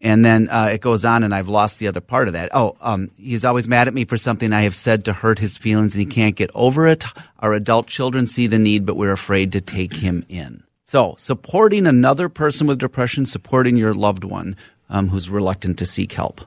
and 0.00 0.24
then 0.24 0.48
uh, 0.50 0.68
it 0.72 0.80
goes 0.80 1.04
on, 1.04 1.24
and 1.24 1.34
I've 1.34 1.48
lost 1.48 1.78
the 1.78 1.88
other 1.88 2.00
part 2.00 2.28
of 2.28 2.34
that. 2.34 2.50
Oh, 2.54 2.76
um, 2.80 3.10
he's 3.16 3.44
always 3.44 3.66
mad 3.66 3.88
at 3.88 3.94
me 3.94 4.04
for 4.04 4.16
something 4.16 4.52
I 4.52 4.60
have 4.60 4.76
said 4.76 5.06
to 5.06 5.12
hurt 5.12 5.38
his 5.38 5.56
feelings, 5.56 5.94
and 5.94 6.00
he 6.00 6.06
can't 6.06 6.36
get 6.36 6.50
over 6.54 6.86
it. 6.86 7.04
Our 7.40 7.54
adult 7.54 7.86
children 7.86 8.26
see 8.26 8.46
the 8.46 8.58
need, 8.58 8.86
but 8.86 8.96
we're 8.96 9.12
afraid 9.12 9.52
to 9.52 9.60
take 9.60 9.96
him 9.96 10.24
in. 10.28 10.62
So, 10.84 11.14
supporting 11.18 11.86
another 11.86 12.28
person 12.28 12.66
with 12.66 12.78
depression, 12.78 13.24
supporting 13.24 13.76
your 13.76 13.94
loved 13.94 14.22
one 14.22 14.56
um, 14.90 15.08
who's 15.08 15.30
reluctant 15.30 15.78
to 15.78 15.86
seek 15.86 16.12
help. 16.12 16.42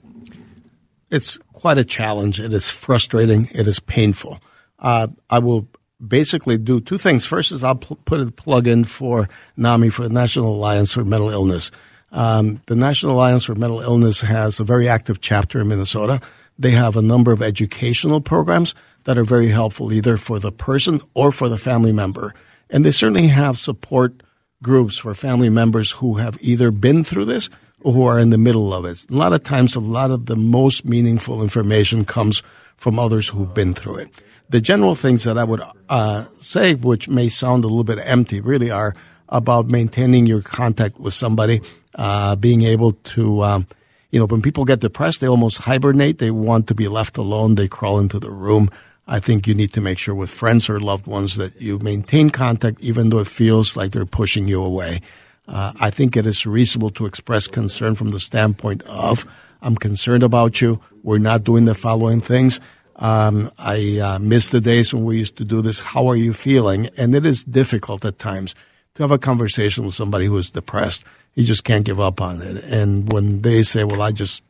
It's 1.10 1.38
quite 1.54 1.80
a 1.80 1.86
challenge. 1.86 2.40
It 2.40 2.54
is 2.54 2.70
frustrating. 2.70 3.50
It 3.52 3.66
is 3.68 3.80
painful. 3.80 4.40
Uh, 4.78 5.08
I 5.30 5.40
will 5.40 5.68
basically 6.06 6.58
do 6.58 6.80
two 6.80 6.98
things. 7.00 7.26
First 7.26 7.52
is 7.52 7.64
I'll 7.64 7.76
put 7.76 8.20
a 8.20 8.32
plug 8.32 8.68
in 8.68 8.84
for 8.84 9.28
NAMI 9.56 9.90
for 9.90 10.04
the 10.04 10.14
National 10.14 10.54
Alliance 10.54 10.94
for 10.94 11.04
Mental 11.04 11.30
Illness. 11.30 11.72
Um, 12.12 12.62
the 12.68 12.76
National 12.76 13.14
Alliance 13.14 13.46
for 13.46 13.56
Mental 13.56 13.82
Illness 13.82 14.22
has 14.22 14.60
a 14.60 14.64
very 14.64 14.88
active 14.88 15.20
chapter 15.20 15.60
in 15.62 15.68
Minnesota. 15.68 16.22
They 16.60 16.72
have 16.72 16.96
a 16.96 17.02
number 17.02 17.32
of 17.32 17.42
educational 17.42 18.22
programs 18.22 18.76
that 19.06 19.18
are 19.18 19.24
very 19.24 19.50
helpful 19.50 19.92
either 19.92 20.18
for 20.18 20.40
the 20.40 20.52
person 20.52 21.02
or 21.14 21.32
for 21.32 21.50
the 21.50 21.58
family 21.58 21.92
member. 21.92 22.34
And 22.70 22.86
they 22.86 22.92
certainly 22.92 23.28
have 23.28 23.58
support 23.58 24.22
groups 24.62 24.98
for 24.98 25.14
family 25.14 25.50
members 25.50 25.92
who 25.92 26.16
have 26.16 26.38
either 26.42 26.72
been 26.72 27.04
through 27.04 27.26
this 27.26 27.50
or 27.82 27.94
who 27.94 28.04
are 28.06 28.20
in 28.20 28.32
the 28.32 28.38
middle 28.38 28.74
of 28.74 28.86
it. 28.86 29.06
A 29.10 29.14
lot 29.14 29.34
of 29.34 29.44
times, 29.44 29.76
a 29.76 29.80
lot 29.80 30.12
of 30.12 30.26
the 30.26 30.36
most 30.36 30.86
meaningful 30.86 31.42
information 31.42 32.06
comes 32.06 32.42
from 32.76 33.00
others 33.00 33.30
who've 33.30 33.54
been 33.54 33.74
through 33.74 33.98
it 33.98 34.22
the 34.50 34.62
general 34.62 34.96
things 34.96 35.24
that 35.26 35.38
I 35.38 35.44
would 35.44 35.62
uh, 35.90 36.26
say, 36.40 36.76
which 36.76 37.10
may 37.10 37.30
sound 37.30 37.64
a 37.64 37.68
little 37.68 37.84
bit 37.84 38.00
empty, 38.02 38.42
really 38.42 38.72
are 38.72 38.96
about 39.30 39.68
maintaining 39.68 40.26
your 40.26 40.42
contact 40.42 41.00
with 41.00 41.14
somebody, 41.14 41.62
uh, 41.96 42.36
being 42.36 42.62
able 42.62 42.94
to, 42.94 43.42
um, 43.44 43.68
you 44.12 44.20
know, 44.20 44.26
when 44.26 44.42
people 44.42 44.64
get 44.64 44.80
depressed, 44.80 45.20
they 45.20 45.28
almost 45.28 45.60
hibernate. 45.60 46.20
They 46.20 46.32
want 46.32 46.68
to 46.68 46.76
be 46.76 46.88
left 46.88 47.18
alone. 47.18 47.56
They 47.56 47.68
crawl 47.68 48.00
into 48.00 48.20
the 48.20 48.32
room. 48.32 48.70
I 49.08 49.20
think 49.20 49.48
you 49.48 49.54
need 49.54 49.72
to 49.74 49.82
make 49.82 49.98
sure 49.98 50.14
with 50.14 50.30
friends 50.30 50.70
or 50.70 50.80
loved 50.80 51.08
ones 51.08 51.38
that 51.38 51.62
you 51.62 51.80
maintain 51.80 52.30
contact, 52.30 52.82
even 52.82 53.10
though 53.10 53.20
it 53.20 53.28
feels 53.28 53.78
like 53.78 53.92
they're 53.92 54.06
pushing 54.06 54.48
you 54.48 54.62
away. 54.62 55.02
Uh, 55.48 55.72
I 55.80 55.90
think 55.92 56.18
it 56.18 56.26
is 56.26 56.46
reasonable 56.46 56.90
to 56.92 57.06
express 57.06 57.48
concern 57.48 57.96
from 57.96 58.10
the 58.10 58.20
standpoint 58.20 58.84
of, 58.84 59.26
I'm 59.62 59.76
concerned 59.76 60.24
about 60.24 60.60
you. 60.60 60.82
We're 61.04 61.20
not 61.20 61.46
doing 61.46 61.66
the 61.66 61.74
following 61.74 62.20
things. 62.20 62.60
Um, 62.98 63.52
I 63.58 64.00
uh, 64.00 64.20
miss 64.20 64.50
the 64.50 64.60
days 64.60 64.94
when 64.94 65.06
we 65.06 65.20
used 65.20 65.38
to 65.38 65.46
do 65.46 65.62
this. 65.62 65.80
How 65.80 66.08
are 66.08 66.16
you 66.16 66.34
feeling? 66.34 66.90
And 66.98 67.16
it 67.16 67.26
is 67.26 67.44
difficult 67.44 68.04
at 68.04 68.20
times 68.20 68.56
to 68.96 69.04
have 69.04 69.12
a 69.12 69.18
conversation 69.18 69.86
with 69.86 69.94
somebody 69.94 70.26
who 70.26 70.38
is 70.38 70.52
depressed. 70.52 71.06
You 71.34 71.44
just 71.44 71.64
can't 71.64 71.86
give 71.86 72.00
up 72.00 72.20
on 72.20 72.42
it. 72.42 72.64
And 72.66 73.12
when 73.14 73.42
they 73.42 73.64
say, 73.64 73.84
well, 73.84 74.02
I 74.02 74.12
just 74.12 74.42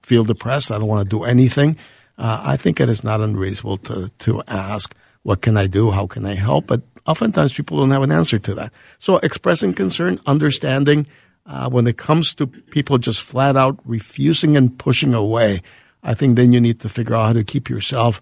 feel 0.00 0.24
depressed, 0.24 0.70
I 0.70 0.78
don't 0.78 0.86
want 0.86 1.04
to 1.04 1.16
do 1.16 1.24
anything, 1.24 1.76
uh, 2.18 2.42
I 2.44 2.56
think 2.56 2.80
it 2.80 2.88
is 2.88 3.04
not 3.04 3.20
unreasonable 3.20 3.78
to, 3.78 4.10
to 4.20 4.42
ask, 4.48 4.94
what 5.22 5.42
can 5.42 5.56
I 5.56 5.66
do? 5.66 5.90
How 5.90 6.06
can 6.06 6.24
I 6.24 6.34
help? 6.34 6.66
But 6.66 6.82
oftentimes 7.06 7.52
people 7.52 7.78
don't 7.78 7.90
have 7.90 8.02
an 8.02 8.12
answer 8.12 8.38
to 8.38 8.54
that. 8.54 8.72
So 8.98 9.16
expressing 9.18 9.74
concern, 9.74 10.20
understanding, 10.26 11.06
uh, 11.46 11.70
when 11.70 11.86
it 11.86 11.96
comes 11.96 12.34
to 12.34 12.46
people 12.46 12.98
just 12.98 13.22
flat 13.22 13.56
out 13.56 13.78
refusing 13.84 14.56
and 14.56 14.76
pushing 14.78 15.14
away, 15.14 15.62
I 16.02 16.14
think 16.14 16.36
then 16.36 16.52
you 16.52 16.60
need 16.60 16.80
to 16.80 16.88
figure 16.88 17.14
out 17.14 17.26
how 17.26 17.32
to 17.34 17.44
keep 17.44 17.68
yourself 17.68 18.20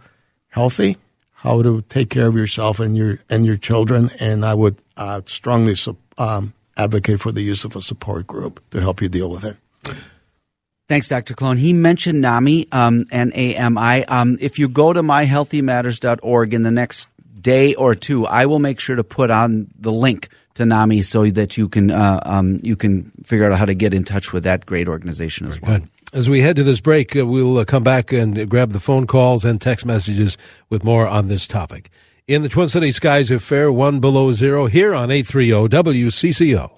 healthy, 0.48 0.96
how 1.33 1.62
to 1.62 1.83
take 1.83 2.11
care 2.11 2.26
of 2.26 2.37
yourself 2.37 2.80
and 2.80 2.96
your 2.96 3.20
and 3.28 3.44
your 3.46 3.57
children. 3.57 4.11
And 4.20 4.44
I 4.44 4.54
would 4.54 4.76
uh, 4.96 5.22
strongly 5.26 5.74
um, 6.18 6.52
advocate 6.76 7.20
for 7.20 7.33
the 7.33 7.42
use 7.42 7.64
of 7.64 7.76
a 7.76 7.83
support 7.83 8.26
group 8.26 8.62
to 8.70 8.80
help 8.80 9.00
you 9.00 9.09
deal 9.09 9.30
with 9.30 9.44
it. 9.44 9.57
Thanks, 10.87 11.09
Dr. 11.09 11.35
Colon. 11.35 11.57
He 11.57 11.73
mentioned 11.73 12.20
NAMI, 12.20 12.68
um, 12.70 13.07
N-A-M-I. 13.11 14.03
Um, 14.03 14.37
if 14.40 14.59
you 14.59 14.68
go 14.68 14.92
to 14.92 15.03
myhealthymatters.org 15.03 16.53
in 16.53 16.62
the 16.62 16.70
next 16.70 17.09
day 17.40 17.75
or 17.75 17.94
two, 17.94 18.27
I 18.27 18.47
will 18.47 18.59
make 18.59 18.81
sure 18.81 18.97
to 18.97 19.05
put 19.05 19.31
on 19.31 19.68
the 19.79 19.92
link 19.92 20.29
to 20.55 20.66
NAMI 20.66 21.03
so 21.03 21.25
that 21.31 21.57
you 21.57 21.68
can 21.68 21.90
uh, 21.90 22.20
um, 22.25 22.59
you 22.62 22.77
can 22.77 23.11
figure 23.25 23.51
out 23.51 23.59
how 23.59 23.64
to 23.64 23.75
get 23.75 23.94
in 23.94 24.05
touch 24.05 24.33
with 24.33 24.44
that 24.44 24.66
great 24.66 24.88
organization 24.88 25.47
as 25.47 25.61
well. 25.61 25.79
Good. 25.79 25.88
As 26.12 26.29
we 26.29 26.42
head 26.42 26.57
to 26.57 26.62
this 26.62 26.81
break, 26.81 27.16
uh, 27.16 27.27
we'll 27.27 27.59
uh, 27.59 27.64
come 27.64 27.83
back 27.83 28.12
and 28.12 28.49
grab 28.49 28.70
the 28.70 28.79
phone 28.79 29.07
calls 29.07 29.44
and 29.44 29.61
text 29.61 29.85
messages 29.85 30.37
with 30.70 30.85
more 30.85 31.09
on 31.09 31.29
this 31.29 31.47
topic. 31.47 31.90
In 32.29 32.42
the 32.42 32.49
Twin 32.49 32.68
City 32.68 32.92
skies 32.92 33.31
of 33.31 33.42
fair, 33.42 33.73
one 33.73 34.01
below 34.01 34.33
zero, 34.33 34.66
here 34.66 34.94
on 34.94 35.11
830 35.11 35.68
WCCO. 35.68 36.77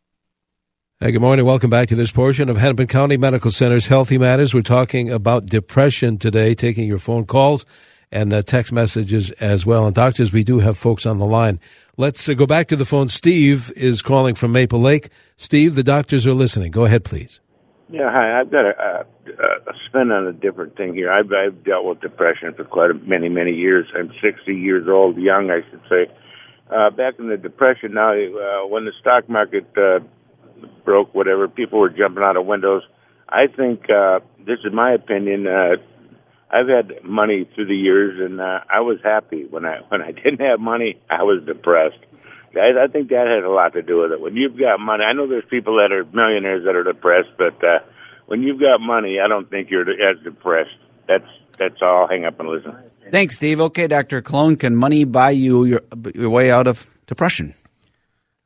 Hey, 0.98 1.12
good 1.12 1.20
morning. 1.20 1.44
Welcome 1.44 1.68
back 1.68 1.88
to 1.88 1.94
this 1.94 2.10
portion 2.10 2.48
of 2.48 2.56
Hennepin 2.56 2.86
County 2.86 3.18
Medical 3.18 3.50
Center's 3.50 3.88
Healthy 3.88 4.16
Matters. 4.16 4.54
We're 4.54 4.62
talking 4.62 5.10
about 5.10 5.44
depression 5.44 6.16
today, 6.16 6.54
taking 6.54 6.88
your 6.88 6.98
phone 6.98 7.26
calls 7.26 7.66
and 8.10 8.32
uh, 8.32 8.40
text 8.40 8.72
messages 8.72 9.30
as 9.32 9.66
well. 9.66 9.84
And 9.84 9.94
doctors, 9.94 10.32
we 10.32 10.42
do 10.42 10.60
have 10.60 10.78
folks 10.78 11.04
on 11.04 11.18
the 11.18 11.26
line. 11.26 11.60
Let's 11.98 12.26
uh, 12.26 12.32
go 12.32 12.46
back 12.46 12.68
to 12.68 12.76
the 12.76 12.86
phone. 12.86 13.08
Steve 13.08 13.70
is 13.76 14.00
calling 14.00 14.34
from 14.34 14.52
Maple 14.52 14.80
Lake. 14.80 15.10
Steve, 15.36 15.74
the 15.74 15.84
doctors 15.84 16.26
are 16.26 16.32
listening. 16.32 16.72
Go 16.72 16.86
ahead, 16.86 17.04
please. 17.04 17.40
Yeah, 17.90 18.10
hi. 18.10 18.40
I've 18.40 18.50
got 18.50 18.64
a, 18.64 19.04
a, 19.28 19.70
a 19.70 19.74
spin 19.86 20.10
on 20.10 20.26
a 20.26 20.32
different 20.32 20.78
thing 20.78 20.94
here. 20.94 21.12
I've, 21.12 21.30
I've 21.30 21.62
dealt 21.62 21.84
with 21.84 22.00
depression 22.00 22.54
for 22.54 22.64
quite 22.64 22.90
a, 22.90 22.94
many, 22.94 23.28
many 23.28 23.52
years. 23.52 23.86
I'm 23.94 24.10
60 24.22 24.50
years 24.50 24.88
old, 24.88 25.18
young, 25.18 25.50
I 25.50 25.60
should 25.70 25.82
say. 25.90 26.06
Uh, 26.74 26.88
back 26.88 27.18
in 27.18 27.28
the 27.28 27.36
depression, 27.36 27.92
now 27.92 28.12
uh, 28.12 28.66
when 28.66 28.86
the 28.86 28.92
stock 28.98 29.28
market 29.28 29.66
uh, 29.76 29.98
broke, 30.84 31.14
whatever, 31.14 31.48
people 31.48 31.78
were 31.78 31.90
jumping 31.90 32.22
out 32.22 32.36
of 32.36 32.46
windows. 32.46 32.82
I 33.28 33.46
think 33.48 33.90
uh, 33.90 34.20
this 34.38 34.58
is 34.64 34.72
my 34.72 34.92
opinion. 34.92 35.46
Uh, 35.46 35.76
I've 36.50 36.68
had 36.68 37.04
money 37.04 37.48
through 37.54 37.66
the 37.66 37.76
years, 37.76 38.20
and 38.20 38.40
uh, 38.40 38.60
I 38.70 38.80
was 38.80 38.98
happy 39.02 39.46
when 39.48 39.64
I 39.64 39.80
when 39.88 40.02
I 40.02 40.12
didn't 40.24 40.40
have 40.40 40.60
money. 40.60 41.00
I 41.10 41.22
was 41.24 41.42
depressed. 41.44 41.98
I, 42.54 42.84
I 42.84 42.86
think 42.86 43.10
that 43.10 43.26
has 43.26 43.44
a 43.44 43.52
lot 43.52 43.74
to 43.74 43.82
do 43.82 44.00
with 44.00 44.12
it. 44.12 44.20
When 44.20 44.36
you've 44.36 44.58
got 44.58 44.80
money, 44.80 45.04
I 45.04 45.12
know 45.12 45.28
there's 45.28 45.44
people 45.50 45.76
that 45.76 45.92
are 45.92 46.04
millionaires 46.04 46.64
that 46.64 46.74
are 46.74 46.84
depressed, 46.84 47.28
but 47.36 47.62
uh, 47.62 47.80
when 48.26 48.42
you've 48.42 48.60
got 48.60 48.80
money, 48.80 49.18
I 49.22 49.28
don't 49.28 49.50
think 49.50 49.70
you're 49.70 49.82
as 49.82 50.22
depressed. 50.22 50.78
That's 51.08 51.28
that's 51.58 51.82
all. 51.82 52.06
Hang 52.08 52.24
up 52.24 52.38
and 52.40 52.48
listen. 52.48 52.76
Thanks, 53.10 53.36
Steve. 53.36 53.60
Okay, 53.60 53.86
Doctor 53.86 54.20
Colon, 54.20 54.56
can 54.56 54.74
money 54.74 55.04
buy 55.04 55.30
you 55.30 55.64
your, 55.64 55.80
your 56.14 56.30
way 56.30 56.50
out 56.50 56.66
of 56.66 56.90
depression? 57.06 57.54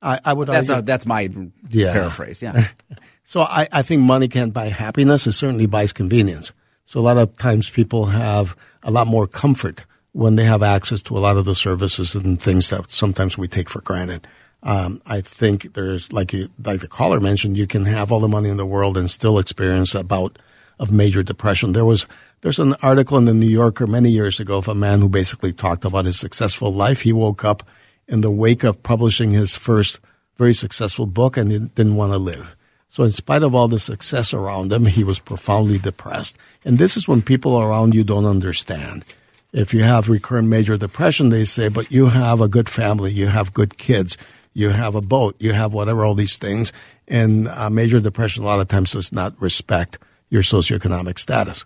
I, 0.02 0.18
I 0.24 0.32
would 0.32 0.48
That's 0.48 0.70
argue, 0.70 0.82
a, 0.82 0.86
that's 0.86 1.06
my 1.06 1.28
Yeah. 1.68 1.92
paraphrase. 1.92 2.42
Yeah. 2.42 2.66
So 3.22 3.42
I, 3.42 3.68
I 3.70 3.82
think 3.82 4.02
money 4.02 4.26
can't 4.26 4.52
buy 4.52 4.70
happiness. 4.70 5.24
It 5.24 5.32
certainly 5.32 5.66
buys 5.66 5.92
convenience. 5.92 6.50
So 6.84 6.98
a 6.98 7.02
lot 7.02 7.16
of 7.16 7.36
times 7.38 7.70
people 7.70 8.06
have 8.06 8.56
a 8.82 8.90
lot 8.90 9.06
more 9.06 9.28
comfort 9.28 9.84
when 10.10 10.34
they 10.34 10.42
have 10.42 10.64
access 10.64 11.00
to 11.02 11.16
a 11.16 11.20
lot 11.20 11.36
of 11.36 11.44
the 11.44 11.54
services 11.54 12.16
and 12.16 12.42
things 12.42 12.70
that 12.70 12.90
sometimes 12.90 13.38
we 13.38 13.46
take 13.46 13.70
for 13.70 13.82
granted. 13.82 14.26
Um, 14.64 15.00
I 15.06 15.20
think 15.20 15.74
there's 15.74 16.12
like 16.12 16.32
you, 16.32 16.48
like 16.64 16.80
the 16.80 16.88
caller 16.88 17.20
mentioned, 17.20 17.56
you 17.56 17.68
can 17.68 17.84
have 17.84 18.10
all 18.10 18.18
the 18.18 18.26
money 18.26 18.48
in 18.48 18.56
the 18.56 18.66
world 18.66 18.96
and 18.96 19.08
still 19.08 19.38
experience 19.38 19.94
a 19.94 20.02
bout 20.02 20.36
of 20.80 20.90
major 20.90 21.22
depression. 21.22 21.70
There 21.70 21.84
was 21.84 22.08
there's 22.40 22.58
an 22.58 22.74
article 22.82 23.16
in 23.16 23.26
the 23.26 23.34
New 23.34 23.46
Yorker 23.46 23.86
many 23.86 24.10
years 24.10 24.40
ago 24.40 24.58
of 24.58 24.66
a 24.66 24.74
man 24.74 25.00
who 25.00 25.08
basically 25.08 25.52
talked 25.52 25.84
about 25.84 26.04
his 26.06 26.18
successful 26.18 26.72
life. 26.74 27.02
He 27.02 27.12
woke 27.12 27.44
up 27.44 27.62
in 28.10 28.20
the 28.20 28.30
wake 28.30 28.64
of 28.64 28.82
publishing 28.82 29.30
his 29.30 29.56
first 29.56 30.00
very 30.36 30.52
successful 30.52 31.06
book 31.06 31.36
and 31.36 31.50
he 31.50 31.58
didn't 31.58 31.96
want 31.96 32.12
to 32.12 32.18
live. 32.18 32.56
So 32.88 33.04
in 33.04 33.12
spite 33.12 33.44
of 33.44 33.54
all 33.54 33.68
the 33.68 33.78
success 33.78 34.34
around 34.34 34.72
him, 34.72 34.84
he 34.86 35.04
was 35.04 35.20
profoundly 35.20 35.78
depressed. 35.78 36.36
And 36.64 36.76
this 36.76 36.96
is 36.96 37.06
when 37.06 37.22
people 37.22 37.60
around 37.60 37.94
you 37.94 38.02
don't 38.02 38.24
understand. 38.24 39.04
If 39.52 39.72
you 39.72 39.84
have 39.84 40.08
recurrent 40.08 40.48
major 40.48 40.76
depression, 40.76 41.28
they 41.28 41.44
say, 41.44 41.68
but 41.68 41.92
you 41.92 42.06
have 42.06 42.40
a 42.40 42.48
good 42.48 42.68
family, 42.68 43.12
you 43.12 43.28
have 43.28 43.54
good 43.54 43.78
kids, 43.78 44.18
you 44.54 44.70
have 44.70 44.96
a 44.96 45.00
boat, 45.00 45.36
you 45.38 45.52
have 45.52 45.72
whatever, 45.72 46.04
all 46.04 46.14
these 46.14 46.36
things. 46.36 46.72
And 47.06 47.46
uh, 47.46 47.70
major 47.70 48.00
depression 48.00 48.42
a 48.42 48.46
lot 48.46 48.60
of 48.60 48.66
times 48.66 48.92
does 48.92 49.12
not 49.12 49.40
respect 49.40 49.98
your 50.28 50.42
socioeconomic 50.42 51.18
status. 51.18 51.64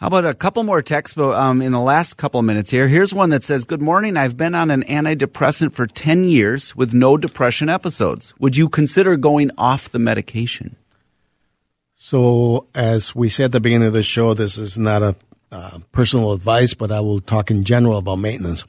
How 0.00 0.06
about 0.06 0.24
a 0.24 0.32
couple 0.32 0.62
more 0.62 0.80
texts 0.80 1.18
um, 1.18 1.60
in 1.60 1.72
the 1.72 1.80
last 1.80 2.14
couple 2.14 2.40
of 2.40 2.46
minutes 2.46 2.70
here? 2.70 2.88
Here's 2.88 3.12
one 3.12 3.28
that 3.30 3.44
says, 3.44 3.66
Good 3.66 3.82
morning. 3.82 4.16
I've 4.16 4.34
been 4.34 4.54
on 4.54 4.70
an 4.70 4.82
antidepressant 4.84 5.74
for 5.74 5.86
10 5.86 6.24
years 6.24 6.74
with 6.74 6.94
no 6.94 7.18
depression 7.18 7.68
episodes. 7.68 8.32
Would 8.38 8.56
you 8.56 8.70
consider 8.70 9.18
going 9.18 9.50
off 9.58 9.90
the 9.90 9.98
medication? 9.98 10.76
So, 11.96 12.66
as 12.74 13.14
we 13.14 13.28
said 13.28 13.46
at 13.46 13.52
the 13.52 13.60
beginning 13.60 13.88
of 13.88 13.92
the 13.92 14.02
show, 14.02 14.32
this 14.32 14.56
is 14.56 14.78
not 14.78 15.02
a 15.02 15.16
uh, 15.52 15.80
personal 15.92 16.32
advice, 16.32 16.72
but 16.72 16.90
I 16.90 17.00
will 17.00 17.20
talk 17.20 17.50
in 17.50 17.64
general 17.64 17.98
about 17.98 18.16
maintenance. 18.16 18.64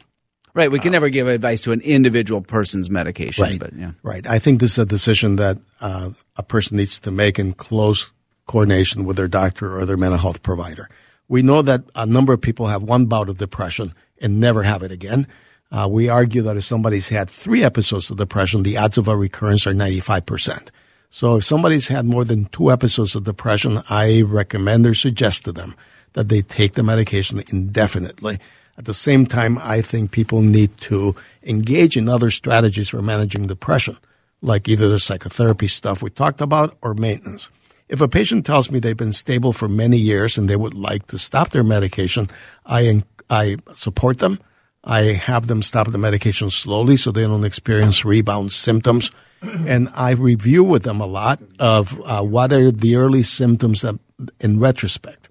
Right. 0.53 0.69
We 0.69 0.79
can 0.79 0.91
never 0.91 1.07
give 1.07 1.29
advice 1.29 1.61
to 1.61 1.71
an 1.71 1.79
individual 1.79 2.41
person's 2.41 2.89
medication. 2.89 3.43
Right. 3.43 3.57
But 3.57 3.71
yeah. 3.71 3.91
Right. 4.03 4.27
I 4.27 4.37
think 4.37 4.59
this 4.59 4.71
is 4.71 4.79
a 4.79 4.85
decision 4.85 5.37
that 5.37 5.59
uh, 5.79 6.09
a 6.35 6.43
person 6.43 6.75
needs 6.75 6.99
to 6.99 7.09
make 7.09 7.39
in 7.39 7.53
close 7.53 8.11
coordination 8.47 9.05
with 9.05 9.15
their 9.15 9.29
doctor 9.29 9.79
or 9.79 9.85
their 9.85 9.95
mental 9.95 10.19
health 10.19 10.43
provider. 10.43 10.89
We 11.31 11.43
know 11.43 11.61
that 11.61 11.85
a 11.95 12.05
number 12.05 12.33
of 12.33 12.41
people 12.41 12.67
have 12.67 12.83
one 12.83 13.05
bout 13.05 13.29
of 13.29 13.37
depression 13.37 13.93
and 14.19 14.41
never 14.41 14.63
have 14.63 14.83
it 14.83 14.91
again. 14.91 15.27
Uh, 15.71 15.87
we 15.89 16.09
argue 16.09 16.41
that 16.41 16.57
if 16.57 16.65
somebody's 16.65 17.07
had 17.07 17.29
three 17.29 17.63
episodes 17.63 18.09
of 18.09 18.17
depression, 18.17 18.63
the 18.63 18.77
odds 18.77 18.97
of 18.97 19.07
a 19.07 19.15
recurrence 19.15 19.65
are 19.65 19.73
95%. 19.73 20.67
So 21.09 21.37
if 21.37 21.45
somebody's 21.45 21.87
had 21.87 22.03
more 22.03 22.25
than 22.25 22.47
two 22.47 22.69
episodes 22.69 23.15
of 23.15 23.23
depression, 23.23 23.79
I 23.89 24.23
recommend 24.23 24.85
or 24.85 24.93
suggest 24.93 25.45
to 25.45 25.53
them 25.53 25.73
that 26.11 26.27
they 26.27 26.41
take 26.41 26.73
the 26.73 26.83
medication 26.83 27.41
indefinitely. 27.47 28.37
At 28.77 28.83
the 28.83 28.93
same 28.93 29.25
time, 29.25 29.57
I 29.59 29.81
think 29.81 30.11
people 30.11 30.41
need 30.41 30.77
to 30.79 31.15
engage 31.43 31.95
in 31.95 32.09
other 32.09 32.29
strategies 32.29 32.89
for 32.89 33.01
managing 33.01 33.47
depression, 33.47 33.95
like 34.41 34.67
either 34.67 34.89
the 34.89 34.99
psychotherapy 34.99 35.69
stuff 35.69 36.03
we 36.03 36.09
talked 36.09 36.41
about 36.41 36.77
or 36.81 36.93
maintenance. 36.93 37.47
If 37.91 37.99
a 37.99 38.07
patient 38.07 38.45
tells 38.45 38.71
me 38.71 38.79
they've 38.79 38.95
been 38.95 39.11
stable 39.11 39.51
for 39.51 39.67
many 39.67 39.97
years 39.97 40.37
and 40.37 40.49
they 40.49 40.55
would 40.55 40.73
like 40.73 41.07
to 41.07 41.17
stop 41.17 41.49
their 41.49 41.61
medication, 41.61 42.29
I, 42.65 43.03
I 43.29 43.57
support 43.73 44.19
them. 44.19 44.39
I 44.81 45.01
have 45.11 45.47
them 45.47 45.61
stop 45.61 45.91
the 45.91 45.97
medication 45.97 46.49
slowly 46.49 46.95
so 46.95 47.11
they 47.11 47.23
don't 47.23 47.43
experience 47.43 48.05
rebound 48.05 48.53
symptoms. 48.53 49.11
And 49.41 49.89
I 49.93 50.11
review 50.11 50.63
with 50.63 50.83
them 50.83 51.01
a 51.01 51.05
lot 51.05 51.41
of 51.59 51.99
uh, 52.05 52.23
what 52.23 52.53
are 52.53 52.71
the 52.71 52.95
early 52.95 53.23
symptoms 53.23 53.81
that, 53.81 53.99
in 54.39 54.61
retrospect. 54.61 55.27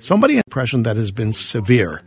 Somebody 0.00 0.34
with 0.34 0.46
depression 0.46 0.82
that 0.82 0.96
has 0.96 1.12
been 1.12 1.32
severe 1.32 2.02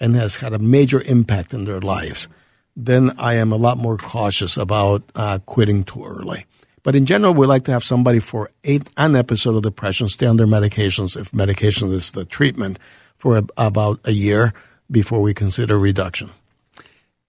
and 0.00 0.16
has 0.16 0.36
had 0.36 0.52
a 0.52 0.58
major 0.58 1.00
impact 1.02 1.54
in 1.54 1.62
their 1.62 1.80
lives, 1.80 2.26
then 2.74 3.12
I 3.18 3.34
am 3.34 3.52
a 3.52 3.56
lot 3.56 3.78
more 3.78 3.98
cautious 3.98 4.56
about 4.56 5.04
uh, 5.14 5.38
quitting 5.46 5.84
too 5.84 6.04
early. 6.04 6.46
But 6.84 6.94
in 6.94 7.06
general, 7.06 7.34
we 7.34 7.46
like 7.46 7.64
to 7.64 7.72
have 7.72 7.82
somebody 7.82 8.20
for 8.20 8.50
eight, 8.62 8.88
an 8.96 9.16
episode 9.16 9.56
of 9.56 9.62
depression 9.62 10.08
stay 10.08 10.26
on 10.26 10.36
their 10.36 10.46
medications, 10.46 11.16
if 11.20 11.32
medication 11.34 11.90
is 11.90 12.12
the 12.12 12.24
treatment, 12.24 12.78
for 13.16 13.38
a, 13.38 13.44
about 13.56 13.98
a 14.04 14.12
year 14.12 14.52
before 14.90 15.20
we 15.22 15.34
consider 15.34 15.78
reduction. 15.78 16.30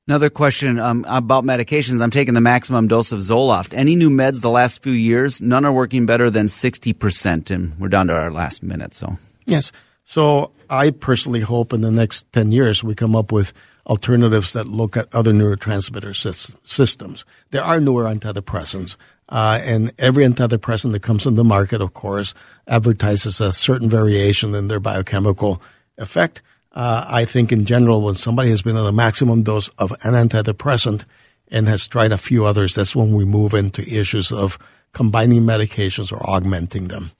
Another 0.08 0.30
question 0.30 0.78
um, 0.78 1.03
about 1.08 1.45
medications. 1.45 2.01
I'm 2.01 2.12
taking 2.12 2.36
the 2.36 2.41
maximum 2.41 2.88
dose 2.88 3.12
of 3.12 3.20
Zoloft. 3.20 3.74
Any 3.74 3.95
new 3.95 4.12
meds 4.12 4.41
the 4.41 4.51
last 4.51 4.84
few 4.84 4.91
years? 4.91 5.41
None 5.41 5.66
are 5.66 5.72
working 5.72 6.06
better 6.06 6.30
than 6.30 6.45
60%. 6.45 7.49
And 7.49 7.80
we're 7.80 7.88
down 7.88 8.08
to 8.08 8.16
our 8.16 8.30
last 8.30 8.62
minute. 8.62 8.93
So, 8.93 9.18
Yes. 9.45 9.72
So 10.03 10.51
I 10.70 10.91
personally 10.91 11.39
hope 11.39 11.74
in 11.74 11.82
the 11.82 11.91
next 11.91 12.32
10 12.34 12.51
years 12.51 12.84
we 12.84 12.93
come 12.93 13.16
up 13.16 13.32
with 13.32 13.53
alternatives 13.88 14.53
that 14.53 14.68
look 14.68 14.95
at 14.95 15.14
other 15.16 15.32
neurotransmitter 15.32 16.12
sys- 16.12 16.53
systems. 16.64 17.26
There 17.49 17.64
are 17.64 17.80
newer 17.80 18.03
antidepressants. 18.03 18.97
Uh, 19.28 19.59
and 19.63 19.91
every 19.97 20.23
antidepressant 20.26 20.91
that 20.91 21.01
comes 21.01 21.26
on 21.26 21.36
the 21.36 21.43
market, 21.43 21.82
of 21.82 21.93
course, 21.93 22.34
advertises 22.67 23.41
a 23.41 23.51
certain 23.51 23.89
variation 23.89 24.53
in 24.53 24.67
their 24.67 24.80
biochemical 24.80 25.61
effect. 25.97 26.41
Uh, 26.71 27.05
I 27.07 27.26
think 27.26 27.51
in 27.51 27.65
general, 27.65 28.01
when 28.01 28.15
somebody 28.15 28.49
has 28.49 28.61
been 28.61 28.76
on 28.76 28.86
a 28.86 28.91
maximum 28.91 29.43
dose 29.43 29.69
of 29.80 29.91
an 30.03 30.13
antidepressant 30.13 31.05
and 31.47 31.67
has 31.67 31.88
tried 31.88 32.11
a 32.11 32.17
few 32.17 32.45
others, 32.45 32.76
that's 32.76 32.95
when 32.95 33.13
we 33.13 33.26
move 33.26 33.53
into 33.53 33.82
issues 33.82 34.32
of 34.32 34.59
combining 34.91 35.43
medications 35.43 36.11
or 36.11 36.21
augmenting 36.30 36.88
them. 36.88 37.11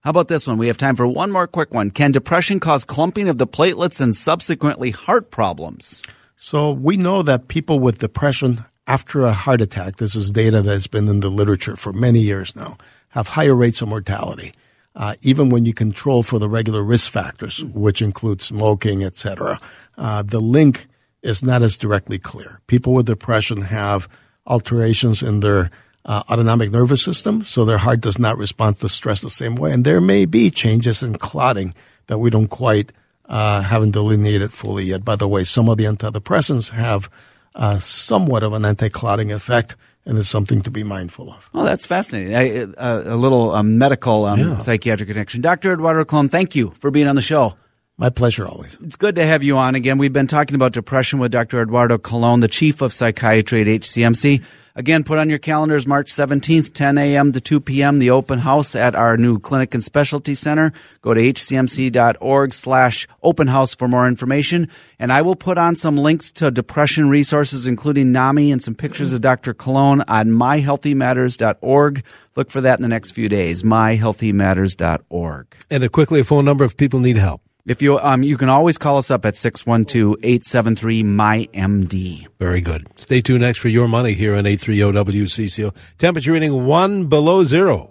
how 0.00 0.10
about 0.10 0.28
this 0.28 0.46
one? 0.46 0.58
We 0.58 0.68
have 0.68 0.78
time 0.78 0.96
for 0.96 1.06
one 1.06 1.30
more 1.30 1.46
quick 1.46 1.72
one. 1.72 1.90
Can 1.90 2.12
depression 2.12 2.60
cause 2.60 2.84
clumping 2.84 3.28
of 3.28 3.38
the 3.38 3.46
platelets 3.46 4.00
and 4.00 4.14
subsequently 4.14 4.90
heart 4.90 5.30
problems? 5.30 6.02
So 6.36 6.72
we 6.72 6.96
know 6.96 7.22
that 7.22 7.48
people 7.48 7.80
with 7.80 7.98
depression 7.98 8.64
after 8.86 9.22
a 9.22 9.32
heart 9.32 9.60
attack, 9.60 9.96
this 9.96 10.14
is 10.14 10.30
data 10.30 10.62
that's 10.62 10.86
been 10.86 11.08
in 11.08 11.20
the 11.20 11.30
literature 11.30 11.76
for 11.76 11.92
many 11.92 12.20
years 12.20 12.54
now, 12.54 12.76
have 13.10 13.28
higher 13.28 13.54
rates 13.54 13.82
of 13.82 13.88
mortality. 13.88 14.52
Uh, 14.94 15.14
even 15.20 15.50
when 15.50 15.66
you 15.66 15.74
control 15.74 16.22
for 16.22 16.38
the 16.38 16.48
regular 16.48 16.82
risk 16.82 17.10
factors, 17.10 17.62
which 17.64 18.00
include 18.00 18.40
smoking, 18.40 19.04
etc., 19.04 19.58
uh, 19.98 20.22
the 20.22 20.40
link 20.40 20.86
is 21.22 21.42
not 21.42 21.62
as 21.62 21.76
directly 21.76 22.18
clear. 22.18 22.60
People 22.66 22.94
with 22.94 23.06
depression 23.06 23.62
have 23.62 24.08
alterations 24.46 25.22
in 25.22 25.40
their 25.40 25.70
uh, 26.06 26.22
autonomic 26.30 26.70
nervous 26.70 27.02
system, 27.02 27.44
so 27.44 27.64
their 27.64 27.78
heart 27.78 28.00
does 28.00 28.18
not 28.18 28.38
respond 28.38 28.76
to 28.76 28.88
stress 28.88 29.20
the 29.20 29.28
same 29.28 29.56
way, 29.56 29.72
and 29.72 29.84
there 29.84 30.00
may 30.00 30.24
be 30.24 30.50
changes 30.50 31.02
in 31.02 31.18
clotting 31.18 31.74
that 32.06 32.18
we 32.18 32.30
don't 32.30 32.48
quite 32.48 32.92
uh, 33.28 33.60
haven't 33.62 33.90
delineated 33.90 34.52
fully 34.52 34.84
yet. 34.84 35.04
By 35.04 35.16
the 35.16 35.28
way, 35.28 35.42
some 35.42 35.68
of 35.68 35.76
the 35.76 35.84
antidepressants 35.84 36.70
have 36.70 37.10
uh, 37.56 37.78
somewhat 37.80 38.42
of 38.44 38.52
an 38.52 38.64
anti-clotting 38.64 39.32
effect, 39.32 39.74
and 40.04 40.16
is 40.18 40.28
something 40.28 40.60
to 40.62 40.70
be 40.70 40.84
mindful 40.84 41.30
of. 41.32 41.50
Oh, 41.52 41.64
that's 41.64 41.84
fascinating. 41.84 42.36
I, 42.36 42.60
uh, 42.80 43.02
a 43.06 43.16
little 43.16 43.52
um, 43.54 43.76
medical 43.78 44.24
um, 44.26 44.38
Yeah. 44.38 44.58
psychiatric 44.60 45.08
connection. 45.08 45.40
Dr. 45.40 45.72
Eduardo 45.72 46.04
Colon, 46.04 46.28
thank 46.28 46.54
you 46.54 46.72
for 46.78 46.90
being 46.92 47.08
on 47.08 47.16
the 47.16 47.22
show. 47.22 47.56
My 47.98 48.10
pleasure 48.10 48.46
always. 48.46 48.78
It's 48.84 48.94
good 48.94 49.14
to 49.16 49.24
have 49.26 49.42
you 49.42 49.56
on 49.56 49.74
again. 49.74 49.96
We've 49.98 50.12
been 50.12 50.26
talking 50.28 50.54
about 50.54 50.72
depression 50.74 51.18
with 51.18 51.32
Dr. 51.32 51.62
Eduardo 51.62 51.96
Colon, 51.98 52.40
the 52.40 52.46
chief 52.48 52.82
of 52.82 52.92
psychiatry 52.92 53.62
at 53.62 53.66
HCMC. 53.66 54.44
Again, 54.76 55.04
put 55.04 55.16
on 55.18 55.30
your 55.30 55.38
calendars 55.38 55.86
March 55.86 56.12
17th, 56.12 56.74
10 56.74 56.98
a.m. 56.98 57.32
to 57.32 57.40
2 57.40 57.60
p.m., 57.60 57.98
the 57.98 58.10
open 58.10 58.40
house 58.40 58.76
at 58.76 58.94
our 58.94 59.16
new 59.16 59.38
clinic 59.38 59.72
and 59.72 59.82
specialty 59.82 60.34
center. 60.34 60.74
Go 61.00 61.14
to 61.14 61.20
hcmc.org 61.20 62.52
slash 62.52 63.08
open 63.22 63.46
house 63.46 63.74
for 63.74 63.88
more 63.88 64.06
information. 64.06 64.68
And 64.98 65.10
I 65.10 65.22
will 65.22 65.34
put 65.34 65.56
on 65.56 65.76
some 65.76 65.96
links 65.96 66.30
to 66.32 66.50
depression 66.50 67.08
resources, 67.08 67.66
including 67.66 68.12
NAMI 68.12 68.52
and 68.52 68.62
some 68.62 68.74
pictures 68.74 69.14
of 69.14 69.22
Dr. 69.22 69.54
Colon 69.54 70.02
on 70.08 70.26
myhealthymatters.org. 70.28 72.04
Look 72.36 72.50
for 72.50 72.60
that 72.60 72.78
in 72.78 72.82
the 72.82 72.88
next 72.88 73.12
few 73.12 73.30
days, 73.30 73.62
myhealthymatters.org. 73.62 75.46
And 75.70 75.84
a 75.84 75.88
quickly, 75.88 76.20
a 76.20 76.24
phone 76.24 76.44
number 76.44 76.64
if 76.64 76.76
people 76.76 77.00
need 77.00 77.16
help. 77.16 77.40
If 77.66 77.82
you 77.82 77.98
um 77.98 78.22
you 78.22 78.36
can 78.36 78.48
always 78.48 78.78
call 78.78 78.98
us 78.98 79.10
up 79.10 79.24
at 79.24 79.34
612-873-MyMD. 79.34 82.28
Very 82.38 82.60
good. 82.60 82.86
Stay 82.96 83.20
tuned 83.20 83.40
next 83.40 83.58
for 83.58 83.66
your 83.68 83.88
money 83.88 84.12
here 84.12 84.36
on 84.36 84.46
830 84.46 85.12
WCCO. 85.12 85.74
Temperature 85.98 86.30
reading 86.32 86.64
one 86.64 87.06
below 87.06 87.42
zero. 87.44 87.90